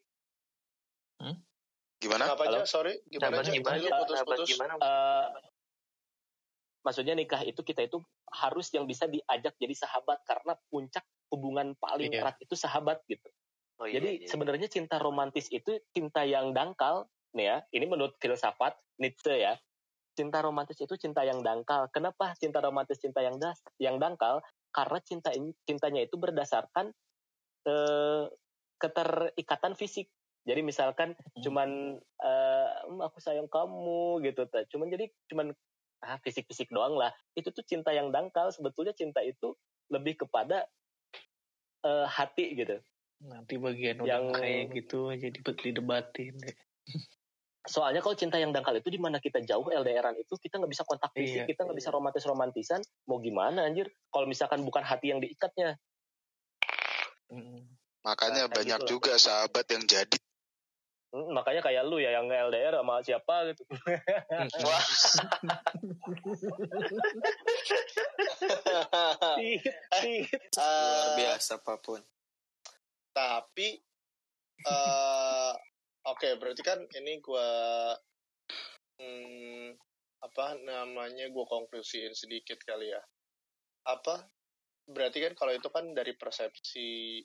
gimana 2.00 2.32
Kenapa 2.32 2.48
aja? 2.48 2.64
Halo? 2.64 2.64
Sorry, 2.64 2.96
gimana 3.12 3.44
aja? 3.44 3.52
gimana? 3.52 3.76
Sahabat 3.76 4.00
putus-putus. 4.08 4.48
gimana? 4.56 4.74
Eh 4.80 5.28
maksudnya 6.80 7.12
nikah 7.12 7.44
itu 7.44 7.60
kita 7.60 7.84
itu 7.84 8.00
harus 8.32 8.72
yang 8.72 8.88
bisa 8.88 9.04
diajak 9.04 9.52
jadi 9.60 9.76
sahabat 9.76 10.24
karena 10.24 10.56
puncak 10.72 11.04
hubungan 11.28 11.76
paling 11.76 12.08
Iya. 12.16 12.24
erat 12.24 12.40
itu 12.40 12.56
sahabat 12.56 13.04
gitu. 13.12 13.28
Oh, 13.84 13.84
iya, 13.84 14.00
Jadi 14.00 14.24
iya. 14.24 14.28
sebenarnya 14.32 14.72
cinta 14.72 14.96
romantis 14.96 15.52
itu 15.52 15.76
cinta 15.92 16.24
yang 16.24 16.56
dangkal, 16.56 17.12
nih 17.36 17.52
ya. 17.52 17.58
Ini 17.76 17.84
menurut 17.84 18.16
filsafat 18.24 18.80
Nietzsche 18.96 19.36
ya. 19.44 19.60
Cinta 20.16 20.40
romantis 20.40 20.80
itu 20.80 20.96
cinta 20.96 21.28
yang 21.28 21.44
dangkal. 21.44 21.92
Kenapa 21.92 22.32
cinta 22.40 22.64
romantis 22.64 22.96
cinta 23.04 23.20
yang 23.20 23.36
das 23.44 23.60
yang 23.76 24.00
dangkal? 24.00 24.40
karena 24.70 25.02
cinta 25.02 25.34
cintanya 25.66 26.06
itu 26.06 26.14
berdasarkan 26.14 26.94
eh, 27.66 28.24
keterikatan 28.80 29.76
fisik. 29.76 30.08
Jadi 30.48 30.64
misalkan 30.64 31.14
Hmm. 31.14 31.42
cuman 31.44 31.70
"Hmm, 32.00 33.00
aku 33.04 33.20
sayang 33.20 33.52
kamu 33.52 34.24
gitu, 34.26 34.48
cuman 34.48 34.88
jadi 34.90 35.06
cuman 35.30 35.52
ah 36.00 36.16
fisik-fisik 36.24 36.72
doang 36.72 36.96
lah. 36.96 37.12
Itu 37.36 37.52
tuh 37.52 37.62
cinta 37.68 37.92
yang 37.92 38.10
dangkal. 38.10 38.50
Sebetulnya 38.50 38.96
cinta 38.96 39.20
itu 39.20 39.54
lebih 39.92 40.24
kepada 40.26 40.66
eh, 41.80 42.08
hati 42.08 42.56
gitu. 42.56 42.76
Nanti 43.24 43.56
bagian 43.56 44.00
udah 44.00 44.08
Yang- 44.08 44.32
kayak 44.36 44.64
gitu 44.76 45.00
aja 45.12 45.28
dibet 45.28 45.56
didebatin 45.60 46.36
deh. 46.40 46.56
Soalnya 47.64 48.00
kalau 48.00 48.16
cinta 48.16 48.36
yang 48.36 48.52
dangkal 48.52 48.76
itu 48.76 48.88
di 48.88 49.00
mana 49.00 49.20
kita 49.20 49.40
jauh 49.44 49.68
LDRan 49.68 50.16
itu 50.16 50.36
kita 50.40 50.60
nggak 50.60 50.72
bisa 50.72 50.84
kontak 50.84 51.12
fisik, 51.12 51.44
Iya. 51.44 51.48
kita 51.48 51.64
nggak 51.64 51.80
bisa 51.80 51.92
romantis 51.92 52.24
romantisan. 52.24 52.80
Mau 53.08 53.20
gimana 53.20 53.64
anjir? 53.64 53.92
Kalau 54.12 54.28
misalkan 54.28 54.64
bukan 54.64 54.84
hati 54.84 55.12
yang 55.12 55.20
diikatnya. 55.20 55.76
Mm. 57.30 57.79
Makanya 58.06 58.48
Nah, 58.48 58.54
banyak 58.56 58.80
gitu 58.80 58.86
lah. 58.86 58.90
juga 58.90 59.14
sahabat 59.20 59.66
yang 59.72 59.84
jadi. 59.86 60.18
Hmm, 61.10 61.34
makanya 61.34 61.66
kayak 61.66 61.84
lu 61.90 61.98
ya 61.98 62.14
yang 62.14 62.30
LDR 62.30 62.78
sama 62.80 63.02
siapa 63.02 63.36
gitu. 63.50 63.66
Wah, 64.62 64.78
Tit, 69.42 69.62
tit. 70.00 70.30
luar 70.54 70.62
Eh, 70.62 71.10
biasa 71.18 71.58
apa 71.58 71.76
pun 71.82 72.02
tapi 73.10 73.68
eh 74.64 75.54
oke 76.08 76.30
berarti 76.40 76.62
kan 76.64 76.80
ini 77.00 77.20
gua 77.20 77.48
hmm, 79.00 79.76
apa 80.24 80.46
namanya 80.64 81.28
gua 81.32 81.48
konklusiin 81.48 82.16
sedikit 82.16 82.60
kali 82.64 82.92
ya 82.92 83.02
apa 83.88 84.24
berarti 84.88 85.20
kan 85.26 85.34
kalau 85.36 85.52
itu 85.56 85.68
kan 85.68 85.92
dari 85.92 86.16
persepsi 86.16 87.20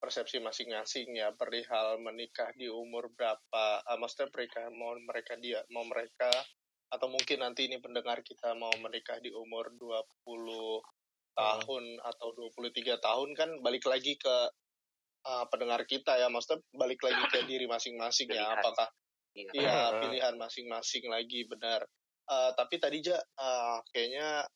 persepsi 0.00 0.40
masing-masing 0.40 1.12
ya 1.14 1.30
perihal 1.36 2.00
menikah 2.00 2.50
di 2.56 2.66
umur 2.72 3.12
berapa 3.12 3.84
ah, 3.84 3.96
maksudnya 4.00 4.32
mereka 4.32 4.66
mau 4.72 4.96
mereka 4.96 5.36
dia 5.36 5.60
mau 5.70 5.84
mereka 5.84 6.32
atau 6.90 7.06
mungkin 7.06 7.44
nanti 7.44 7.70
ini 7.70 7.78
pendengar 7.78 8.24
kita 8.24 8.56
mau 8.58 8.72
menikah 8.82 9.22
di 9.22 9.30
umur 9.30 9.70
20 9.78 10.26
tahun 11.38 11.84
atau 12.02 12.28
23 12.34 12.98
tahun 12.98 13.28
kan 13.38 13.50
balik 13.62 13.86
lagi 13.86 14.18
ke 14.18 14.36
uh, 15.22 15.46
pendengar 15.46 15.86
kita 15.86 16.18
ya 16.18 16.26
maksudnya 16.26 16.58
balik 16.74 16.98
lagi 17.06 17.22
ke 17.30 17.46
diri 17.46 17.70
masing-masing 17.70 18.34
ya 18.34 18.58
apakah 18.58 18.90
Iya. 19.34 19.50
iya 19.54 19.80
pilihan 20.02 20.34
masing-masing 20.34 21.06
lagi 21.06 21.46
benar. 21.46 21.86
Uh, 22.26 22.50
tapi 22.54 22.78
tadi 22.78 23.02
ja 23.02 23.18
uh, 23.18 23.78
kayaknya 23.90 24.46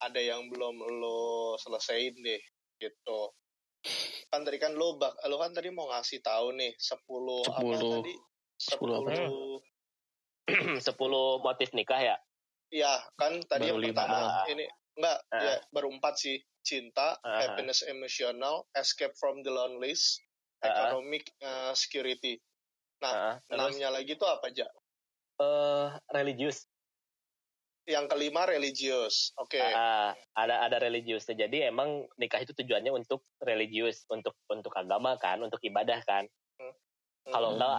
ada 0.00 0.20
yang 0.20 0.48
belum 0.48 0.80
lo 1.00 1.56
selesaiin 1.60 2.16
deh 2.20 2.42
gitu 2.80 3.32
kan 4.32 4.48
tadi 4.48 4.56
kan 4.56 4.72
lo 4.72 4.96
bak 4.96 5.12
lo 5.28 5.36
kan 5.36 5.52
tadi 5.52 5.68
mau 5.68 5.92
ngasih 5.92 6.24
tahu 6.24 6.56
nih 6.56 6.72
10, 6.80 7.52
apa 7.52 7.60
10. 7.60 8.00
tadi 8.00 8.14
10 8.64 8.80
apa? 8.96 9.10
10 10.48 10.80
10 10.80 10.88
motif 11.46 11.68
nikah 11.76 12.00
ya. 12.00 12.16
ya 12.72 12.96
kan 13.20 13.44
tadi 13.44 13.68
Baru 13.68 13.76
yang 13.76 13.92
lima 13.92 14.02
pertama 14.08 14.48
ini 14.48 14.64
enggak 14.96 15.18
Ah. 15.28 15.40
ya 15.44 15.54
baru 15.68 15.88
empat 15.92 16.14
sih 16.16 16.40
cinta 16.64 17.20
Ah. 17.20 17.44
happiness 17.44 17.84
emotional 17.84 18.64
escape 18.72 19.12
from 19.20 19.44
the 19.44 19.52
loneliness 19.52 20.16
Ah. 20.64 20.72
economic 20.88 21.28
uh, 21.44 21.76
security 21.76 22.40
Heeh. 23.04 23.32
terus 23.44 23.52
enamnya 23.52 23.92
lagi 23.92 24.16
tuh 24.16 24.32
apa 24.32 24.48
aja 24.48 24.64
eh 25.42 25.88
religius. 26.08 26.71
Yang 27.86 28.06
kelima 28.06 28.46
religius 28.46 29.34
oke 29.38 29.58
Ah, 29.58 30.14
ada 30.38 30.64
ada 30.70 30.76
religius. 30.78 31.26
Jadi 31.26 31.66
emang 31.66 32.06
nikah 32.16 32.40
itu 32.42 32.54
tujuannya 32.54 32.94
untuk 32.94 33.26
religius, 33.42 34.06
untuk 34.08 34.38
untuk 34.46 34.70
agama 34.74 35.18
kan, 35.18 35.42
untuk 35.42 35.58
ibadah 35.62 35.98
kan. 36.06 36.26
Kalau 37.26 37.54
Hmm. 37.54 37.58
enggak 37.58 37.78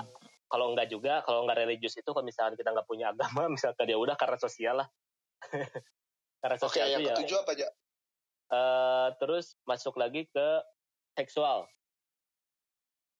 kalau 0.51 0.65
enggak 0.75 0.87
juga, 0.91 1.23
kalau 1.25 1.47
enggak 1.47 1.65
religius 1.65 1.95
itu 1.97 2.09
kalau 2.11 2.23
misalkan 2.23 2.59
kita 2.59 2.71
enggak 2.71 2.87
punya 2.87 3.09
agama, 3.15 3.47
misalkan 3.55 3.89
ya 3.89 3.97
udah 3.97 4.15
karena 4.19 4.37
sosial 4.39 4.75
lah. 4.83 4.87
karena 6.43 6.57
sosial 6.59 6.87
yang 6.91 7.01
itu 7.01 7.07
ya. 7.07 7.15
ketujuh 7.15 7.37
apa 7.39 7.51
aja 7.55 7.67
eh, 8.51 9.07
terus 9.23 9.55
masuk 9.63 9.95
lagi 9.95 10.27
ke 10.27 10.47
seksual. 11.15 11.67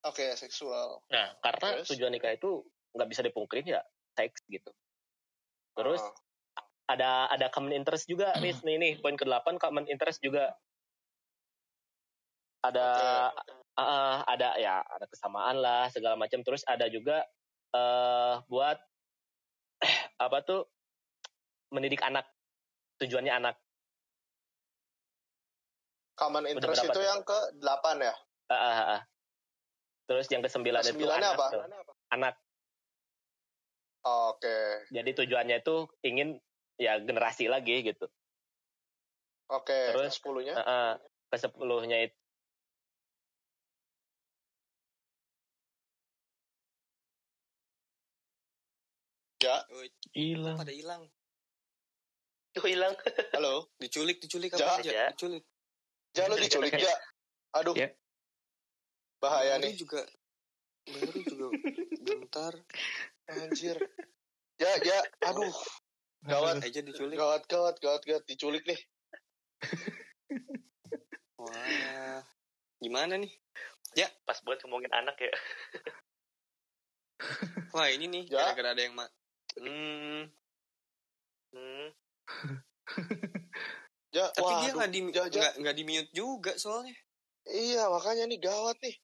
oke 0.03 0.25
seksual 0.35 0.99
Nah, 1.07 1.31
karena 1.39 1.79
Terus? 1.79 1.87
tujuan 1.95 2.11
nikah 2.11 2.35
itu 2.35 2.67
nggak 2.91 3.09
bisa 3.09 3.21
dipungkirin 3.23 3.79
ya 3.79 3.81
seks 4.13 4.43
gitu. 4.51 4.71
Terus 5.73 6.03
Ah. 6.03 6.13
Ada 6.87 7.31
ada 7.31 7.47
common 7.47 7.71
interest 7.71 8.11
juga 8.11 8.35
nih 8.43 8.59
nih 8.59 8.75
nih 8.75 8.93
poin 8.99 9.15
ke-8 9.15 9.55
common 9.59 9.87
interest 9.87 10.19
juga. 10.19 10.51
Ada 12.63 12.87
ah, 13.79 14.23
ada 14.27 14.55
ya 14.59 14.83
ada 14.83 15.05
kesamaan 15.07 15.63
lah 15.63 15.87
segala 15.91 16.19
macam. 16.19 16.43
Terus 16.43 16.63
ada 16.67 16.87
juga 16.91 17.23
eh 17.73 18.35
buat 18.51 18.77
apa 20.25 20.37
tuh 20.43 20.67
mendidik 21.71 22.03
anak 22.03 22.27
tujuannya 22.99 23.33
anak. 23.33 23.55
Common 26.13 26.45
interest 26.45 26.85
itu 26.85 26.93
tuh? 26.93 27.03
yang 27.03 27.25
ke 27.25 27.39
delapan 27.57 28.11
ya? 28.11 28.15
Ah, 28.51 28.55
ah, 28.55 28.69
ah, 28.69 28.87
ah. 28.99 29.01
terus 30.05 30.29
yang 30.29 30.45
kesembilan 30.45 30.83
itu 30.85 30.93
sembilannya 30.93 31.25
anak 31.25 31.39
apa? 31.39 31.47
tuh. 31.49 31.63
anak. 32.13 32.33
Oke. 34.03 34.83
Jadi 34.91 35.09
tujuannya 35.15 35.63
itu 35.63 35.89
ingin 36.05 36.37
ya 36.77 36.97
generasi 36.99 37.45
lagi 37.47 37.85
gitu 37.85 38.05
oke 39.49 39.77
Terus? 39.93 40.09
ke 40.13 40.17
sepuluhnya 40.17 40.53
Ah, 40.57 40.65
ah. 40.65 40.91
ke 41.29 41.37
sepuluhnya 41.37 41.97
itu 42.05 42.17
ya 49.43 49.59
Hilang. 50.15 50.55
pada 50.55 50.71
hilang 50.71 51.03
Tuh 52.53 52.69
hilang. 52.69 52.93
halo 53.35 53.73
diculik 53.81 54.21
diculik 54.21 54.53
Ja. 54.55 54.77
apa 54.77 54.85
aja 54.85 54.91
Ja. 54.93 55.05
diculik 55.11 55.43
jangan 56.13 56.29
lo 56.31 56.35
diculik 56.39 56.73
ya 56.77 56.95
aduh 57.53 57.75
Ya. 57.75 57.89
bahaya 59.19 59.57
baru 59.57 59.63
nih 59.67 59.73
juga 59.75 60.01
baru 60.87 61.19
juga 61.25 61.45
bentar 62.03 62.53
anjir 63.27 63.77
ya 64.61 64.71
ya 64.79 64.99
aduh 65.25 65.51
gawat. 66.27 66.63
Aja 66.63 66.79
diculik. 66.81 67.15
Gawat 67.19 67.43
gawat 67.47 67.75
gawat 67.79 68.01
gawat. 68.07 68.23
Diculik 68.27 68.63
nih. 68.67 68.81
Wah. 71.39 72.23
Gimana 72.79 73.19
nih? 73.19 73.31
Pas 74.23 74.39
buat 74.41 74.57
ngomongin 74.63 74.89
anak 74.95 75.19
ya. 75.19 75.29
wah 77.75 77.87
ini 77.91 78.09
nih 78.09 78.23
Ja. 78.31 78.51
gara-gara 78.51 78.75
ada 78.75 78.81
yang 78.83 78.95
ma 78.95 79.05
hmm. 79.59 80.23
Hmm. 81.53 81.87
ya 84.15 84.25
tapi 84.33 84.43
wah 84.43 84.59
dia 84.63 84.71
nggak 84.73 84.91
di 84.91 84.99
Ja, 85.13 85.23
ja. 85.23 85.29
nggak 85.29 85.53
nggak 85.61 85.75
di 85.77 85.83
mute 85.85 86.11
juga 86.15 86.53
soalnya. 86.57 86.95
Iya 87.45 87.91
makanya 87.91 88.23
nih 88.31 88.39
gawat 88.39 88.77
nih. 88.79 88.95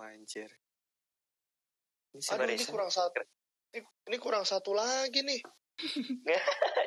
Wah, 0.00 0.10
anjir. 0.10 0.50
Ini 2.16 2.22
aduh 2.34 2.48
ini 2.48 2.64
kurang 2.66 2.90
satu 2.90 3.20
ini, 3.70 3.80
ini 4.06 4.16
kurang 4.16 4.42
satu 4.42 4.72
lagi 4.72 5.20
nih 5.20 5.40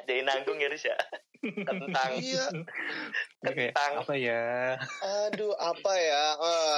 Jadi 0.03 0.19
nanggung 0.21 0.59
ya 0.59 0.67
Riz 0.67 0.83
ya. 0.83 0.97
Kentang. 1.39 2.11
iya 2.19 2.43
Kentang. 3.41 3.91
apa 4.03 4.13
ya? 4.13 4.75
aduh 5.01 5.55
apa 5.55 5.93
ya 5.95 6.23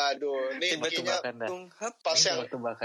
aduh 0.08 0.54
ini 0.56 0.78
kayaknya 0.80 1.18
pas 2.00 2.20
yang 2.22 2.38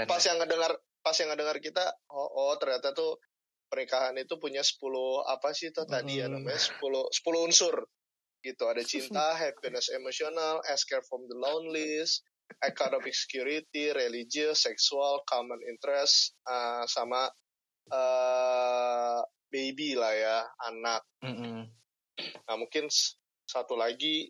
pas 0.03 0.23
yang 0.25 0.37
ngedengar 0.37 0.71
pas 0.99 1.15
yang 1.15 1.29
ngedengar 1.29 1.57
kita 1.59 1.85
oh, 2.09 2.27
oh 2.43 2.53
ternyata 2.57 2.91
tuh 2.91 3.21
pernikahan 3.69 4.17
itu 4.17 4.35
punya 4.35 4.59
10 4.59 4.75
apa 5.23 5.53
sih 5.53 5.69
itu 5.69 5.85
tadi 5.85 6.19
ya 6.19 6.25
Hmm. 6.25 6.41
namanya 6.41 6.57
10 6.57 6.81
10 6.81 7.45
unsur 7.45 7.85
gitu 8.41 8.63
ada 8.65 8.81
cinta 8.81 9.23
happiness 9.39 9.87
emotional 9.89 10.59
escape 10.67 11.05
from 11.05 11.29
the 11.29 11.37
loneliness 11.37 12.25
economic 12.61 13.13
security 13.13 13.91
religious 13.91 14.63
sexual 14.63 15.21
common 15.23 15.59
interest 15.63 16.33
uh, 16.43 16.83
sama 16.85 17.29
uh, 17.89 19.19
baby 19.47 19.93
lah 19.93 20.11
ya 20.11 20.37
anak 20.63 21.01
Mm-mm. 21.21 21.65
nah 22.45 22.55
mungkin 22.55 22.89
satu 23.43 23.73
lagi 23.73 24.29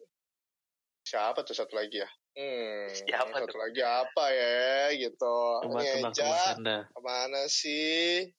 siapa 1.01 1.41
tuh 1.41 1.53
satu 1.53 1.73
lagi 1.73 1.97
ya 1.97 2.09
hmm 2.31 2.87
Siapa 2.93 3.35
satu 3.35 3.49
tuh? 3.49 3.59
lagi 3.59 3.81
apa 3.81 4.25
ya 4.29 4.59
gitu 4.93 5.35
ini 5.65 5.75
Eja 5.75 5.91
Tebak-tebakan 5.97 6.57
dah. 6.61 6.83
ke 6.87 6.99
mana 7.01 7.41
sih 7.45 8.29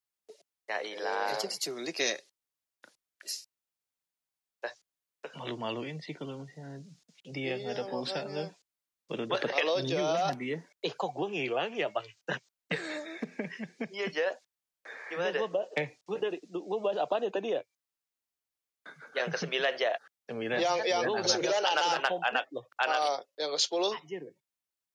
Ya 0.65 0.79
ilah. 0.81 1.35
aja 1.35 1.45
diculik 1.45 1.99
ya 1.99 2.15
Malu-maluin 5.33 5.99
sih 5.99 6.13
kalau 6.13 6.43
misalnya 6.43 6.81
dia 7.23 7.57
nggak 7.57 7.67
Iya, 7.67 7.77
ada 7.77 7.85
pulsa 7.87 8.19
tuh. 8.25 8.49
Baru 9.11 9.27
dapat 9.27 9.51
halo, 9.53 9.83
Ja. 9.83 9.83
juga 9.83 10.31
dia. 10.39 10.59
eh 10.79 10.93
kok 10.93 11.11
gue 11.11 11.27
ngilang 11.29 11.75
ya 11.75 11.91
bang 11.91 12.07
Iya 13.91 14.07
Ja. 14.09 14.29
Gimana? 15.09 15.35
gue 15.35 15.49
ba- 15.51 15.71
Eh. 15.75 15.99
gue 15.99 16.17
dari 16.17 16.39
gue 16.41 16.79
bahas 16.79 16.99
apa 17.01 17.19
nih 17.19 17.29
tadi 17.29 17.49
ya 17.53 17.63
Yang 19.13 19.27
kesembilan 19.35 19.75
Ja. 19.77 19.99
Sembilan. 20.25 20.57
Yang 20.57 20.77
yang 20.87 21.03
Sembilan 21.03 21.11
ke 21.11 21.19
anak. 21.19 21.27
sembilan 21.29 21.63
anak, 21.65 21.85
anak 21.99 22.11
anak 22.23 22.45
loh 22.55 22.65
anak 22.79 22.99
Ah, 23.01 23.19
yang 23.35 23.51
ke 23.51 23.59
sepuluh 23.59 23.91
Anjir. 23.93 24.23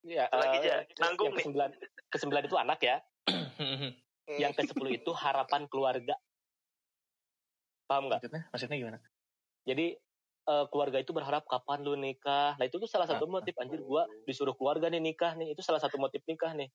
Iya, 0.02 0.30
Lagi 0.30 0.56
eh, 0.56 0.62
aja, 0.62 0.74
yang 0.80 1.00
nanggung 1.02 1.34
ke 1.34 1.42
sembilan, 1.42 1.70
ke 2.08 2.18
sembilan 2.18 2.44
itu 2.46 2.56
anak 2.56 2.80
ya. 2.80 2.98
Hmm. 3.26 3.90
Yang 4.32 4.54
ke 4.54 4.62
sepuluh 4.66 4.92
itu 4.94 5.12
harapan 5.12 5.66
keluarga. 5.66 6.16
Paham 7.84 8.08
nggak? 8.08 8.22
maksudnya, 8.22 8.42
maksudnya 8.48 8.78
gimana? 8.80 8.98
Jadi 9.66 9.98
eh, 10.46 10.66
keluarga 10.70 10.98
itu 11.02 11.12
berharap 11.12 11.44
kapan 11.50 11.82
lu 11.82 11.98
nikah. 11.98 12.54
Nah 12.58 12.66
itu 12.66 12.78
tuh 12.78 12.90
salah 12.90 13.10
satu 13.10 13.26
motif 13.26 13.54
anjir 13.58 13.82
gua 13.82 14.06
disuruh 14.30 14.54
keluarga 14.54 14.90
nih 14.90 15.02
nikah 15.02 15.34
nih. 15.34 15.54
Itu 15.54 15.66
salah 15.66 15.82
satu 15.82 15.98
motif 15.98 16.22
nikah 16.30 16.54
nih. 16.54 16.70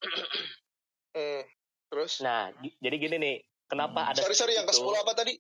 Hmm. 1.14 1.42
Terus? 1.90 2.22
Nah, 2.22 2.54
jadi 2.78 2.96
gini 3.02 3.16
nih, 3.18 3.36
kenapa 3.66 4.06
Hmm. 4.06 4.10
ada 4.14 4.22
sorry 4.22 4.38
sorry 4.38 4.54
yang 4.54 4.62
ke 4.62 4.74
sepuluh 4.74 5.02
apa 5.02 5.10
tadi? 5.10 5.34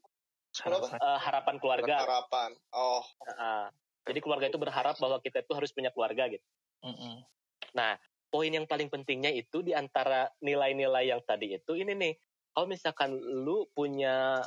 Sepuluh 0.50 0.82
apa? 0.82 0.98
Harapan. 0.98 1.06
eh, 1.06 1.18
harapan 1.22 1.54
keluarga. 1.62 1.96
Harapan. 2.02 2.50
Oh, 2.74 3.02
Heeh. 3.22 3.64
jadi 4.10 4.18
keluarga 4.18 4.46
itu 4.50 4.58
berharap 4.58 4.98
bahwa 4.98 5.22
kita 5.22 5.46
itu 5.46 5.52
harus 5.54 5.70
punya 5.70 5.94
keluarga 5.94 6.26
gitu. 6.26 6.42
Mm-mm. 6.82 7.22
Nah, 7.70 7.94
poin 8.34 8.50
yang 8.50 8.66
paling 8.66 8.90
pentingnya 8.90 9.30
itu 9.30 9.62
di 9.62 9.70
antara 9.78 10.26
nilai-nilai 10.42 11.06
yang 11.14 11.22
tadi 11.22 11.54
itu 11.54 11.78
ini 11.78 11.94
nih. 11.94 12.14
Kalau 12.50 12.66
misalkan 12.66 13.14
lu 13.14 13.70
punya 13.70 14.42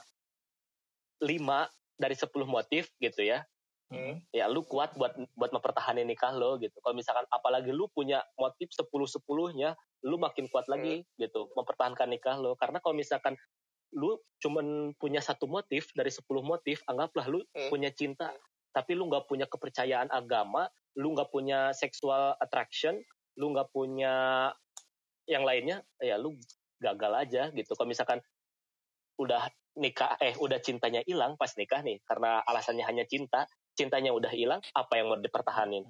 5 1.23 1.71
dari 1.95 2.15
10 2.19 2.43
motif 2.43 2.91
gitu 2.99 3.23
ya. 3.23 3.47
Mm-mm. 3.91 4.23
Ya 4.31 4.47
lu 4.47 4.63
kuat 4.63 4.95
buat 4.95 5.17
buat 5.35 5.51
mempertahankan 5.51 6.05
nikah 6.07 6.33
lo 6.33 6.55
gitu. 6.57 6.73
Kalau 6.79 6.95
misalkan 6.95 7.27
apalagi 7.29 7.69
lu 7.75 7.91
punya 7.91 8.23
motif 8.39 8.71
10-10-nya, 8.71 9.75
lu 10.07 10.15
makin 10.17 10.47
kuat 10.49 10.65
lagi 10.71 11.03
gitu 11.19 11.51
mempertahankan 11.53 12.07
nikah 12.09 12.39
lo. 12.39 12.55
Karena 12.55 12.79
kalau 12.79 12.95
misalkan 12.95 13.35
lu 13.93 14.17
cuman 14.41 14.97
punya 14.97 15.21
satu 15.21 15.45
motif 15.45 15.93
dari 15.93 16.09
10 16.09 16.25
motif, 16.41 16.81
anggaplah 16.89 17.29
lu 17.29 17.45
Hmm. 17.53 17.69
punya 17.69 17.93
cinta, 17.93 18.33
tapi 18.73 18.97
lu 18.97 19.05
nggak 19.05 19.29
punya 19.29 19.45
kepercayaan 19.45 20.09
agama, 20.09 20.65
lu 20.97 21.13
nggak 21.13 21.29
punya 21.29 21.69
sexual 21.77 22.33
attraction, 22.41 22.97
lu 23.37 23.53
nggak 23.53 23.69
punya 23.69 24.49
yang 25.29 25.45
lainnya, 25.45 25.85
ya 26.01 26.17
lu 26.17 26.33
gagal 26.81 27.13
aja 27.13 27.43
gitu. 27.53 27.77
Kalau 27.77 27.87
misalkan 27.87 28.19
udah 29.21 29.45
nikah, 29.77 30.17
eh 30.17 30.33
udah 30.41 30.57
cintanya 30.57 31.05
hilang 31.05 31.37
pas 31.37 31.53
nikah 31.53 31.85
nih, 31.85 32.01
karena 32.09 32.41
alasannya 32.49 32.85
hanya 32.89 33.05
cinta, 33.05 33.45
cintanya 33.73 34.13
udah 34.13 34.31
hilang, 34.31 34.61
apa 34.73 34.93
yang 34.97 35.09
mau 35.09 35.19
dipertahanin? 35.19 35.85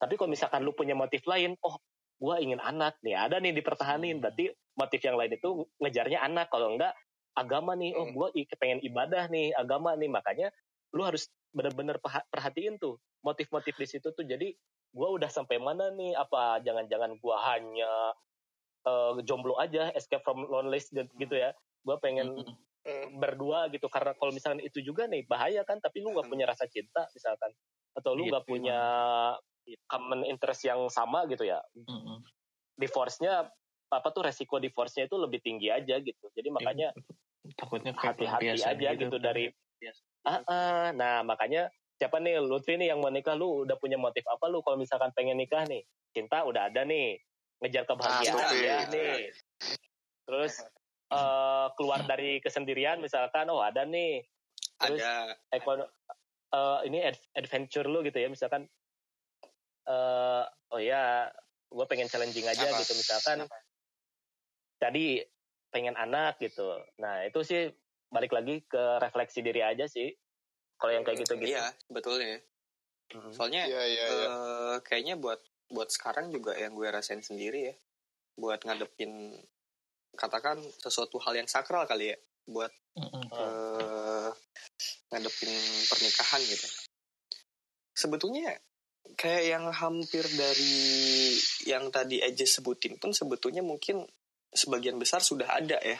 Tapi 0.00 0.18
kalau 0.18 0.30
misalkan 0.32 0.66
lu 0.66 0.74
punya 0.74 0.96
motif 0.96 1.22
lain, 1.28 1.54
oh 1.62 1.78
gua 2.18 2.38
ingin 2.38 2.58
anak 2.58 2.98
nih, 3.02 3.14
ada 3.18 3.38
nih 3.38 3.54
dipertahanin, 3.54 4.18
berarti 4.18 4.50
motif 4.78 5.00
yang 5.02 5.14
lain 5.18 5.36
itu 5.36 5.66
ngejarnya 5.78 6.22
anak, 6.22 6.50
kalau 6.50 6.74
enggak 6.74 6.94
agama 7.36 7.72
nih, 7.78 7.94
oh 7.96 8.06
Hmm. 8.08 8.14
gua 8.14 8.28
i- 8.34 8.48
pengen 8.58 8.80
ibadah 8.82 9.28
nih, 9.30 9.54
agama 9.54 9.94
nih, 9.96 10.10
makanya 10.10 10.48
lu 10.92 11.02
harus 11.06 11.30
bener-bener 11.52 11.96
perha- 12.00 12.24
perhatiin 12.28 12.76
tuh 12.80 12.96
motif-motif 13.24 13.76
di 13.76 13.86
situ 13.88 14.08
tuh. 14.12 14.24
Jadi 14.24 14.52
gua 14.92 15.12
udah 15.14 15.28
sampai 15.28 15.56
mana 15.60 15.88
nih? 15.92 16.16
Apa 16.16 16.60
jangan-jangan 16.64 17.16
gua 17.20 17.40
hanya 17.54 18.12
eh, 18.82 19.12
jomblo 19.22 19.54
aja, 19.62 19.94
escape 19.94 20.26
from 20.26 20.42
loneliness 20.50 20.90
gitu- 20.90 21.14
gitu 21.14 21.38
ya? 21.38 21.54
Gua 21.86 22.02
pengen. 22.02 22.42
Hmm. 22.42 22.54
Berdua 23.16 23.70
gitu. 23.70 23.86
Karena 23.86 24.12
kalau 24.18 24.32
misalkan 24.34 24.62
itu 24.62 24.82
juga 24.82 25.06
nih 25.06 25.26
bahaya 25.26 25.62
kan. 25.62 25.78
Tapi 25.78 26.02
lu 26.02 26.14
nggak 26.14 26.28
punya 26.28 26.44
rasa 26.48 26.66
cinta 26.66 27.06
misalkan. 27.14 27.50
Atau 27.92 28.16
lu 28.16 28.26
Gitu, 28.26 28.32
nggak 28.32 28.46
punya 28.48 28.80
common 29.86 30.26
interest 30.26 30.66
yang 30.66 30.86
sama 30.90 31.24
gitu 31.30 31.46
ya. 31.46 31.62
Mm-mm. 31.76 32.22
divorce-nya 32.72 33.52
apa 33.92 34.08
tuh 34.10 34.24
resiko 34.24 34.56
divorce-nya 34.56 35.04
itu 35.04 35.16
lebih 35.20 35.44
tinggi 35.44 35.68
aja 35.68 36.00
gitu. 36.00 36.26
Jadi 36.32 36.48
makanya 36.48 36.90
takutnya 37.54 37.92
kayak 37.92 38.16
hati-hati 38.16 38.64
aja 38.64 38.88
gitu 38.96 39.16
kan. 39.20 39.24
dari 39.28 39.52
ah, 40.24 40.40
ah. 40.48 40.86
nah 40.96 41.20
makanya 41.20 41.68
siapa 42.00 42.18
nih 42.18 42.40
Lutfi 42.40 42.80
nih 42.80 42.94
yang 42.94 43.04
mau 43.04 43.12
nikah 43.12 43.36
lu 43.36 43.68
udah 43.68 43.76
punya 43.76 44.00
motif 44.00 44.24
apa 44.26 44.48
lu 44.48 44.64
kalau 44.64 44.80
misalkan 44.80 45.12
pengen 45.12 45.36
nikah 45.38 45.62
nih? 45.68 45.84
Cinta 46.10 46.42
udah 46.42 46.72
ada 46.72 46.82
nih. 46.82 47.20
Ngejar 47.62 47.84
kebahagiaan 47.86 48.34
Lutfi. 48.34 48.58
ya 48.64 48.78
nih. 48.88 49.16
Terus 50.26 50.52
eh, 51.12 51.66
keluar 51.76 52.00
dari 52.02 52.40
kesendirian 52.40 52.98
misalkan 52.98 53.46
oh 53.48 53.60
ada 53.60 53.84
nih 53.84 54.24
Terus- 54.80 54.98
ada 54.98 55.36
ekon 55.50 55.80
eh, 56.52 56.78
ini 56.86 56.98
ad- 57.04 57.28
adventure 57.34 57.86
lu 57.86 58.00
gitu 58.02 58.16
ya 58.16 58.28
misalkan 58.28 58.64
eh 59.82 60.44
oh 60.70 60.80
ya 60.80 61.26
gue 61.68 61.86
pengen 61.86 62.06
challenging 62.06 62.46
aja 62.46 62.70
Apa? 62.70 62.80
gitu 62.80 62.94
misalkan 62.94 63.44
tadi 64.78 65.22
pengen 65.68 65.96
anak 65.96 66.38
gitu 66.38 66.76
nah 66.96 67.24
itu 67.24 67.40
sih 67.42 67.62
balik 68.08 68.30
lagi 68.30 68.60
ke 68.62 69.00
refleksi 69.00 69.40
diri 69.40 69.64
aja 69.64 69.88
sih 69.88 70.12
kalau 70.76 70.92
yang 70.92 71.02
kayak 71.02 71.24
gitu 71.24 71.34
gitu 71.36 71.50
iya 71.50 71.72
sebetulnya 71.82 72.38
Mhm. 73.12 73.28
soalnya 73.28 73.68
Iya, 73.68 73.82
iya, 73.84 74.04
iya. 74.08 74.28
eh, 74.28 74.76
kayaknya 74.80 75.20
buat 75.20 75.36
buat 75.68 75.92
sekarang 75.92 76.32
juga 76.32 76.56
yang 76.56 76.72
gue 76.72 76.88
rasain 76.88 77.20
sendiri 77.20 77.68
ya 77.68 77.74
buat 78.36 78.64
ngadepin 78.64 79.36
katakan 80.14 80.60
sesuatu 80.78 81.18
hal 81.22 81.36
yang 81.36 81.48
sakral 81.48 81.84
kali 81.88 82.12
ya 82.12 82.16
buat 82.46 82.72
Mm-mm. 82.98 83.24
eh, 83.32 84.30
ngadepin 85.12 85.52
pernikahan 85.88 86.40
gitu 86.44 86.66
sebetulnya 87.92 88.56
kayak 89.18 89.44
yang 89.46 89.64
hampir 89.70 90.24
dari 90.24 91.36
yang 91.68 91.90
tadi 91.92 92.22
aja 92.22 92.46
sebutin 92.46 92.96
pun 92.96 93.12
sebetulnya 93.12 93.60
mungkin 93.60 94.04
sebagian 94.52 95.00
besar 95.00 95.20
sudah 95.24 95.48
ada 95.58 95.78
ya 95.80 95.98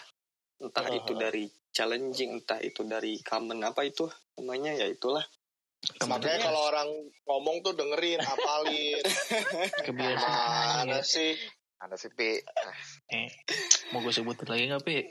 entah 0.63 0.87
Uh-huh. 0.87 0.99
itu 1.03 1.13
dari 1.19 1.45
challenging 1.73 2.39
entah 2.39 2.61
itu 2.63 2.85
dari 2.87 3.19
common 3.25 3.65
apa 3.65 3.83
itu 3.83 4.07
namanya 4.39 4.77
ya 4.77 4.87
itulah 4.87 5.25
Makanya 6.07 6.47
kalau 6.47 6.71
orang 6.71 6.89
ngomong 7.27 7.59
tuh 7.67 7.75
dengerin, 7.75 8.23
apalin. 8.23 9.03
kebiasaan 9.91 10.87
Mana 10.87 11.03
sih? 11.03 11.35
Ada 11.83 11.99
sih 11.99 12.11
Pi. 12.15 12.39
eh, 13.11 13.29
mau 13.91 13.99
gue 14.07 14.15
sebutin 14.15 14.47
lagi 14.47 14.71
nggak 14.71 14.85
pi? 14.87 15.03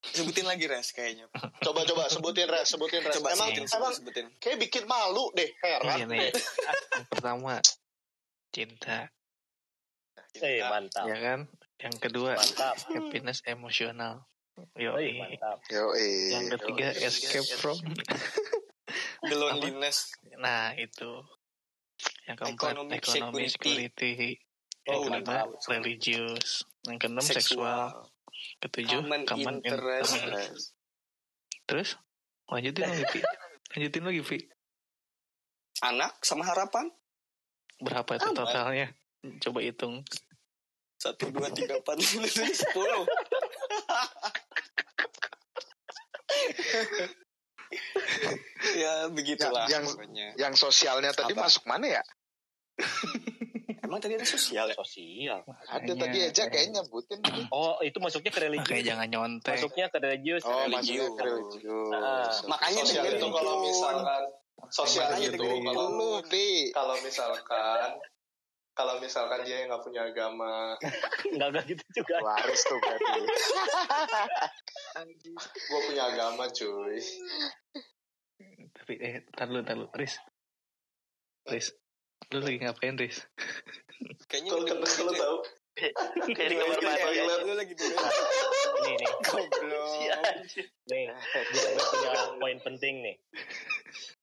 Sebutin 0.00 0.48
lagi 0.48 0.64
res 0.64 0.96
kayaknya. 0.96 1.28
Coba 1.60 1.84
coba 1.84 2.08
sebutin 2.08 2.48
res, 2.48 2.72
sebutin 2.72 3.04
res. 3.04 3.20
coba 3.20 3.36
emang 3.36 3.52
sebutin 3.52 3.68
emang 3.76 3.92
sebutin. 3.92 4.26
Kayak 4.40 4.58
bikin 4.64 4.84
malu 4.88 5.28
deh, 5.36 5.52
heran 5.60 6.08
Ini 6.08 6.08
nih. 6.08 6.20
deh. 6.32 6.32
yang 6.96 7.06
pertama 7.12 7.60
cinta. 8.48 9.12
Eh 10.40 10.64
mantap. 10.64 11.04
Ya 11.04 11.16
kan? 11.20 11.40
Yang 11.76 11.96
kedua 12.00 12.40
mantap. 12.40 12.80
happiness 12.96 13.44
emosional. 13.44 14.24
Yo 14.80 14.96
Oi, 14.96 15.20
mantap. 15.20 15.60
Yo, 15.68 15.92
eh. 15.92 16.32
yang 16.32 16.48
ketiga 16.48 16.96
escape 16.96 17.52
from. 17.60 17.76
The 19.28 19.36
loneliness 19.36 20.08
nah 20.40 20.72
itu. 20.80 21.20
Yang 22.24 22.36
keempat 22.40 22.72
Economic 22.72 23.00
ekonomi 23.04 23.44
security, 23.52 24.40
Oh, 24.86 24.92
yang 24.92 25.00
udah 25.04 25.20
kelima 25.20 25.34
tahu. 25.44 25.50
religious 25.68 26.46
yang 26.88 26.96
keenam 26.96 27.20
seksual. 27.20 28.08
Ketujuh 28.64 29.04
common 29.04 29.22
common 29.28 29.56
interest. 29.60 30.16
interest. 30.16 30.64
Terus? 31.66 31.88
Lanjutin 32.48 32.82
lagi 32.82 33.04
Pi 33.06 33.20
lanjutin 33.70 34.02
lagi 34.02 34.22
Pi 34.24 34.38
anak 35.80 36.18
sama 36.20 36.42
harapan? 36.42 36.90
Berapa 37.78 38.16
itu 38.16 38.26
Aman. 38.26 38.36
totalnya? 38.36 38.88
Coba 39.38 39.60
hitung. 39.62 40.02
Satu 40.96 41.32
dua 41.32 41.48
tiga 41.48 41.78
empat 41.78 41.96
lima 41.96 42.24
tujuh 42.26 42.52
sepuluh. 42.52 43.04
Ya 48.76 49.06
begitulah 49.08 49.66
Yang- 49.66 49.72
yang- 49.72 49.86
pokoknya. 49.86 50.28
Yang 50.36 50.54
sosialnya 50.58 51.10
tadi 51.14 51.32
Apa? 51.34 51.46
masuk 51.46 51.64
mana 51.66 51.86
ya? 51.86 52.02
emang 53.90 53.98
tadi 53.98 54.14
ada 54.14 54.22
sosial 54.24 54.64
ya 54.64 54.76
sosial 54.76 55.42
Ada 55.66 55.92
tadi 55.92 56.18
aja 56.22 56.42
kayaknya 56.46 56.80
nyebutin. 56.80 57.18
tadi. 57.18 57.42
oh 57.50 57.74
itu 57.80 57.98
masuknya 57.98 58.30
ke 58.30 58.40
religi 58.40 58.62
Makanya 58.64 58.86
jangan 58.86 59.08
nyontek 59.08 59.52
masuknya 59.52 59.86
ke 59.90 59.98
religius 59.98 60.42
Oh, 60.42 60.54
religius. 60.62 60.70
masuknya 60.70 61.08
ke 61.10 61.22
religius. 61.26 61.90
Ah, 61.92 62.30
makanya 62.46 62.82
Sosial 62.86 63.04
itu 63.10 63.26
kalau 63.28 63.54
misalkan 63.60 64.22
sosial 64.68 65.08
itu 65.16 65.34
kalau 65.66 65.88
Lu, 65.90 66.10
Pi. 66.24 66.70
kalau 66.70 66.94
misalkan 67.02 67.98
kalau 68.70 68.96
misalkan 68.96 69.42
dia 69.42 69.66
nggak 69.66 69.82
punya 69.82 70.06
agama, 70.06 70.72
nggak 71.36 71.48
nggak 71.52 71.64
gitu 71.68 71.84
juga 71.92 72.16
Waris 72.22 72.62
tuh 72.64 72.78
berarti. 72.78 73.20
gue 75.44 75.80
punya 75.84 76.02
agama 76.06 76.48
cuy. 76.48 76.96
tapi 78.70 78.92
eh 78.96 79.20
tar 79.28 79.46
dulu 79.46 79.60
tar 79.60 79.76
dulu 79.76 79.88
Riz 79.92 80.16
Riz 81.44 81.74
lu 82.28 82.38
lagi 82.44 82.58
ngapain 82.60 82.94
Riz? 83.00 83.24
Kayaknya 84.28 84.50
Kalau 84.52 84.62
udah 84.64 84.76
kalau 84.76 85.12
gitu 85.12 85.20
tahu, 85.20 85.36
kayak 85.76 86.48
di 86.50 86.56
kamar 86.56 86.78
mandi 86.82 87.20
lu 87.46 87.54
lagi 87.56 87.74
dulu 87.74 87.96
ini 88.80 88.92
nih 88.96 89.10
goblok 89.24 89.92
nih 90.88 91.04
gue 91.10 91.68
gue 91.76 91.84
punya 91.90 92.10
poin 92.40 92.58
penting 92.64 92.94
nih. 93.04 93.16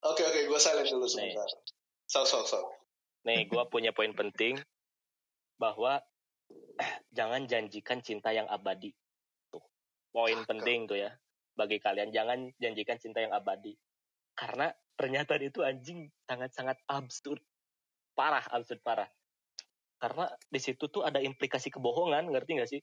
Oke 0.06 0.22
oke 0.22 0.38
gue 0.46 0.60
silent 0.60 0.88
dulu 0.90 1.06
sebentar. 1.06 1.48
So 2.06 2.22
so 2.26 2.46
so. 2.46 2.60
nih 3.26 3.44
gue 3.50 3.62
punya 3.68 3.90
poin 3.92 4.14
penting 4.14 4.56
bahwa 5.58 6.00
jangan 7.16 7.44
janjikan 7.50 8.00
cinta 8.00 8.30
yang 8.30 8.46
abadi. 8.46 8.94
Tuh 9.50 9.62
poin 10.14 10.38
penting 10.46 10.86
tuh 10.86 10.98
ya 10.98 11.10
bagi 11.58 11.82
kalian. 11.82 12.14
Jangan 12.14 12.50
janjikan 12.62 12.98
cinta 13.02 13.18
yang 13.22 13.34
abadi. 13.34 13.74
Karena 14.38 14.70
pernyataan 14.94 15.42
itu 15.42 15.60
anjing 15.66 16.06
sangat-sangat 16.26 16.78
absurd 16.86 17.42
parah 18.18 18.42
absurd 18.50 18.82
parah. 18.82 19.06
Karena 20.02 20.26
di 20.50 20.58
situ 20.58 20.90
tuh 20.90 21.06
ada 21.06 21.22
implikasi 21.22 21.70
kebohongan 21.70 22.26
ngerti 22.34 22.50
gak 22.58 22.70
sih? 22.70 22.82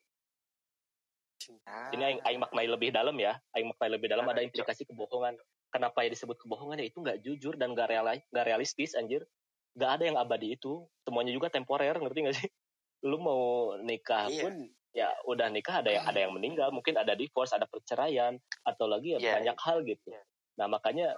Ini 1.92 2.02
aing, 2.02 2.20
aing 2.24 2.40
maknai 2.40 2.68
lebih 2.72 2.96
dalam 2.96 3.16
ya. 3.20 3.36
Aing 3.52 3.68
maknai 3.68 3.92
lebih 3.92 4.08
dalam 4.08 4.24
ada 4.32 4.40
implikasi 4.40 4.88
kebohongan. 4.88 5.36
Kenapa 5.70 6.08
ya 6.08 6.10
disebut 6.16 6.40
kebohongan 6.40 6.80
ya? 6.80 6.88
Itu 6.88 7.04
nggak 7.04 7.20
jujur 7.22 7.60
dan 7.60 7.76
nggak 7.76 7.92
real 7.92 8.08
nggak 8.08 8.46
realistis 8.48 8.96
anjir. 8.96 9.28
Nggak 9.76 9.92
ada 10.00 10.04
yang 10.08 10.18
abadi 10.18 10.56
itu. 10.56 10.88
Semuanya 11.04 11.36
juga 11.36 11.52
temporer 11.52 12.00
ngerti 12.00 12.20
gak 12.26 12.38
sih? 12.40 12.50
Lu 13.10 13.20
mau 13.20 13.76
nikah 13.84 14.32
Iya. 14.32 14.42
pun 14.48 14.54
ya 14.96 15.12
udah 15.28 15.52
nikah 15.52 15.84
ada 15.84 15.92
yang 15.92 16.06
ada 16.08 16.20
yang 16.24 16.32
meninggal. 16.34 16.72
Mungkin 16.72 16.96
ada 16.96 17.14
divorce 17.14 17.52
ada 17.54 17.68
perceraian 17.68 18.40
atau 18.64 18.88
lagi 18.88 19.14
ya 19.16 19.20
Iya. 19.20 19.32
banyak 19.44 19.58
hal 19.60 19.78
gitu. 19.84 20.10
Nah 20.58 20.72
makanya 20.72 21.14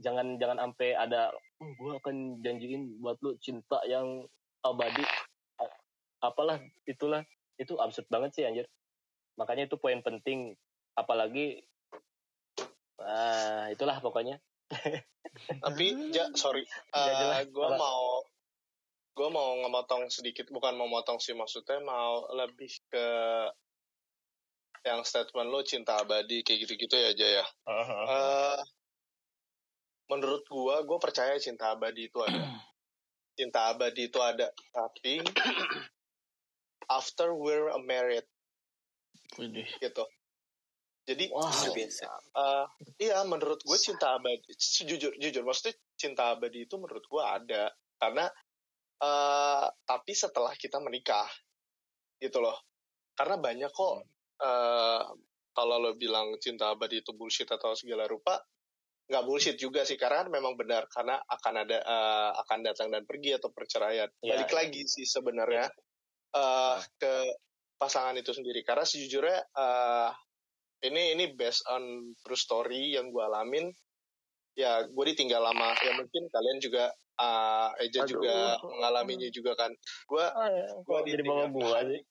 jangan 0.00 0.40
jangan 0.40 0.58
sampai 0.68 0.96
ada 0.96 1.30
oh, 1.60 1.70
gue 1.76 1.92
akan 2.00 2.16
janjiin 2.40 2.98
buat 3.04 3.20
lu 3.20 3.36
cinta 3.38 3.80
yang 3.84 4.24
abadi 4.64 5.04
apalah 6.20 6.60
itulah 6.84 7.24
itu 7.56 7.76
absurd 7.80 8.08
banget 8.08 8.30
sih 8.36 8.44
anjir 8.44 8.66
makanya 9.36 9.68
itu 9.68 9.76
poin 9.80 10.00
penting 10.04 10.56
apalagi 10.96 11.64
ah 13.00 13.72
itulah 13.72 13.96
pokoknya 14.04 14.40
Tapi 15.64 16.14
ja, 16.14 16.30
sorry, 16.34 16.66
Nggak 16.90 17.14
jelas. 17.16 17.44
gue 17.50 17.68
Apa? 17.70 17.78
mau 17.78 18.02
gue 19.10 19.28
mau 19.28 19.58
ngemotong 19.60 20.08
sedikit, 20.08 20.48
bukan 20.48 20.78
mau 20.78 20.88
motong 20.88 21.20
sih 21.20 21.34
maksudnya 21.36 21.82
mau 21.82 22.24
lebih 22.32 22.70
ke 22.88 23.06
yang 24.80 25.04
statement 25.04 25.52
lo 25.52 25.60
cinta 25.60 26.00
abadi 26.00 26.40
kayak 26.40 26.64
gitu-gitu 26.64 26.96
ya 26.96 27.12
Jaya. 27.12 27.44
Eh, 27.68 28.58
menurut 30.10 30.42
gue, 30.44 30.76
gue 30.82 30.98
percaya 30.98 31.38
cinta 31.38 31.72
abadi 31.78 32.10
itu 32.10 32.18
ada. 32.18 32.42
Cinta 33.38 33.72
abadi 33.72 34.10
itu 34.10 34.20
ada, 34.20 34.52
tapi 34.68 35.22
after 36.98 37.32
we're 37.32 37.72
married 37.86 38.26
Widih. 39.38 39.64
gitu. 39.80 40.04
Jadi 41.08 41.32
Wow. 41.32 41.48
Biasa. 41.78 42.04
Eh, 42.36 42.66
iya, 43.08 43.24
menurut 43.24 43.62
gue 43.64 43.78
cinta 43.80 44.18
abadi, 44.18 44.52
jujur, 44.84 45.14
jujur, 45.16 45.42
maksudnya 45.46 45.72
cinta 45.96 46.36
abadi 46.36 46.68
itu 46.68 46.76
menurut 46.76 47.06
gue 47.06 47.22
ada, 47.22 47.72
karena 47.96 48.28
eh 49.00 49.66
tapi 49.88 50.12
setelah 50.12 50.52
kita 50.52 50.76
menikah, 50.76 51.30
gitu 52.20 52.44
loh. 52.44 52.60
Karena 53.16 53.40
banyak 53.40 53.72
kok, 53.72 53.94
eh 54.44 55.02
kalau 55.56 55.76
lo 55.80 55.96
bilang 55.96 56.36
cinta 56.36 56.70
abadi 56.70 57.00
itu 57.00 57.16
bullshit 57.16 57.48
atau 57.48 57.72
segala 57.72 58.04
rupa, 58.04 58.36
nggak 59.10 59.24
bullshit 59.26 59.58
juga 59.58 59.82
sih, 59.82 59.98
karena 59.98 60.22
kan 60.22 60.30
memang 60.30 60.54
benar, 60.54 60.86
karena 60.86 61.18
akan 61.18 61.54
ada, 61.66 61.78
eh, 61.82 62.30
akan 62.46 62.58
datang 62.62 62.94
dan 62.94 63.02
pergi 63.02 63.34
atau 63.34 63.50
perceraian. 63.50 64.06
Iya, 64.22 64.38
Balik 64.38 64.50
iya. 64.54 64.56
lagi 64.62 64.82
sih 64.86 65.02
sebenarnya 65.02 65.66
eh 66.30 66.78
ke 66.94 67.14
pasangan 67.74 68.14
itu 68.14 68.30
sendiri, 68.30 68.62
karena 68.62 68.86
sejujurnya 68.86 69.38
eh 69.50 70.10
ini 70.86 71.18
ini 71.18 71.34
based 71.36 71.66
on 71.68 72.14
true 72.22 72.38
story 72.38 72.96
yang 72.96 73.12
gue 73.12 73.20
alamin. 73.20 73.68
Ya 74.56 74.84
gue 74.86 75.04
ditinggal 75.12 75.42
lama. 75.42 75.76
Ya 75.84 75.92
mungkin 75.94 76.26
kalian 76.32 76.58
juga 76.58 76.90
uh, 77.20 77.70
Eja 77.80 78.04
Aduh. 78.04 78.18
juga 78.18 78.56
mengalaminya 78.64 79.28
juga 79.30 79.52
kan. 79.56 79.70
Gue 80.08 80.24
kok 80.84 81.00
jadi 81.06 81.22
bawa 81.24 81.44
gua 81.52 81.78
sih? 81.86 82.02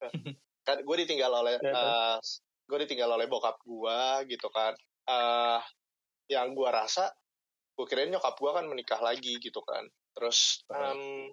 Kan 0.66 0.78
gue 0.86 0.96
ditinggal 1.02 1.32
oleh 1.42 1.58
Ya, 1.58 1.74
uh, 1.74 2.16
gue 2.70 2.78
ditinggal 2.86 3.10
oleh 3.18 3.26
bokap 3.26 3.58
gue 3.66 4.00
gitu 4.30 4.46
kan. 4.54 4.70
Uh, 5.10 5.58
yang 6.32 6.56
gue 6.56 6.68
rasa 6.68 7.12
gue 7.72 7.86
kirain 7.88 8.12
nyokap 8.12 8.36
gue 8.36 8.50
kan 8.52 8.64
menikah 8.68 9.00
lagi 9.00 9.40
gitu 9.40 9.60
kan. 9.64 9.84
Terus 10.12 10.64
um, 10.68 11.32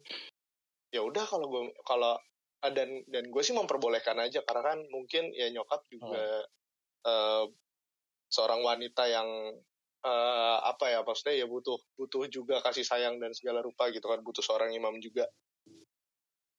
ya 0.90 1.04
udah 1.04 1.26
kalau 1.28 1.46
gue 1.52 1.64
kalau 1.84 2.16
uh, 2.64 2.72
dan 2.72 3.04
dan 3.12 3.28
gue 3.28 3.42
sih 3.44 3.54
memperbolehkan 3.54 4.18
aja 4.18 4.42
karena 4.48 4.74
kan 4.74 4.80
mungkin 4.90 5.30
ya 5.36 5.52
nyokap 5.52 5.84
juga 5.92 6.48
uh, 7.06 7.46
seorang 8.32 8.64
wanita 8.64 9.04
yang 9.10 9.30
uh, 10.06 10.58
apa 10.64 10.96
ya 10.96 11.00
maksudnya 11.04 11.44
ya 11.44 11.48
butuh 11.50 11.78
butuh 12.00 12.26
juga 12.32 12.64
kasih 12.64 12.88
sayang 12.88 13.20
dan 13.20 13.36
segala 13.36 13.60
rupa 13.60 13.92
gitu 13.92 14.08
kan 14.08 14.24
butuh 14.24 14.42
seorang 14.42 14.72
imam 14.72 14.96
juga. 15.04 15.28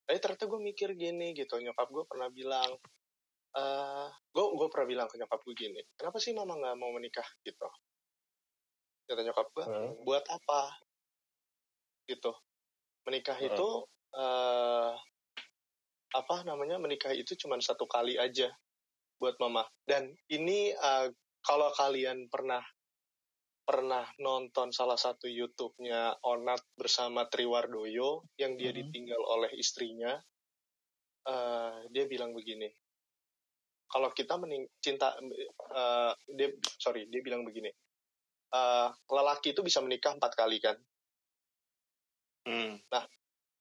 Tapi 0.04 0.18
ternyata 0.18 0.44
gue 0.50 0.60
mikir 0.60 0.92
gini 0.98 1.32
gitu 1.32 1.56
nyokap 1.56 1.88
gue 1.88 2.04
pernah 2.04 2.28
bilang 2.28 2.70
eh 3.50 4.08
gue 4.30 4.44
gue 4.44 4.68
pernah 4.70 4.86
bilang 4.86 5.08
ke 5.10 5.18
nyokap 5.18 5.42
gue 5.42 5.54
gini 5.58 5.82
kenapa 5.98 6.22
sih 6.22 6.30
mama 6.30 6.54
nggak 6.54 6.76
mau 6.78 6.94
menikah? 6.94 7.26
Gitu 7.42 7.66
kata 9.10 9.26
nyokap 9.26 9.50
gue 9.50 9.64
Hmm. 9.66 9.90
buat 10.06 10.22
apa 10.30 10.78
gitu 12.06 12.30
menikah 13.10 13.34
Hmm. 13.42 13.50
itu 13.50 13.68
eh 14.14 14.94
apa 16.10 16.36
namanya 16.42 16.78
menikah 16.78 17.14
itu 17.14 17.34
cuma 17.38 17.58
satu 17.62 17.86
kali 17.86 18.18
aja 18.18 18.50
buat 19.18 19.34
mama 19.42 19.66
dan 19.86 20.10
ini 20.30 20.74
eh, 20.74 21.06
kalau 21.42 21.70
kalian 21.74 22.30
pernah 22.30 22.62
pernah 23.66 24.02
nonton 24.18 24.74
salah 24.74 24.98
satu 24.98 25.30
YouTube-nya 25.30 26.18
Onat 26.26 26.58
bersama 26.74 27.30
Triwardoyo 27.30 28.26
yang 28.34 28.58
dia 28.58 28.74
Mhm. 28.74 28.78
ditinggal 28.82 29.22
oleh 29.22 29.50
istrinya 29.54 30.18
eh, 31.26 31.76
dia 31.94 32.04
bilang 32.10 32.34
begini 32.34 32.66
kalau 33.86 34.10
kita 34.10 34.34
mening 34.38 34.66
cinta 34.82 35.14
eh, 35.18 36.12
dia 36.34 36.48
sorry 36.78 37.06
dia 37.06 37.22
bilang 37.22 37.46
begini 37.46 37.70
eh, 38.50 38.88
lelaki 39.08 39.54
itu 39.54 39.62
bisa 39.62 39.78
menikah 39.80 40.14
empat 40.14 40.32
kali 40.34 40.58
kan? 40.58 40.76
Hmm. 42.46 42.80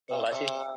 enggak 0.10 0.34
sih. 0.40 0.48
Eh, 0.50 0.76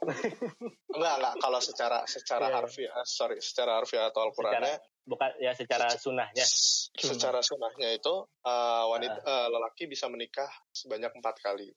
enggak 0.96 1.14
enggak. 1.18 1.34
Kalau 1.40 1.60
secara 1.60 1.98
secara 2.06 2.46
Iya. 2.48 2.56
harfiah 2.62 2.92
eh, 2.94 3.06
sorry 3.06 3.38
secara 3.42 3.80
harfiah 3.82 4.08
atau 4.08 4.30
Al-Qur'annya 4.30 4.78
bukan 5.08 5.30
ya 5.42 5.50
secara 5.56 5.90
sunnahnya 5.98 6.44
s- 6.46 6.92
secara 6.94 7.42
sunnahnya 7.42 7.90
itu 7.96 8.14
eh, 8.46 8.84
wanita 8.86 9.18
eh, 9.26 9.48
lelaki 9.50 9.90
bisa 9.90 10.06
menikah 10.06 10.48
sebanyak 10.70 11.10
empat 11.16 11.42
kali 11.42 11.68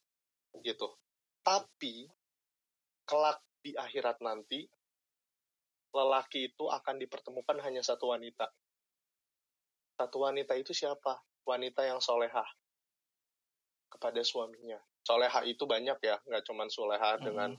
gitu. 0.62 0.94
Tapi 1.42 2.06
kelak 3.04 3.42
di 3.64 3.76
akhirat 3.76 4.20
nanti 4.24 4.64
lelaki 5.94 6.52
itu 6.52 6.66
akan 6.68 6.96
dipertemukan 6.98 7.58
hanya 7.64 7.82
satu 7.86 8.12
wanita. 8.12 8.50
Satu 9.94 10.26
wanita 10.26 10.58
itu 10.58 10.74
siapa 10.74 11.22
wanita 11.44 11.84
yang 11.84 12.00
solehah 12.00 12.48
kepada 13.92 14.24
suaminya. 14.24 14.80
Solehah 15.04 15.44
itu 15.44 15.68
banyak 15.68 16.00
ya 16.00 16.16
nggak 16.24 16.44
cuman 16.48 16.72
solehah 16.72 17.20
dengan 17.20 17.54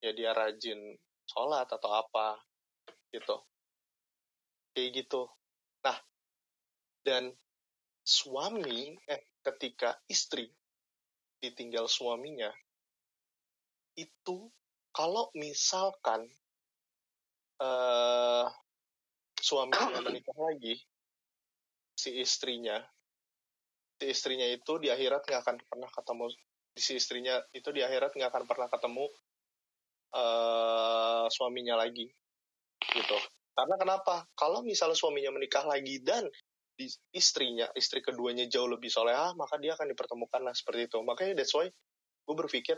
ya 0.00 0.10
dia 0.16 0.32
rajin 0.32 0.96
sholat 1.28 1.68
atau 1.68 1.90
apa 1.92 2.40
gitu. 3.12 3.36
Kayak 4.72 5.04
gitu. 5.04 5.28
Nah 5.84 5.98
dan 7.04 7.30
suami 8.06 8.96
eh 9.06 9.22
ketika 9.44 9.94
istri 10.10 10.50
ditinggal 11.38 11.86
suaminya 11.86 12.50
itu 13.94 14.50
kalau 14.90 15.28
misalkan 15.36 16.26
eh 17.60 18.46
suaminya 19.40 20.00
menikah 20.02 20.36
lagi 20.36 20.80
si 21.96 22.20
istrinya 22.20 22.82
si 23.96 24.12
istrinya 24.12 24.44
itu 24.44 24.76
di 24.76 24.92
akhirat 24.92 25.24
nggak 25.24 25.40
akan 25.40 25.56
pernah 25.64 25.90
ketemu. 25.90 26.26
Si 26.76 26.92
istrinya 27.00 27.34
itu 27.56 27.68
di 27.72 27.80
akhirat 27.80 28.12
nggak 28.12 28.30
akan 28.30 28.44
pernah 28.44 28.68
ketemu 28.68 29.06
eh 30.16 31.24
suaminya 31.32 31.74
lagi 31.80 32.06
gitu. 32.92 33.18
Karena 33.56 33.74
kenapa? 33.80 34.28
Kalau 34.36 34.60
misalnya 34.60 34.96
suaminya 34.96 35.32
menikah 35.32 35.64
lagi 35.64 36.04
dan 36.04 36.28
di 36.76 36.84
istrinya 37.16 37.64
istri 37.72 38.04
keduanya 38.04 38.44
jauh 38.52 38.68
lebih 38.68 38.92
solehah 38.92 39.32
maka 39.32 39.56
dia 39.56 39.72
akan 39.72 39.88
dipertemukan 39.96 40.44
lah 40.44 40.52
seperti 40.52 40.92
itu. 40.92 41.00
Makanya 41.00 41.40
that's 41.40 41.56
why 41.56 41.64
gue 42.26 42.36
berpikir 42.36 42.76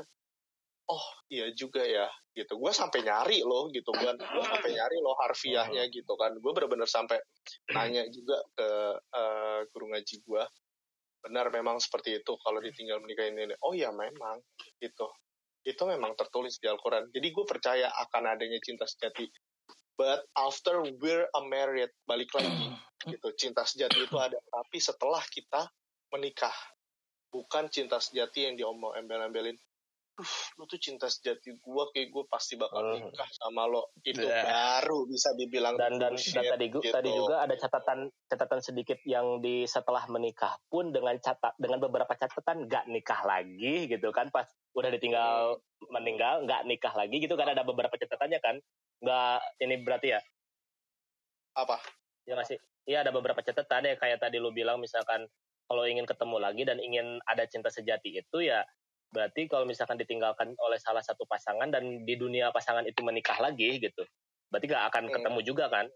oh 0.89 1.07
iya 1.27 1.51
juga 1.51 1.83
ya 1.83 2.07
gitu. 2.31 2.55
Gue 2.63 2.71
sampai 2.71 3.03
nyari 3.03 3.43
loh 3.43 3.67
gitu 3.75 3.91
kan. 3.91 4.15
Gue 4.15 4.45
sampai 4.47 4.71
nyari 4.71 4.97
loh 5.03 5.19
harfiahnya 5.19 5.83
gitu 5.91 6.15
kan. 6.15 6.39
Gue 6.39 6.55
bener-bener 6.55 6.87
sampai 6.87 7.19
nanya 7.75 8.07
juga 8.07 8.39
ke 8.55 8.69
eh, 9.19 9.61
guru 9.75 9.91
ngaji 9.91 10.17
gue 10.23 10.43
benar 11.29 11.53
memang 11.53 11.77
seperti 11.77 12.25
itu 12.25 12.33
kalau 12.41 12.59
ditinggal 12.65 12.99
menikah 13.05 13.29
ini 13.29 13.53
oh 13.63 13.77
ya 13.77 13.93
memang. 13.93 14.41
Gitu. 14.81 15.07
Itu 15.63 15.85
memang 15.85 16.17
tertulis 16.17 16.57
di 16.57 16.67
Al-Quran. 16.67 17.13
Jadi 17.13 17.29
gue 17.29 17.45
percaya 17.45 17.93
akan 18.09 18.33
adanya 18.33 18.57
cinta 18.65 18.89
sejati. 18.89 19.29
But 19.99 20.25
after 20.33 20.81
we're 21.03 21.29
a 21.29 21.43
married 21.45 21.93
balik 22.09 22.33
lagi. 22.33 22.73
Gitu 23.05 23.29
cinta 23.37 23.69
sejati 23.69 24.09
itu 24.09 24.17
ada. 24.17 24.41
Tapi 24.41 24.79
setelah 24.81 25.21
kita 25.29 25.69
menikah 26.17 26.55
bukan 27.29 27.69
cinta 27.69 28.01
sejati 28.01 28.49
yang 28.49 28.57
diomong 28.57 28.97
embel-embelin 28.97 29.57
lu 30.55 30.67
tuh 30.67 30.77
cinta 30.77 31.07
sejati 31.07 31.55
gue 31.55 31.85
kayak 31.91 32.09
gue 32.09 32.25
pasti 32.27 32.55
bakal 32.55 32.83
Hmm. 32.83 33.07
nikah 33.07 33.31
sama 33.33 33.65
lo 33.65 33.95
itu 34.01 34.19
Ya. 34.19 34.43
baru 34.43 35.07
bisa 35.07 35.31
dibilang 35.33 35.75
dan 35.75 35.95
dan, 35.97 36.13
bullshit, 36.13 36.35
dan 36.35 36.51
tadi 36.51 36.67
gu- 36.69 36.83
gitu. 36.83 36.91
tadi 36.91 37.11
juga 37.11 37.35
ada 37.41 37.55
catatan 37.55 37.99
catatan 38.27 38.61
sedikit 38.61 38.99
yang 39.05 39.39
di 39.39 39.63
setelah 39.65 40.03
menikah 40.09 40.59
pun 40.67 40.91
dengan 40.91 41.15
catat 41.17 41.55
dengan 41.57 41.79
beberapa 41.79 42.11
catatan 42.11 42.67
nggak 42.67 42.85
nikah 42.89 43.21
lagi 43.23 43.87
gitu 43.87 44.11
kan 44.11 44.27
pas 44.29 44.47
udah 44.73 44.91
ditinggal 44.91 45.63
meninggal 45.89 46.43
nggak 46.43 46.63
nikah 46.65 46.93
lagi 46.93 47.17
gitu 47.17 47.35
kan 47.35 47.49
ada 47.49 47.63
beberapa 47.63 47.95
catatannya 47.95 48.39
kan 48.39 48.57
nggak 48.99 49.39
ini 49.61 49.75
berarti 49.81 50.09
ya 50.13 50.21
apa 51.55 51.79
ya 52.25 52.35
masih 52.35 52.59
iya 52.85 53.01
ada 53.01 53.11
beberapa 53.11 53.39
catatan 53.39 53.85
ya 53.85 53.95
kayak 53.95 54.19
tadi 54.19 54.37
lu 54.37 54.51
bilang 54.51 54.79
misalkan 54.79 55.27
kalau 55.65 55.85
ingin 55.85 56.05
ketemu 56.05 56.37
lagi 56.39 56.63
dan 56.65 56.79
ingin 56.79 57.21
ada 57.25 57.45
cinta 57.45 57.69
sejati 57.69 58.17
itu 58.17 58.39
ya 58.41 58.65
berarti 59.09 59.49
kalau 59.49 59.65
misalkan 59.65 59.97
ditinggalkan 59.97 60.53
oleh 60.61 60.77
salah 60.77 61.01
satu 61.01 61.25
pasangan 61.25 61.73
dan 61.73 62.05
di 62.05 62.15
dunia 62.17 62.53
pasangan 62.53 62.85
itu 62.85 63.01
menikah 63.01 63.41
lagi 63.41 63.81
gitu 63.81 64.05
berarti 64.49 64.67
nggak 64.69 64.87
akan 64.93 65.05
Hmm. 65.09 65.15
ketemu 65.15 65.41
juga 65.45 65.65
kan? 65.69 65.87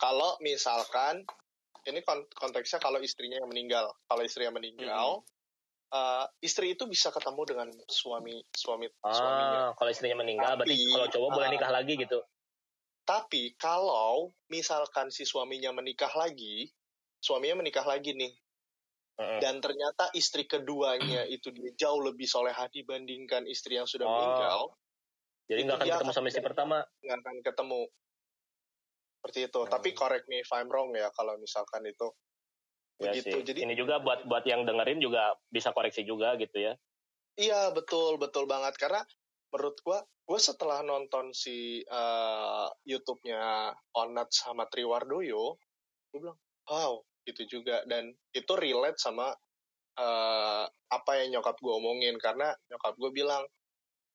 Kalau 0.00 0.36
misalkan 0.40 1.22
ini 1.84 2.00
kon- 2.02 2.28
konteksnya 2.34 2.80
kalau 2.80 2.98
istrinya 3.04 3.36
yang 3.40 3.48
meninggal. 3.48 3.92
Kalau 4.08 4.22
istrinya 4.24 4.56
meninggal 4.56 5.22
eh, 5.94 6.26
istri 6.42 6.74
itu 6.74 6.90
bisa 6.90 7.14
ketemu 7.14 7.42
dengan 7.46 7.68
suami 7.86 8.42
suami 8.50 8.90
suaminya. 8.98 9.70
Ah, 9.70 9.70
kalau 9.78 9.90
istrinya 9.94 10.26
meninggal, 10.26 10.58
berarti 10.58 10.74
Tapi, 10.74 10.90
kalau 10.90 11.06
cowok 11.06 11.30
boleh 11.30 11.46
ah, 11.46 11.52
nikah 11.54 11.70
lagi 11.70 11.94
gitu. 11.94 12.18
tapi 13.04 13.52
kalau 13.60 14.32
misalkan 14.48 15.12
si 15.12 15.28
suaminya 15.28 15.76
menikah 15.76 16.08
lagi 16.16 16.72
suaminya 17.20 17.60
menikah 17.60 17.84
lagi 17.84 18.16
nih 18.16 18.32
Dan 19.14 19.62
ternyata 19.62 20.10
istri 20.12 20.42
keduanya 20.44 21.22
itu 21.34 21.54
dia 21.54 21.70
jauh 21.78 22.02
lebih 22.02 22.26
soleha 22.26 22.66
dibandingkan 22.66 23.46
istri 23.46 23.78
yang 23.78 23.86
sudah 23.86 24.06
Oh, 24.06 24.14
meninggal 24.14 24.60
Jadi 25.44 25.60
nggak 25.68 25.76
akan 25.78 25.88
ketemu 25.94 26.12
sama 26.12 26.26
istri 26.32 26.42
pertama. 26.42 26.76
nggak 27.04 27.18
akan 27.22 27.36
ketemu 27.44 27.80
seperti 29.20 29.38
itu 29.48 29.60
Hmm. 29.64 29.72
tapi 29.72 29.88
correct 29.96 30.26
me 30.28 30.42
if 30.42 30.50
I'm 30.52 30.68
wrong 30.68 30.92
ya 30.92 31.08
kalau 31.14 31.40
misalkan 31.40 31.84
itu 31.86 32.12
Ya 32.94 33.10
begitu 33.10 33.40
sih. 33.40 33.42
jadi 33.42 33.66
Ini 33.66 33.74
juga 33.74 33.98
buat 33.98 34.22
buat 34.28 34.44
yang 34.46 34.62
dengerin 34.62 35.02
juga 35.02 35.34
bisa 35.50 35.74
koreksi 35.74 36.06
juga 36.06 36.38
gitu 36.38 36.62
ya. 36.62 36.78
Iya 37.34 37.74
betul 37.74 38.22
betul 38.22 38.46
banget 38.46 38.78
karena 38.78 39.02
menurut 39.50 39.74
gua 39.82 39.98
gua 40.22 40.38
setelah 40.38 40.78
nonton 40.80 41.34
si 41.34 41.82
eh, 41.82 42.66
YouTube-nya 42.86 43.74
Onat 43.98 44.30
sama 44.30 44.70
Triwardoyo, 44.70 45.58
gue 46.14 46.18
bilang 46.22 46.38
wow 46.70 47.02
gitu 47.26 47.60
juga. 47.60 47.82
Dan 47.88 48.12
itu 48.32 48.52
relate 48.54 49.00
sama 49.00 49.32
eh, 49.98 50.64
apa 50.68 51.12
yang 51.20 51.40
nyokap 51.40 51.56
gue 51.58 51.74
omongin. 51.74 52.16
Karena 52.20 52.52
nyokap 52.70 52.94
gue 52.96 53.10
bilang 53.12 53.44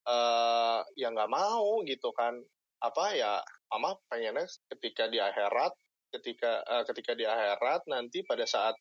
eh 0.10 0.80
ya 0.96 1.08
nggak 1.12 1.32
mau 1.32 1.84
gitu 1.86 2.10
kan. 2.16 2.38
Apa 2.80 3.14
ya 3.14 3.44
mama 3.70 4.00
pengennya 4.08 4.48
ketika 4.72 5.12
di 5.12 5.20
akhirat 5.22 5.74
ketika 6.10 6.64
eh, 6.66 6.84
ketika 6.90 7.12
di 7.14 7.26
akhirat 7.26 7.86
nanti 7.90 8.26
pada 8.26 8.46
saat 8.48 8.74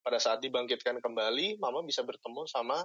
pada 0.00 0.16
saat 0.16 0.40
dibangkitkan 0.40 0.96
kembali 1.04 1.60
mama 1.60 1.84
bisa 1.84 2.00
bertemu 2.00 2.48
sama 2.48 2.80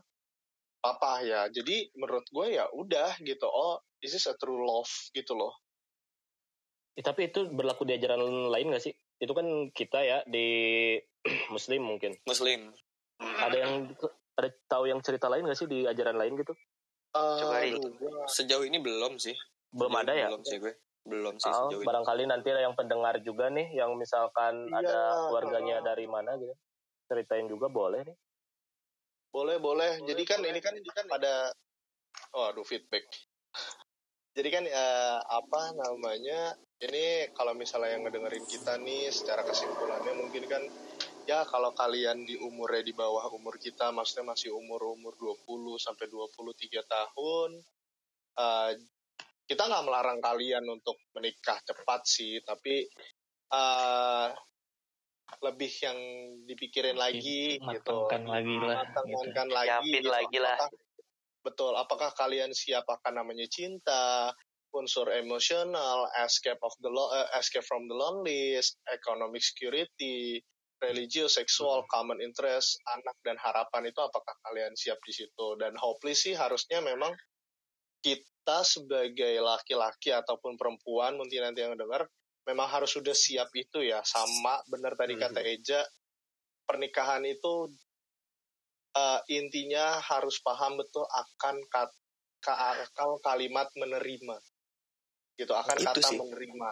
papa 0.83 1.23
ya. 1.23 1.47
Jadi 1.49 1.89
menurut 1.95 2.27
gue 2.29 2.59
ya 2.59 2.67
udah 2.75 3.17
gitu. 3.23 3.47
Oh 3.47 3.79
this 4.03 4.13
is 4.13 4.27
a 4.27 4.35
true 4.37 4.61
love 4.61 4.91
gitu 5.15 5.33
loh. 5.33 5.55
Ya, 6.95 7.03
tapi 7.03 7.27
itu 7.27 7.51
berlaku 7.51 7.83
di 7.83 7.99
ajaran 7.99 8.23
lain 8.47 8.71
nggak 8.71 8.83
sih? 8.83 8.95
Itu 9.17 9.31
kan 9.31 9.47
kita 9.71 9.99
ya 10.01 10.19
di 10.25 10.47
Muslim 11.55 11.81
mungkin. 11.83 12.15
Muslim. 12.23 12.71
Ada 13.19 13.57
yang 13.57 13.73
ada 14.35 14.49
tahu 14.67 14.91
yang 14.91 14.99
cerita 14.99 15.31
lain 15.31 15.47
nggak 15.47 15.55
sih 15.55 15.67
di 15.67 15.87
ajaran 15.87 16.19
lain 16.19 16.35
gitu? 16.35 16.51
Coba, 17.15 17.63
Ri. 17.63 17.71
Aduh, 17.71 17.95
gua- 17.95 18.27
Sejauh 18.27 18.67
ini 18.67 18.77
belum 18.77 19.15
sih. 19.15 19.31
Belum 19.71 19.95
Sejauh 19.95 20.03
ada 20.03 20.13
ya? 20.13 20.27
Belum 20.27 20.43
sih 20.43 20.57
gue. 20.59 20.73
Belum 21.05 21.35
sih 21.37 21.47
Oh, 21.47 21.69
sejauh 21.69 21.81
ini. 21.81 21.87
barangkali 21.87 22.23
nanti 22.25 22.47
ada 22.49 22.61
yang 22.65 22.75
pendengar 22.75 23.15
juga 23.21 23.47
nih 23.47 23.71
yang 23.71 23.95
misalkan 23.95 24.67
Iya, 24.67 24.83
ada 24.83 24.99
keluarganya 25.29 25.77
dari 25.79 26.05
mana 26.05 26.35
gitu. 26.35 26.51
Ceritain 27.05 27.45
juga 27.45 27.69
boleh 27.69 28.03
nih. 28.03 28.17
boleh 29.29 29.59
boleh 29.59 29.99
jadi 30.01 30.23
kan 30.23 30.39
ini 30.41 30.63
kan 30.63 30.71
pada 31.11 31.51
oh 32.31 32.47
aduh 32.47 32.63
feedback 32.63 33.03
jadi 34.39 34.47
kan 34.47 34.63
eh, 34.63 35.19
apa 35.21 35.75
namanya 35.75 36.55
ini 36.83 37.31
kalau 37.31 37.55
misalnya 37.55 37.95
yang 37.95 38.03
ngedengerin 38.03 38.43
kita 38.43 38.75
nih 38.83 39.07
secara 39.07 39.47
kesimpulannya 39.47 40.11
mungkin 40.19 40.43
kan 40.43 40.63
ya 41.23 41.47
kalau 41.47 41.71
kalian 41.71 42.27
di 42.27 42.35
umurnya 42.35 42.83
di 42.83 42.91
bawah 42.91 43.31
umur 43.31 43.55
kita 43.55 43.95
maksudnya 43.95 44.35
masih 44.35 44.51
umur-umur 44.51 45.15
20 45.15 45.79
sampai 45.79 46.05
23 46.11 46.83
tahun 46.83 47.49
eh, 48.35 48.71
kita 49.45 49.61
nggak 49.71 49.85
melarang 49.87 50.19
kalian 50.19 50.65
untuk 50.67 50.99
menikah 51.15 51.57
cepat 51.63 52.01
sih 52.03 52.43
tapi 52.43 52.83
eh, 53.55 54.27
lebih 55.41 55.71
yang 55.81 55.99
dipikirin 56.45 56.99
lagi 56.99 57.57
gitu 57.57 57.65
matangkan 57.65 58.23
lagi 58.29 58.55
lah 58.61 58.83
gitu. 58.83 58.99
matangkan 59.09 59.49
lagi 59.49 59.69
Siapin 59.71 60.03
gitu. 60.03 60.11
lagi 60.11 60.37
lah. 60.37 60.57
Apakah- 60.59 60.83
betul 61.45 61.73
apakah 61.77 62.09
kalian 62.17 62.49
siap 62.57 62.89
akan 62.89 63.21
namanya 63.21 63.45
cinta 63.45 64.33
unsur 64.75 65.07
emosional 65.15 66.05
escape 66.21 66.59
of 66.61 66.75
the 66.83 66.91
eh, 66.91 67.39
escape 67.39 67.65
from 67.65 67.87
the 67.87 67.95
loneliness 67.95 68.75
economic 68.91 69.41
security 69.41 70.43
religious 70.83 71.39
seksual 71.39 71.87
common 71.87 72.19
interest 72.19 72.75
anak 72.91 73.15
dan 73.23 73.39
harapan 73.39 73.87
itu 73.87 73.99
apakah 74.03 74.35
kalian 74.43 74.75
siap 74.75 74.99
di 75.07 75.13
situ? 75.15 75.47
Dan 75.55 75.73
hopefully 75.79 76.13
sih 76.13 76.35
harusnya 76.35 76.83
memang 76.83 77.15
kita 78.03 78.61
sebagai 78.61 79.39
laki-laki 79.41 80.13
ataupun 80.13 80.59
perempuan 80.59 81.15
mungkin 81.17 81.47
nanti 81.47 81.63
yang 81.63 81.73
dengar 81.79 82.05
memang 82.45 82.67
harus 82.69 82.93
sudah 82.93 83.15
siap 83.15 83.49
itu 83.55 83.81
ya. 83.81 84.03
Sama 84.05 84.61
benar 84.69 84.93
tadi 84.99 85.15
kata 85.17 85.41
Eja 85.41 85.81
pernikahan 86.67 87.23
itu 87.25 87.71
eh, 88.93 89.19
intinya 89.33 89.97
harus 90.03 90.37
paham 90.43 90.77
betul 90.77 91.07
akan 91.07 91.55
kat, 91.71 91.89
ka- 92.43 92.83
akan 92.85 93.17
kalimat 93.23 93.71
menerima 93.73 94.37
gitu 95.35 95.51
akan 95.51 95.75
Itu 95.75 95.85
kata 95.91 96.07
sih. 96.07 96.17
menerima 96.17 96.69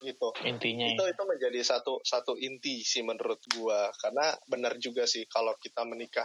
gitu 0.00 0.28
intinya 0.48 0.86
itu 0.90 1.04
ya. 1.04 1.12
itu 1.12 1.22
menjadi 1.28 1.60
satu 1.60 2.00
satu 2.00 2.32
inti 2.34 2.80
sih 2.80 3.04
menurut 3.04 3.36
gua 3.52 3.92
karena 4.00 4.32
benar 4.48 4.80
juga 4.80 5.04
sih 5.04 5.28
kalau 5.28 5.52
kita 5.60 5.84
menikah 5.84 6.24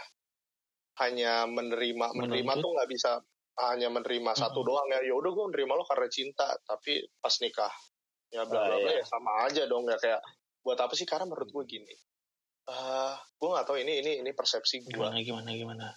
hanya 1.04 1.44
menerima 1.44 2.16
menerima 2.16 2.52
tuh 2.58 2.72
nggak 2.72 2.90
bisa 2.90 3.20
hanya 3.68 3.92
menerima 3.92 4.32
satu 4.32 4.64
Mm-mm. 4.64 4.70
doang 4.72 4.88
ya 4.96 5.00
ya 5.04 5.14
udah 5.14 5.32
gua 5.36 5.46
menerima 5.52 5.74
lo 5.76 5.84
karena 5.84 6.08
cinta 6.08 6.48
tapi 6.64 7.04
pas 7.20 7.36
nikah 7.44 7.74
ya 8.32 8.48
bla 8.48 8.64
bla 8.64 8.76
Ah, 8.76 8.80
bla 8.80 8.92
iya. 8.96 9.04
ya 9.04 9.06
sama 9.06 9.32
aja 9.44 9.64
dong 9.68 9.84
ya 9.86 10.00
kayak 10.00 10.22
buat 10.64 10.80
apa 10.80 10.94
sih 10.96 11.04
karena 11.04 11.28
menurut 11.28 11.52
gua 11.52 11.64
gini 11.68 11.96
eh 12.66 13.14
gua 13.38 13.50
nggak 13.60 13.66
tahu 13.68 13.78
ini 13.84 13.94
ini 14.02 14.12
ini 14.24 14.32
persepsi 14.32 14.88
gua 14.88 15.12
gimana 15.12 15.20
gimana 15.20 15.50
gimana 15.52 15.88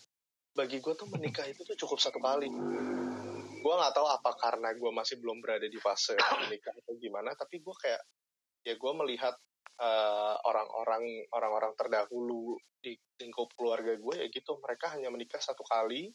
bagi 0.51 0.83
gue 0.83 0.91
tuh 0.99 1.07
menikah 1.07 1.47
itu 1.47 1.63
tuh 1.63 1.79
cukup 1.79 2.03
satu 2.03 2.19
kali. 2.19 2.51
Gue 3.59 3.75
nggak 3.75 3.95
tahu 3.95 4.07
apa 4.07 4.31
karena 4.39 4.69
gue 4.75 4.91
masih 4.95 5.19
belum 5.19 5.43
berada 5.43 5.67
di 5.67 5.79
fase 5.83 6.15
menikah 6.47 6.75
atau 6.85 6.95
gimana, 6.99 7.35
tapi 7.35 7.59
gue 7.59 7.75
kayak 7.75 8.03
ya 8.67 8.75
gue 8.75 8.93
melihat 9.05 9.35
eh, 9.79 10.35
orang-orang 10.47 11.27
orang-orang 11.35 11.73
terdahulu 11.75 12.59
di 12.79 12.95
lingkup 13.19 13.51
keluarga 13.59 13.99
gue 13.99 14.15
ya 14.15 14.27
gitu, 14.31 14.59
mereka 14.63 14.95
hanya 14.95 15.11
menikah 15.11 15.43
satu 15.43 15.67
kali 15.67 16.15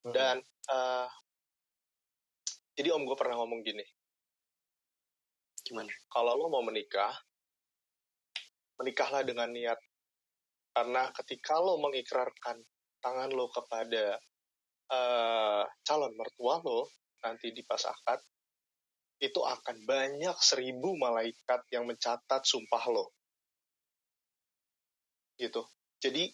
dan 0.00 0.40
eh, 0.68 1.08
jadi 2.80 2.96
om 2.96 3.04
gue 3.04 3.12
pernah 3.12 3.36
ngomong 3.44 3.60
gini, 3.60 3.84
Gimana? 5.60 5.92
kalau 6.08 6.32
lo 6.40 6.48
mau 6.48 6.64
menikah, 6.64 7.12
menikahlah 8.80 9.20
dengan 9.20 9.52
niat. 9.52 9.76
Karena 10.72 11.12
ketika 11.12 11.60
lo 11.60 11.76
mengikrarkan 11.76 12.56
tangan 13.04 13.30
lo 13.36 13.52
kepada 13.52 14.16
eh, 14.90 15.64
calon 15.86 16.12
mertua 16.18 16.58
lo 16.62 16.90
nanti 17.20 17.52
di 17.52 17.62
pas 17.62 17.84
akad, 17.84 18.20
itu 19.20 19.40
akan 19.44 19.76
banyak 19.84 20.36
seribu 20.40 20.96
malaikat 20.96 21.68
yang 21.70 21.84
mencatat 21.84 22.42
sumpah 22.42 22.84
lo. 22.88 23.12
Gitu. 25.36 25.62
Jadi 26.00 26.24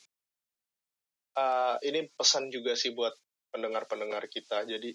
eh, 1.37 1.77
ini 1.85 2.01
pesan 2.15 2.49
juga 2.49 2.79
sih 2.79 2.95
buat 2.95 3.13
pendengar-pendengar 3.51 4.31
kita. 4.31 4.65
Jadi 4.65 4.95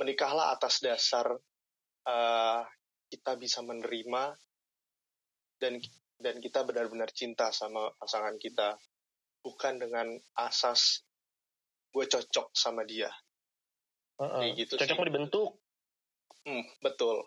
menikahlah 0.00 0.56
atas 0.56 0.80
dasar 0.80 1.28
eh, 2.08 2.62
kita 3.10 3.36
bisa 3.36 3.60
menerima 3.60 4.32
dan 5.60 5.76
dan 6.20 6.36
kita 6.40 6.64
benar-benar 6.64 7.12
cinta 7.12 7.52
sama 7.52 7.92
pasangan 7.96 8.36
kita 8.36 8.76
bukan 9.40 9.80
dengan 9.80 10.08
asas 10.36 11.04
gue 11.90 12.04
cocok 12.06 12.46
sama 12.52 12.82
dia 12.82 13.10
Heeh. 14.16 14.40
Kayak 14.40 14.52
gitu 14.58 14.72
Cocok 14.76 14.96
mau 14.96 15.08
dibentuk. 15.08 15.50
hmm, 16.44 16.64
betul 16.80 17.24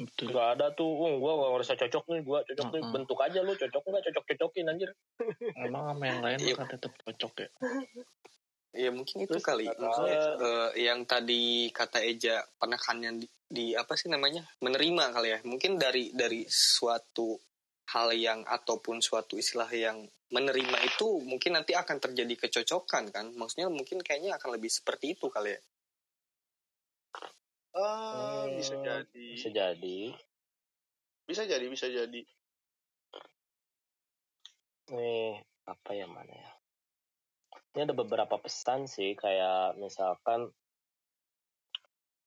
betul 0.00 0.26
Gak 0.32 0.48
ada 0.58 0.66
tuh, 0.74 0.88
oh, 0.88 1.20
gua 1.20 1.32
gak 1.36 1.50
ngerasa 1.54 1.74
cocok 1.78 2.04
nih, 2.10 2.20
gua 2.24 2.38
cocok 2.42 2.66
nih, 2.66 2.80
Mm-mm. 2.82 2.94
bentuk 2.96 3.18
aja 3.20 3.38
lu, 3.38 3.52
cocok 3.54 3.82
nggak, 3.84 4.02
cocok-cocokin 4.10 4.66
anjir. 4.66 4.90
emang 5.68 5.94
sama 5.94 6.04
yang 6.04 6.20
lain 6.24 6.38
Iya. 6.42 6.54
kan 6.58 6.66
tetap 6.66 6.92
cocok 6.98 7.32
ya 7.38 7.48
Ya 8.74 8.90
mungkin 8.90 9.22
itu 9.22 9.38
Terus, 9.38 9.46
kali. 9.46 9.70
uh, 9.70 9.78
Maksudnya 9.78 10.18
eh, 10.34 10.70
yang 10.90 11.06
tadi 11.06 11.70
kata 11.70 12.02
Eja 12.02 12.42
penekannya 12.58 13.22
di, 13.22 13.26
di 13.46 13.66
apa 13.70 13.94
sih 13.94 14.10
namanya 14.10 14.42
menerima 14.58 15.14
kali 15.14 15.28
ya. 15.30 15.38
Mungkin 15.46 15.78
dari 15.78 16.10
dari 16.10 16.42
suatu 16.50 17.38
hal 17.94 18.10
yang 18.18 18.42
ataupun 18.42 18.98
suatu 18.98 19.38
istilah 19.38 19.70
yang 19.70 20.02
menerima 20.34 20.78
itu 20.82 21.22
mungkin 21.22 21.54
nanti 21.54 21.78
akan 21.78 22.02
terjadi 22.02 22.34
kecocokan 22.34 23.14
kan. 23.14 23.26
Maksudnya 23.38 23.70
mungkin 23.70 24.02
kayaknya 24.02 24.34
akan 24.34 24.58
lebih 24.58 24.66
seperti 24.66 25.14
itu 25.14 25.30
kali 25.30 25.54
ya. 25.54 25.60
Ah, 27.74 28.50
bisa 28.50 28.74
Hmm, 28.74 28.82
jadi. 28.82 29.26
Bisa 29.38 29.48
jadi. 29.54 29.98
Bisa 31.24 31.42
jadi, 31.46 31.66
bisa 31.70 31.86
jadi. 31.86 32.22
Nih, 34.90 35.40
apa 35.64 35.90
ya 35.94 36.06
mana 36.10 36.34
ya? 36.34 36.50
Ini 37.74 37.90
ada 37.90 37.94
beberapa 37.94 38.38
pesan 38.38 38.86
sih, 38.86 39.18
kayak 39.18 39.78
misalkan 39.78 40.50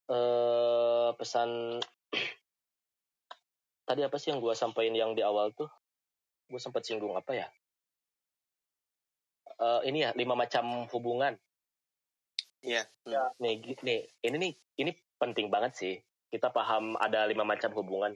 eh 0.08 1.10
pesan 1.20 1.80
tadi 3.88 4.01
apa 4.03 4.16
sih 4.20 4.32
yang 4.32 4.39
gua 4.39 4.55
sampaikan 4.55 4.95
yang 4.95 5.12
di 5.16 5.24
awal 5.24 5.51
tuh? 5.51 5.68
Gue 6.47 6.60
sempat 6.64 6.88
singgung 6.88 7.12
apa 7.16 7.36
ya? 7.36 7.47
Eh 9.58 9.82
ini 9.89 10.05
ya 10.05 10.14
lima 10.14 10.38
macam 10.38 10.86
hubungan. 10.93 11.34
Iya. 12.62 12.86
Ya. 13.05 13.24
Nih, 13.41 13.62
nih, 13.82 14.05
ini 14.26 14.38
nih, 14.38 14.53
ini 14.82 14.91
penting 15.18 15.49
banget 15.49 15.74
sih. 15.78 15.93
Kita 16.30 16.53
paham 16.53 16.93
ada 16.97 17.26
lima 17.26 17.41
macam 17.45 17.74
hubungan. 17.74 18.14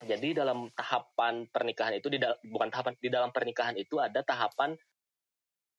Jadi 0.00 0.32
dalam 0.32 0.72
tahapan 0.72 1.44
pernikahan 1.52 1.92
itu, 2.00 2.08
di 2.08 2.16
bukan 2.48 2.72
tahapan, 2.72 2.96
di 2.96 3.10
dalam 3.12 3.30
pernikahan 3.30 3.76
itu 3.76 4.00
ada 4.00 4.24
tahapan 4.24 4.74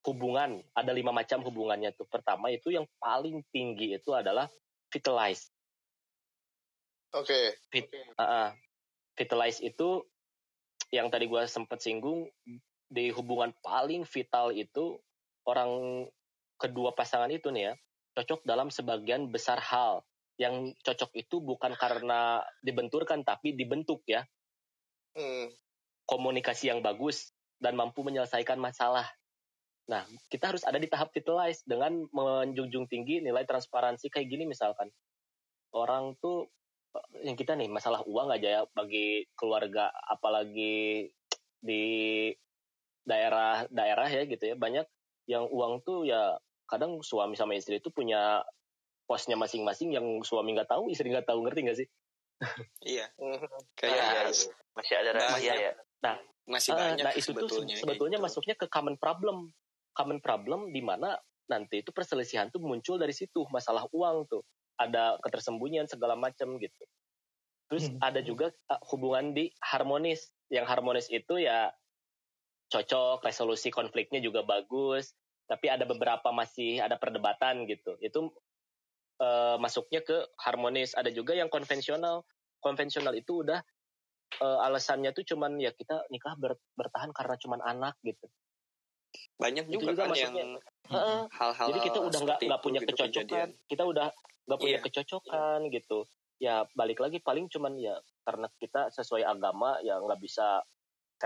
hubungan. 0.05 0.61
Ada 0.78 0.91
lima 0.93 1.11
macam 1.11 1.41
hubungannya 1.41 1.91
tuh. 1.97 2.05
Pertama 2.07 2.53
itu 2.53 2.69
yang 2.69 2.86
paling 3.01 3.41
tinggi 3.49 3.97
itu 3.97 4.13
adalah 4.13 4.45
vitalize. 4.93 5.49
Oke. 7.11 7.59
Fit, 7.74 7.91
uh, 8.22 8.53
vitalize 9.17 9.59
itu 9.59 10.05
yang 10.93 11.09
tadi 11.11 11.26
gua 11.28 11.47
sempat 11.47 11.82
singgung 11.82 12.28
di 12.91 13.07
hubungan 13.15 13.55
paling 13.63 14.03
vital 14.03 14.51
itu 14.51 14.99
orang 15.47 16.03
kedua 16.59 16.91
pasangan 16.91 17.31
itu 17.31 17.47
nih 17.49 17.71
ya 17.71 17.73
cocok 18.19 18.43
dalam 18.43 18.67
sebagian 18.67 19.31
besar 19.31 19.57
hal 19.63 20.03
yang 20.35 20.75
cocok 20.83 21.15
itu 21.15 21.39
bukan 21.39 21.71
karena 21.79 22.43
dibenturkan 22.59 23.23
tapi 23.23 23.55
dibentuk 23.55 24.03
ya 24.05 24.27
Hmm. 25.11 25.51
komunikasi 26.07 26.71
yang 26.71 26.79
bagus 26.79 27.35
dan 27.59 27.75
mampu 27.75 27.99
menyelesaikan 28.03 28.55
masalah. 28.55 29.07
Nah, 29.91 30.07
kita 30.31 30.51
harus 30.51 30.63
ada 30.63 30.79
di 30.79 30.87
tahap 30.87 31.11
vitalize 31.11 31.67
dengan 31.67 32.07
menjunjung 32.15 32.87
tinggi 32.87 33.19
nilai 33.19 33.43
transparansi 33.43 34.07
kayak 34.07 34.27
gini 34.31 34.47
misalkan. 34.47 34.87
Orang 35.75 36.15
tuh 36.23 36.47
eh, 36.95 37.27
yang 37.27 37.35
kita 37.35 37.59
nih 37.59 37.67
masalah 37.67 38.03
uang 38.07 38.31
aja 38.31 38.47
ya 38.59 38.61
bagi 38.71 39.27
keluarga 39.35 39.91
apalagi 40.07 41.11
di 41.59 41.83
daerah-daerah 43.04 44.08
ya 44.08 44.24
gitu 44.26 44.43
ya 44.43 44.56
banyak 44.56 44.86
yang 45.26 45.45
uang 45.47 45.82
tuh 45.82 46.04
ya 46.04 46.38
kadang 46.66 47.02
suami 47.02 47.36
sama 47.36 47.54
istri 47.54 47.78
itu 47.78 47.89
punya 47.89 48.41
posnya 49.06 49.36
masing-masing 49.36 49.91
yang 49.91 50.06
suami 50.22 50.56
nggak 50.56 50.72
tahu 50.72 50.88
istri 50.88 51.12
nggak 51.12 51.28
tahu 51.28 51.43
ngerti 51.43 51.60
nggak 51.66 51.80
sih 51.80 51.88
Iya. 52.82 53.06
Mhm. 53.22 53.38
Kayak 53.78 53.93
Iya, 53.93 54.06
harus- 54.26 54.49
Masih 54.74 54.95
ada 54.97 55.12
Banyak. 55.14 55.24
rahasia 55.30 55.54
ya. 55.56 55.74
masih 56.41 56.74
Ah, 56.74 56.78
banyak 56.97 57.06
nah 57.06 57.14
itu 57.14 57.22
tuh 57.22 57.47
sebetulnya. 57.47 57.76
se- 57.78 57.86
sebetulnya 57.86 58.18
gitu. 58.18 58.26
masuknya 58.26 58.56
ke 58.58 58.66
common 58.66 58.97
problem 58.97 59.54
common 59.93 60.18
problem 60.20 60.74
di 60.74 60.82
mana 60.82 61.14
nanti 61.45 61.86
itu 61.86 61.93
perselisihan 61.93 62.49
tuh 62.49 62.58
muncul 62.60 62.97
dari 62.97 63.14
situ 63.14 63.45
masalah 63.54 63.86
uang 63.93 64.26
tuh 64.26 64.41
ada 64.74 65.22
ketersembunyian 65.22 65.86
segala 65.86 66.18
macam 66.18 66.58
gitu 66.58 66.82
terus 67.70 67.88
Hmm. 67.88 68.02
ada 68.02 68.26
juga 68.26 68.49
uh, 68.68 68.82
hubungan 68.89 69.38
di 69.38 69.54
harmonis 69.62 70.34
yang 70.49 70.66
harmonis 70.66 71.08
itu 71.08 71.39
ya 71.39 71.70
cocok 72.72 73.22
resolusi 73.28 73.67
konfliknya 73.67 74.24
juga 74.24 74.47
bagus 74.47 75.11
tapi 75.51 75.67
ada 75.67 75.84
beberapa 75.84 76.32
masih 76.32 76.80
ada 76.80 76.95
perdebatan 76.95 77.67
gitu. 77.67 77.99
Itu 77.99 78.32
uh, 79.19 79.59
masuknya 79.59 79.99
ke 79.99 80.32
harmonis. 80.39 80.95
Ada 80.95 81.11
juga 81.11 81.36
yang 81.36 81.51
konvensional. 81.51 82.24
Konvensional 82.63 83.11
itu 83.19 83.43
udah 83.43 83.59
uh, 84.39 84.59
alasannya 84.63 85.11
tuh 85.11 85.28
cuman 85.28 85.59
ya 85.59 85.76
kita 85.76 86.07
nikah 86.07 86.39
ber- 86.39 86.63
bertahan 86.80 87.11
karena 87.11 87.36
cuman 87.36 87.59
anak 87.67 87.99
gitu. 88.07 88.32
Banyak 89.36 89.67
itu 89.67 89.84
juga, 89.84 89.91
juga 89.91 90.03
kan 90.07 90.15
yang 90.15 90.55
hal-hal 91.36 91.67
Jadi 91.67 91.80
kita 91.84 91.99
udah 91.99 92.19
nggak 92.24 92.39
nggak 92.47 92.61
punya 92.63 92.80
gitu 92.80 92.89
kecocokan, 92.95 93.11
kejadian. 93.28 93.49
kita 93.67 93.84
udah 93.84 94.07
nggak 94.47 94.59
punya 94.63 94.78
Iya. 94.80 94.86
kecocokan 94.88 95.59
gitu. 95.67 95.99
Ya 96.39 96.55
balik 96.80 97.03
lagi 97.03 97.19
paling 97.19 97.51
cuman 97.51 97.76
ya 97.76 97.99
karena 98.24 98.47
kita 98.55 98.88
sesuai 98.95 99.28
agama 99.28 99.84
ya 99.84 99.99
nggak 99.99 100.22
bisa 100.24 100.63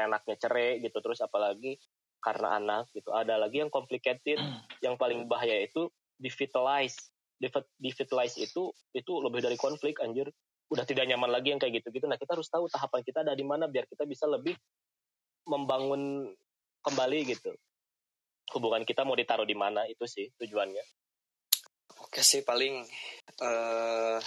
enaknya 0.03 0.35
cerai 0.35 0.83
gitu 0.83 0.99
terus 0.99 1.23
apalagi 1.23 1.79
karena 2.19 2.57
anak 2.57 2.89
gitu. 2.91 3.13
Ada 3.13 3.37
lagi 3.37 3.61
yang 3.61 3.69
complicated, 3.69 4.41
yang 4.85 4.97
paling 4.99 5.29
bahaya 5.29 5.61
itu 5.61 5.87
divitalize. 6.17 7.13
Divi- 7.35 7.71
Divitalize 7.77 8.35
itu 8.41 8.73
itu 8.91 9.11
lebih 9.21 9.45
dari 9.45 9.55
konflik 9.55 10.01
anjir. 10.01 10.27
Udah 10.73 10.81
tidak 10.81 11.05
nyaman 11.05 11.29
lagi 11.29 11.53
yang 11.53 11.61
kayak 11.61 11.83
gitu-gitu. 11.83 12.09
Nah 12.09 12.17
kita 12.17 12.33
harus 12.33 12.49
tahu 12.49 12.65
tahapan 12.65 13.05
kita 13.05 13.21
ada 13.21 13.37
di 13.37 13.45
mana 13.45 13.69
biar 13.69 13.85
kita 13.85 14.09
bisa 14.09 14.25
lebih 14.25 14.57
membangun 15.45 16.33
kembali 16.81 17.19
gitu. 17.29 17.53
Hubungan 18.57 18.81
kita 18.81 19.05
mau 19.05 19.13
ditaruh 19.13 19.45
di 19.45 19.53
mana 19.53 19.85
itu 19.85 20.09
sih 20.09 20.25
tujuannya. 20.41 20.81
Oke 22.01 22.25
sih 22.25 22.41
paling 22.41 22.81
eh 23.45 24.17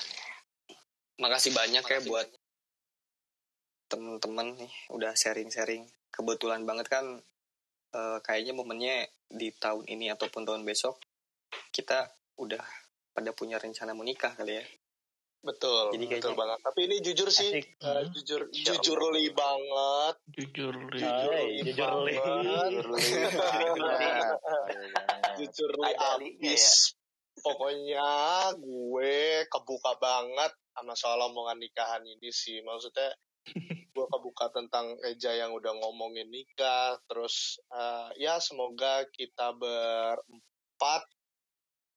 makasih 1.19 1.51
banyak 1.51 1.83
ya 1.83 1.99
buat 2.07 2.31
temen-temen 3.89 4.57
nih 4.57 4.72
udah 4.91 5.12
sharing-sharing. 5.12 5.84
Kebetulan 6.09 6.62
banget 6.62 6.86
kan 6.89 7.05
eh, 7.91 8.18
kayaknya 8.20 8.53
momennya 8.53 9.07
di 9.26 9.51
tahun 9.51 9.82
ini 9.86 10.09
ataupun 10.09 10.43
tahun 10.43 10.62
besok 10.62 10.99
kita 11.70 12.07
udah 12.36 12.61
pada 13.11 13.32
punya 13.32 13.57
rencana 13.57 13.93
menikah 13.93 14.32
kali 14.32 14.55
ya. 14.55 14.64
Betul, 15.39 15.95
Jadi 15.95 16.05
betul 16.05 16.34
kayaknya- 16.34 16.36
banget. 16.36 16.59
Tapi 16.61 16.80
ini 16.82 16.97
jujur 16.99 17.28
sih, 17.30 17.51
Asik. 17.55 17.66
eh, 17.78 18.03
jujur, 18.11 18.41
jujur 18.51 18.99
li 19.09 19.30
banget. 19.30 20.14
Jujur, 20.28 20.74
Li. 20.91 20.99
Jujur 20.99 21.30
li 21.30 21.62
jujur 21.62 21.93
li. 22.03 22.18
jujur 25.39 25.70
li 25.72 25.89
ya. 25.89 25.97
abis. 26.16 26.64
Pokoknya 27.39 28.09
gue 28.59 29.47
kebuka 29.47 29.95
banget 29.97 30.53
sama 30.74 30.93
soal 30.93 31.22
omongan 31.22 31.57
nikahan 31.57 32.03
ini 32.03 32.28
sih. 32.28 32.61
Maksudnya 32.61 33.09
gue 33.95 34.07
kebuka 34.07 34.51
tentang 34.51 34.95
Eja 35.03 35.32
yang 35.32 35.53
udah 35.53 35.72
ngomongin 35.74 36.28
nikah. 36.28 36.99
Terus 37.07 37.59
eh, 37.68 38.09
ya 38.18 38.39
semoga 38.39 39.07
kita 39.11 39.55
berempat, 39.55 41.02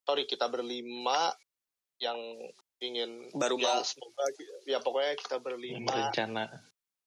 sorry 0.04 0.26
kita 0.26 0.48
berlima 0.48 1.34
yang 1.98 2.18
ingin 2.82 3.30
Baru 3.32 3.62
ya 3.62 3.78
mau. 3.78 3.86
semoga 3.86 4.26
ya 4.66 4.82
pokoknya 4.82 5.14
kita 5.16 5.36
Yang 5.36 5.46
berlima 5.46 5.86
berencana. 5.88 6.44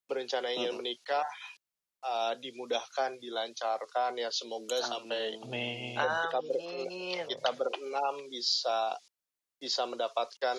berencana 0.06 0.48
ingin 0.52 0.70
Hmm. 0.70 0.78
menikah 0.78 1.26
uh, 1.98 2.32
dimudahkan 2.38 3.18
dilancarkan 3.18 4.14
ya 4.14 4.30
semoga 4.30 4.78
sampai 4.78 5.34
Amin. 5.42 5.98
kita 5.98 6.38
ber- 6.38 6.62
Amin. 6.62 7.24
kita 7.26 7.50
berenam 7.58 8.14
bisa 8.30 8.94
bisa 9.58 9.82
mendapatkan 9.82 10.54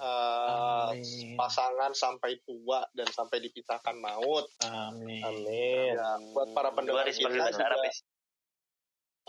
uh, 0.00 0.92
Amin. 0.92 1.36
pasangan 1.36 1.92
sampai 1.96 2.40
tua 2.44 2.84
dan 2.92 3.08
sampai 3.08 3.40
dipisahkan 3.40 3.96
maut 3.96 4.46
Amin. 4.64 5.24
Amin. 5.24 5.96
ya 5.96 6.20
buat 6.36 6.52
para 6.52 6.70
pendengar 6.76 7.08
kita 7.08 7.28
juga 7.28 7.50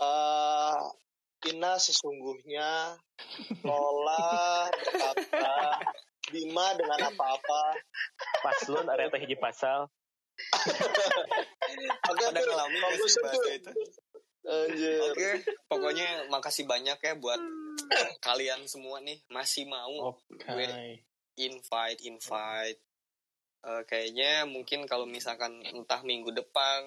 uh, 0.00 0.76
Ina 1.42 1.74
sesungguhnya 1.74 2.94
Lola 3.66 4.70
berkata 4.70 5.58
Bima 6.30 6.70
dengan 6.78 7.10
apa-apa 7.10 7.62
Paslon 8.42 8.86
area 8.90 9.10
teh 9.10 9.20
hiji 9.22 9.36
pasal. 9.38 9.86
Oke, 12.10 12.24
Ada 12.24 12.40
ngalamin 12.40 12.80
bahasa 12.82 13.52
itu? 13.52 13.70
Anjir. 14.42 14.98
Oke, 15.06 15.30
pokoknya 15.70 16.26
makasih 16.26 16.66
banyak 16.66 16.98
ya 16.98 17.14
buat 17.14 17.38
kalian 18.26 18.66
semua 18.66 18.98
nih 18.98 19.22
masih 19.30 19.70
mau 19.70 20.14
Oke. 20.14 20.42
invite 21.38 22.00
invite. 22.02 22.80
Eh, 23.62 23.82
kayaknya 23.86 24.42
mungkin 24.50 24.82
kalau 24.90 25.06
misalkan 25.06 25.62
entah 25.62 26.02
minggu 26.02 26.34
depan, 26.34 26.82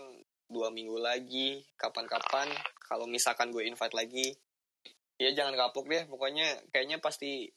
dua 0.51 0.67
minggu 0.67 0.99
lagi, 0.99 1.63
kapan-kapan, 1.79 2.51
kalau 2.83 3.07
misalkan 3.07 3.49
gue 3.55 3.63
invite 3.63 3.95
lagi, 3.95 4.35
ya 5.15 5.31
jangan 5.31 5.55
kapok 5.55 5.87
deh. 5.87 6.03
Pokoknya 6.11 6.59
kayaknya 6.75 6.99
pasti 6.99 7.47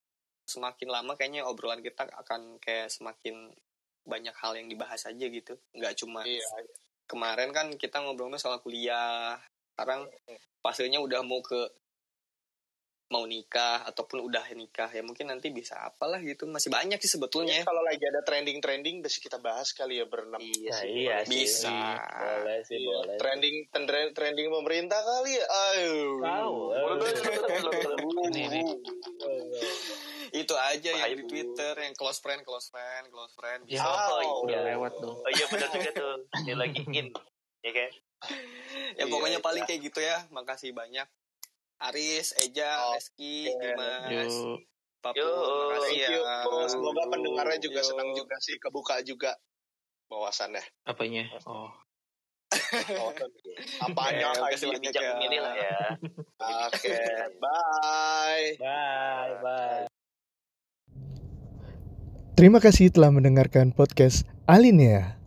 semakin 0.48 0.88
lama 0.88 1.12
kayaknya 1.18 1.44
obrolan 1.44 1.82
kita 1.82 2.08
akan 2.08 2.56
kayak 2.62 2.88
semakin 2.88 3.52
banyak 4.08 4.32
hal 4.38 4.56
yang 4.56 4.70
dibahas 4.70 5.04
aja 5.04 5.26
gitu. 5.28 5.58
Nggak 5.76 6.00
cuma 6.00 6.24
Iya, 6.24 6.46
kemarin 7.04 7.50
kan 7.52 7.74
kita 7.76 8.00
ngobrolnya 8.00 8.40
soal 8.40 8.62
kuliah. 8.64 9.36
Sekarang 9.78 10.10
pastinya 10.58 10.98
udah 10.98 11.22
mau 11.22 11.38
ke 11.38 11.70
mau 13.08 13.24
nikah 13.24 13.86
ataupun 13.86 14.20
udah 14.20 14.42
nikah 14.52 14.90
ya 14.90 15.00
mungkin 15.00 15.30
nanti 15.30 15.48
bisa 15.48 15.80
apalah 15.80 16.20
gitu 16.20 16.44
masih 16.44 16.68
banyak 16.68 16.98
sih 16.98 17.08
sebetulnya 17.08 17.62
kalau 17.62 17.80
lagi 17.80 18.04
ada 18.04 18.20
trending-trending 18.20 19.00
bisa 19.00 19.16
kita 19.16 19.38
bahas 19.38 19.70
kali 19.70 19.96
ya 19.96 20.04
berenam. 20.04 20.36
Iya 20.36 20.68
Nah, 20.68 20.76
sih, 20.76 20.90
iya 20.98 21.14
boleh 21.14 21.24
sih. 21.24 21.38
bisa 21.38 21.72
Boleh 22.04 22.58
sih, 22.60 22.76
Iya, 22.76 22.90
boleh. 22.90 23.16
trending 23.16 23.56
trending 23.70 24.12
trending 24.12 24.48
pemerintah 24.52 25.00
kali 25.00 25.30
ya. 25.32 25.44
Ayo. 25.46 25.98
Itu 30.30 30.54
aja 30.54 30.90
yang 30.92 31.16
di. 31.16 31.24
Twitter 31.24 31.74
yang 31.78 31.94
close 31.94 32.18
friend 32.18 32.42
close 32.44 32.68
friend 32.68 33.08
close 33.08 33.32
friend 33.32 33.64
Ya, 33.64 33.80
bisa 33.80 33.88
Oh, 34.20 34.44
udah 34.44 34.60
iya. 34.60 34.68
lewat 34.76 34.92
dong. 35.00 35.16
Oh 35.16 35.30
iya 35.30 35.44
benar 35.48 35.68
juga 35.72 35.90
tuh. 35.94 36.16
Ini 36.44 36.52
lagi 36.52 36.82
in. 36.84 37.08
Ya 37.58 37.70
kan? 37.72 37.90
Ya 38.98 39.04
pokoknya 39.06 39.38
Iya, 39.38 39.46
paling 39.46 39.64
kayak 39.66 39.80
gitu 39.86 40.00
ya 40.02 40.26
makasih 40.34 40.74
banyak 40.74 41.06
Aris 41.78 42.34
Eja 42.42 42.90
Oh, 42.90 42.98
Reski 42.98 43.46
oke. 43.54 43.62
Dimas 43.62 44.34
Yuk. 44.34 44.58
Papu 44.98 45.22
makasih 45.22 45.96
ya. 46.02 46.42
Bro. 46.42 46.66
Semoga 46.66 47.06
pendengarnya 47.06 47.58
juga 47.62 47.80
Yuk. 47.80 47.86
senang 47.86 48.10
juga 48.18 48.34
sih 48.42 48.58
kebuka 48.58 48.98
juga 49.06 49.30
wawasannya. 50.10 50.64
Apanya? 50.90 51.30
Oh. 51.46 51.70
Wawasan. 52.98 53.30
Apanya 53.84 54.32
lagi? 54.34 54.56
kasih 54.56 54.66
banyak 54.72 54.92
ya. 54.96 55.10
memilih 55.14 55.40
lah 55.44 55.54
ya. 55.54 55.78
Oke, 56.66 56.96
bye. 57.44 58.46
Bye, 58.58 59.34
bye. 59.44 59.84
Terima 62.34 62.58
kasih 62.58 62.88
telah 62.90 63.12
mendengarkan 63.14 63.70
podcast 63.76 64.24
Alinea. 64.48 65.17